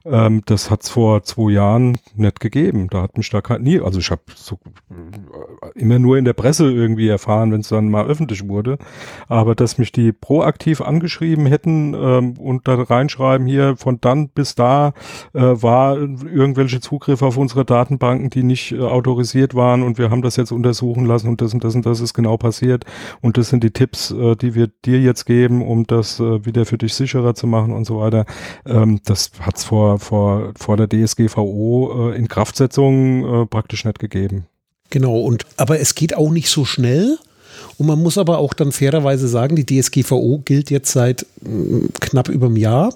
Ähm, 0.05 0.43
das 0.47 0.71
hat 0.71 0.83
es 0.83 0.89
vor 0.89 1.23
zwei 1.23 1.53
Jahren 1.53 1.99
nicht 2.17 2.41
gegeben. 2.41 2.89
Da 2.91 3.03
hat 3.03 3.17
mich 3.17 3.31
da 3.31 3.41
nie, 3.59 3.81
also 3.81 4.01
ich 4.01 4.11
habe 4.11 4.23
so, 4.35 4.59
äh, 4.91 5.79
immer 5.79 6.01
nur 6.01 6.19
in 6.19 6.25
der 6.25 6.33
Presse 6.33 6.71
irgendwie 6.71 7.09
erfahren, 7.09 7.53
wenn 7.53 7.61
es 7.61 7.69
dann 7.69 7.89
mal 7.89 8.07
öffentlich 8.07 8.49
wurde. 8.49 8.79
Aber 9.29 9.55
dass 9.55 9.79
mich 9.79 9.93
die 9.93 10.13
proaktiv 10.13 10.81
angeschrieben 10.81 11.47
hätten 11.47 11.95
ähm, 11.95 12.35
und 12.39 12.67
da 12.67 12.75
reinschreiben, 12.75 13.47
hier 13.47 13.77
von 13.77 14.01
dann 14.01 14.29
bis 14.29 14.57
da 14.57 14.95
äh, 15.33 15.41
war 15.41 15.97
irgendwelche 15.97 16.81
Zugriffe 16.81 17.25
auf 17.25 17.37
unsere 17.37 17.65
Datenbanken, 17.65 18.31
die 18.31 18.43
nicht 18.43 18.73
äh, 18.73 18.81
autorisiert 18.81 19.55
waren 19.55 19.83
und 19.83 19.99
wir 19.99 20.08
wir 20.09 20.11
haben 20.11 20.23
das 20.23 20.37
jetzt 20.37 20.53
untersuchen 20.53 21.05
lassen 21.05 21.29
und 21.29 21.43
das 21.43 21.53
und 21.53 21.63
das 21.63 21.75
und 21.75 21.85
das 21.85 22.01
ist 22.01 22.15
genau 22.15 22.39
passiert 22.39 22.85
und 23.21 23.37
das 23.37 23.51
sind 23.51 23.63
die 23.63 23.71
Tipps, 23.71 24.11
äh, 24.11 24.37
die 24.37 24.55
wir 24.55 24.69
dir 24.85 25.01
jetzt 25.01 25.27
geben, 25.27 25.61
um 25.61 25.87
das 25.87 26.19
äh, 26.19 26.45
wieder 26.47 26.65
für 26.65 26.79
dich 26.79 26.95
sicherer 26.95 27.35
zu 27.35 27.47
machen 27.47 27.73
und 27.73 27.85
so 27.85 28.01
weiter. 28.01 28.25
Ähm, 28.65 29.01
das 29.05 29.33
hat 29.41 29.59
es 29.59 29.65
vor, 29.65 29.99
vor, 29.99 30.53
vor 30.57 30.77
der 30.79 30.89
DSGVO 30.89 32.11
äh, 32.13 32.17
in 32.17 32.29
Kraftsetzung 32.29 33.43
äh, 33.43 33.47
praktisch 33.47 33.85
nicht 33.85 33.99
gegeben. 33.99 34.47
Genau, 34.91 35.21
und 35.21 35.45
aber 35.59 35.79
es 35.79 35.95
geht 35.95 36.17
auch 36.17 36.31
nicht 36.31 36.49
so 36.49 36.65
schnell. 36.65 37.19
Und 37.77 37.87
man 37.87 38.01
muss 38.01 38.19
aber 38.19 38.39
auch 38.39 38.55
dann 38.55 38.73
fairerweise 38.73 39.29
sagen, 39.29 39.57
die 39.57 39.67
DSGVO 39.67 40.43
gilt 40.45 40.71
jetzt 40.71 40.93
seit 40.93 41.27
mm, 41.43 41.87
knapp 42.01 42.29
über 42.29 42.47
einem 42.47 42.57
Jahr. 42.57 42.95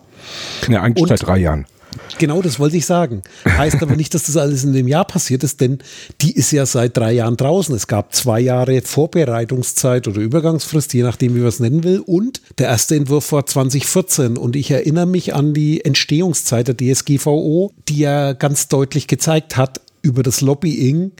Ja, 0.68 0.82
eigentlich 0.82 1.02
und 1.02 1.08
seit 1.08 1.26
drei 1.26 1.38
Jahren. 1.38 1.66
Genau, 2.18 2.42
das 2.42 2.58
wollte 2.58 2.76
ich 2.76 2.86
sagen. 2.86 3.22
Heißt 3.44 3.82
aber 3.82 3.96
nicht, 3.96 4.14
dass 4.14 4.24
das 4.24 4.36
alles 4.36 4.64
in 4.64 4.72
dem 4.72 4.88
Jahr 4.88 5.04
passiert 5.04 5.42
ist, 5.44 5.60
denn 5.60 5.78
die 6.20 6.32
ist 6.32 6.52
ja 6.52 6.66
seit 6.66 6.96
drei 6.96 7.12
Jahren 7.12 7.36
draußen. 7.36 7.74
Es 7.74 7.86
gab 7.86 8.14
zwei 8.14 8.40
Jahre 8.40 8.80
Vorbereitungszeit 8.82 10.06
oder 10.08 10.20
Übergangsfrist, 10.20 10.94
je 10.94 11.02
nachdem, 11.02 11.34
wie 11.34 11.40
man 11.40 11.48
es 11.48 11.60
nennen 11.60 11.84
will. 11.84 12.00
Und 12.00 12.40
der 12.58 12.68
erste 12.68 12.96
Entwurf 12.96 13.32
war 13.32 13.46
2014. 13.46 14.36
Und 14.36 14.56
ich 14.56 14.70
erinnere 14.70 15.06
mich 15.06 15.34
an 15.34 15.54
die 15.54 15.84
Entstehungszeit 15.84 16.68
der 16.68 16.76
DSGVO, 16.76 17.72
die 17.88 17.98
ja 17.98 18.32
ganz 18.32 18.68
deutlich 18.68 19.06
gezeigt 19.06 19.56
hat, 19.56 19.80
über 20.02 20.22
das 20.22 20.40
Lobbying 20.40 21.12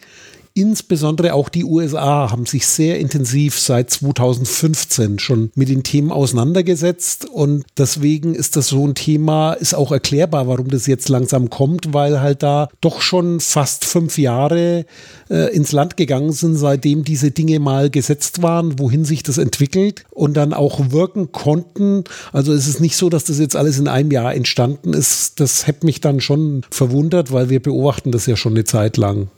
Insbesondere 0.54 1.32
auch 1.32 1.48
die 1.48 1.64
USA 1.64 2.30
haben 2.30 2.44
sich 2.44 2.66
sehr 2.66 2.98
intensiv 2.98 3.58
seit 3.58 3.88
2015 3.88 5.18
schon 5.18 5.50
mit 5.54 5.70
den 5.70 5.82
Themen 5.82 6.12
auseinandergesetzt 6.12 7.24
und 7.24 7.64
deswegen 7.78 8.34
ist 8.34 8.56
das 8.56 8.68
so 8.68 8.86
ein 8.86 8.94
Thema, 8.94 9.54
ist 9.54 9.74
auch 9.74 9.92
erklärbar, 9.92 10.48
warum 10.48 10.68
das 10.68 10.86
jetzt 10.86 11.08
langsam 11.08 11.48
kommt, 11.48 11.94
weil 11.94 12.20
halt 12.20 12.42
da 12.42 12.68
doch 12.82 13.00
schon 13.00 13.40
fast 13.40 13.86
fünf 13.86 14.18
Jahre 14.18 14.84
äh, 15.30 15.54
ins 15.54 15.72
Land 15.72 15.96
gegangen 15.96 16.32
sind, 16.32 16.56
seitdem 16.56 17.02
diese 17.02 17.30
Dinge 17.30 17.58
mal 17.58 17.88
gesetzt 17.88 18.42
waren, 18.42 18.78
wohin 18.78 19.06
sich 19.06 19.22
das 19.22 19.38
entwickelt 19.38 20.04
und 20.10 20.36
dann 20.36 20.52
auch 20.52 20.90
wirken 20.90 21.32
konnten. 21.32 22.04
Also 22.32 22.52
es 22.52 22.66
ist 22.66 22.80
nicht 22.80 22.96
so, 22.96 23.08
dass 23.08 23.24
das 23.24 23.38
jetzt 23.38 23.56
alles 23.56 23.78
in 23.78 23.88
einem 23.88 24.10
Jahr 24.10 24.34
entstanden 24.34 24.92
ist. 24.92 25.40
Das 25.40 25.66
hätte 25.66 25.86
mich 25.86 26.02
dann 26.02 26.20
schon 26.20 26.62
verwundert, 26.70 27.32
weil 27.32 27.48
wir 27.48 27.62
beobachten 27.62 28.12
das 28.12 28.26
ja 28.26 28.36
schon 28.36 28.52
eine 28.52 28.64
Zeit 28.64 28.98
lang. 28.98 29.28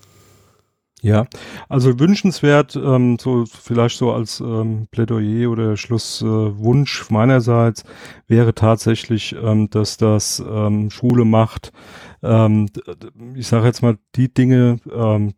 Ja, 1.05 1.27
also 1.69 2.01
wünschenswert, 2.01 2.77
ähm, 2.77 3.19
so 3.21 3.45
vielleicht 3.45 3.99
so 3.99 4.11
als 4.11 4.41
ähm, 4.41 4.89
Plädoyer 4.91 5.51
oder 5.51 5.77
Schlusswunsch 5.77 7.03
äh, 7.03 7.13
meinerseits 7.13 7.85
wäre 8.27 8.55
tatsächlich, 8.55 9.37
ähm, 9.39 9.69
dass 9.69 9.99
das 9.99 10.43
ähm, 10.49 10.91
Schule 10.91 11.27
macht, 11.27 11.73
ähm, 12.23 12.71
ich 13.35 13.47
sage 13.47 13.67
jetzt 13.67 13.83
mal, 13.83 13.99
die 14.15 14.33
Dinge 14.33 14.79
ähm, 14.91 15.35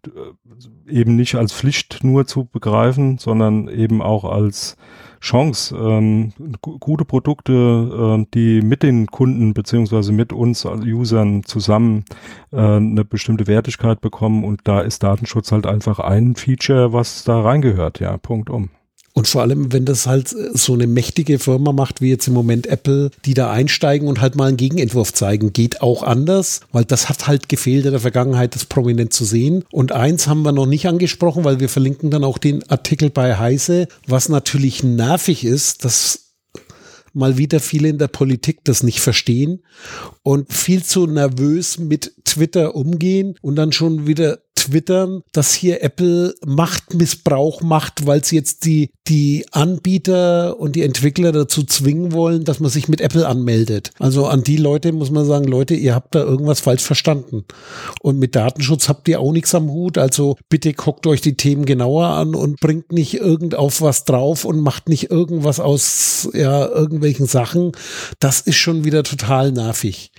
eben 0.86 1.16
nicht 1.16 1.34
als 1.34 1.52
Pflicht 1.52 2.04
nur 2.04 2.28
zu 2.28 2.44
begreifen, 2.44 3.18
sondern 3.18 3.66
eben 3.66 4.02
auch 4.02 4.22
als 4.22 4.76
Chance, 5.20 5.76
ähm, 5.76 6.32
gute 6.60 7.04
Produkte, 7.04 7.52
äh, 8.20 8.26
die 8.34 8.60
mit 8.62 8.82
den 8.82 9.06
Kunden 9.06 9.54
beziehungsweise 9.54 10.12
mit 10.12 10.32
uns 10.32 10.66
als 10.66 10.84
Usern 10.84 11.44
zusammen 11.44 12.04
äh, 12.52 12.56
eine 12.56 13.04
bestimmte 13.04 13.46
Wertigkeit 13.46 14.00
bekommen 14.00 14.44
und 14.44 14.62
da 14.64 14.80
ist 14.80 15.02
Datenschutz 15.02 15.52
halt 15.52 15.66
einfach 15.66 15.98
ein 15.98 16.36
Feature, 16.36 16.92
was 16.92 17.24
da 17.24 17.40
reingehört, 17.40 18.00
ja, 18.00 18.16
Punkt 18.18 18.50
um. 18.50 18.70
Und 19.16 19.26
vor 19.26 19.40
allem, 19.40 19.72
wenn 19.72 19.86
das 19.86 20.06
halt 20.06 20.28
so 20.28 20.74
eine 20.74 20.86
mächtige 20.86 21.38
Firma 21.38 21.72
macht, 21.72 22.02
wie 22.02 22.10
jetzt 22.10 22.28
im 22.28 22.34
Moment 22.34 22.66
Apple, 22.66 23.10
die 23.24 23.32
da 23.32 23.50
einsteigen 23.50 24.08
und 24.08 24.20
halt 24.20 24.36
mal 24.36 24.48
einen 24.48 24.58
Gegenentwurf 24.58 25.14
zeigen, 25.14 25.54
geht 25.54 25.80
auch 25.80 26.02
anders, 26.02 26.60
weil 26.70 26.84
das 26.84 27.08
hat 27.08 27.26
halt 27.26 27.48
gefehlt 27.48 27.86
in 27.86 27.92
der 27.92 28.00
Vergangenheit, 28.00 28.54
das 28.54 28.66
prominent 28.66 29.14
zu 29.14 29.24
sehen. 29.24 29.64
Und 29.72 29.92
eins 29.92 30.26
haben 30.26 30.42
wir 30.42 30.52
noch 30.52 30.66
nicht 30.66 30.86
angesprochen, 30.86 31.44
weil 31.44 31.60
wir 31.60 31.70
verlinken 31.70 32.10
dann 32.10 32.24
auch 32.24 32.36
den 32.36 32.68
Artikel 32.68 33.08
bei 33.08 33.38
Heise, 33.38 33.88
was 34.06 34.28
natürlich 34.28 34.82
nervig 34.82 35.46
ist, 35.46 35.86
dass 35.86 36.34
mal 37.14 37.38
wieder 37.38 37.60
viele 37.60 37.88
in 37.88 37.96
der 37.96 38.08
Politik 38.08 38.64
das 38.64 38.82
nicht 38.82 39.00
verstehen 39.00 39.62
und 40.24 40.52
viel 40.52 40.84
zu 40.84 41.06
nervös 41.06 41.78
mit 41.78 42.12
Twitter 42.24 42.74
umgehen 42.74 43.38
und 43.40 43.56
dann 43.56 43.72
schon 43.72 44.06
wieder 44.06 44.40
twittern, 44.66 45.22
dass 45.32 45.54
hier 45.54 45.82
Apple 45.82 46.34
Machtmissbrauch 46.44 47.62
macht, 47.62 48.06
weil 48.06 48.24
sie 48.24 48.36
jetzt 48.36 48.64
die, 48.64 48.90
die 49.08 49.46
Anbieter 49.52 50.58
und 50.58 50.76
die 50.76 50.82
Entwickler 50.82 51.32
dazu 51.32 51.62
zwingen 51.64 52.12
wollen, 52.12 52.44
dass 52.44 52.60
man 52.60 52.70
sich 52.70 52.88
mit 52.88 53.00
Apple 53.00 53.26
anmeldet. 53.26 53.90
Also 53.98 54.26
an 54.26 54.42
die 54.42 54.56
Leute 54.56 54.92
muss 54.92 55.10
man 55.10 55.24
sagen, 55.24 55.46
Leute, 55.46 55.74
ihr 55.74 55.94
habt 55.94 56.14
da 56.14 56.20
irgendwas 56.20 56.60
falsch 56.60 56.82
verstanden. 56.82 57.44
Und 58.00 58.18
mit 58.18 58.34
Datenschutz 58.34 58.88
habt 58.88 59.08
ihr 59.08 59.20
auch 59.20 59.32
nichts 59.32 59.54
am 59.54 59.70
Hut. 59.70 59.98
Also 59.98 60.36
bitte 60.48 60.72
guckt 60.72 61.06
euch 61.06 61.20
die 61.20 61.36
Themen 61.36 61.64
genauer 61.64 62.06
an 62.08 62.34
und 62.34 62.60
bringt 62.60 62.92
nicht 62.92 63.14
irgend 63.14 63.54
auf 63.54 63.80
was 63.80 64.04
drauf 64.04 64.44
und 64.44 64.60
macht 64.60 64.88
nicht 64.88 65.10
irgendwas 65.10 65.60
aus 65.60 66.28
ja, 66.32 66.66
irgendwelchen 66.66 67.26
Sachen. 67.26 67.72
Das 68.18 68.40
ist 68.40 68.56
schon 68.56 68.84
wieder 68.84 69.02
total 69.02 69.52
nervig. 69.52 70.10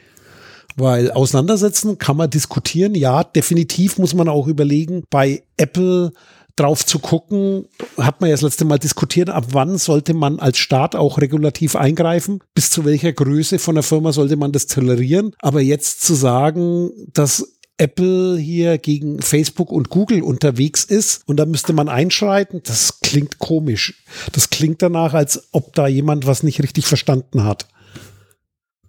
Weil 0.78 1.12
auseinandersetzen 1.12 1.98
kann 1.98 2.18
man 2.18 2.30
diskutieren, 2.30 2.94
ja, 2.94 3.24
definitiv 3.24 3.98
muss 3.98 4.14
man 4.14 4.30
auch 4.30 4.48
überlegen, 4.48 5.04
bei 5.10 5.44
Apple 5.58 6.14
drauf 6.56 6.86
zu 6.86 7.00
gucken, 7.00 7.66
hat 7.98 8.22
man 8.22 8.30
ja 8.30 8.36
das 8.36 8.42
letzte 8.42 8.66
Mal 8.66 8.78
diskutiert, 8.78 9.30
ab 9.30 9.46
wann 9.52 9.78
sollte 9.78 10.14
man 10.14 10.40
als 10.40 10.58
Staat 10.58 10.96
auch 10.96 11.20
regulativ 11.20 11.76
eingreifen, 11.76 12.40
bis 12.54 12.70
zu 12.70 12.86
welcher 12.86 13.14
Größe 13.14 13.60
von 13.60 13.76
der 13.76 13.84
Firma 13.84 14.12
sollte 14.12 14.38
man 14.38 14.52
das 14.52 14.68
tolerieren. 14.68 15.34
Aber 15.40 15.62
jetzt 15.62 16.04
zu 16.04 16.14
sagen, 16.16 16.92
dass 17.14 17.58
Apple 17.78 18.38
hier 18.38 18.80
gegen 18.80 19.22
Facebook 19.22 19.72
und 19.72 19.90
Google 19.90 20.24
unterwegs 20.24 20.84
ist 20.84 21.22
und 21.28 21.38
da 21.38 21.46
müsste 21.46 21.74
man 21.74 21.90
einschreiten, 21.90 22.62
das 22.64 23.02
klingt 23.02 23.38
komisch. 23.38 24.04
Das 24.32 24.50
klingt 24.50 24.82
danach, 24.82 25.14
als 25.14 25.48
ob 25.52 25.74
da 25.74 25.88
jemand 25.88 26.26
was 26.26 26.42
nicht 26.42 26.62
richtig 26.62 26.88
verstanden 26.88 27.44
hat. 27.44 27.68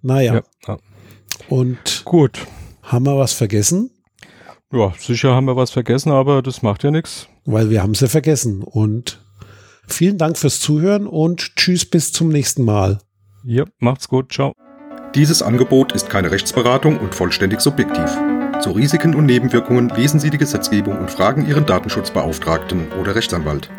Naja. 0.00 0.42
Ja. 0.66 0.78
Und 1.48 2.02
gut. 2.04 2.46
Haben 2.82 3.06
wir 3.06 3.18
was 3.18 3.32
vergessen? 3.32 3.90
Ja, 4.72 4.92
sicher 4.98 5.34
haben 5.34 5.46
wir 5.46 5.56
was 5.56 5.70
vergessen, 5.70 6.10
aber 6.10 6.42
das 6.42 6.62
macht 6.62 6.84
ja 6.84 6.90
nichts. 6.90 7.28
Weil 7.44 7.70
wir 7.70 7.82
haben 7.82 7.94
sie 7.94 8.08
vergessen. 8.08 8.62
Und 8.62 9.24
vielen 9.86 10.18
Dank 10.18 10.36
fürs 10.36 10.60
Zuhören 10.60 11.06
und 11.06 11.56
tschüss 11.56 11.86
bis 11.86 12.12
zum 12.12 12.28
nächsten 12.28 12.64
Mal. 12.64 12.98
Ja, 13.44 13.64
macht's 13.78 14.08
gut. 14.08 14.32
Ciao. 14.32 14.52
Dieses 15.14 15.42
Angebot 15.42 15.92
ist 15.92 16.10
keine 16.10 16.30
Rechtsberatung 16.30 16.98
und 16.98 17.14
vollständig 17.14 17.60
subjektiv. 17.60 18.10
Zu 18.60 18.72
Risiken 18.72 19.14
und 19.14 19.26
Nebenwirkungen 19.26 19.88
lesen 19.90 20.20
Sie 20.20 20.30
die 20.30 20.38
Gesetzgebung 20.38 20.98
und 20.98 21.10
fragen 21.10 21.46
Ihren 21.46 21.64
Datenschutzbeauftragten 21.64 22.92
oder 23.00 23.14
Rechtsanwalt. 23.14 23.70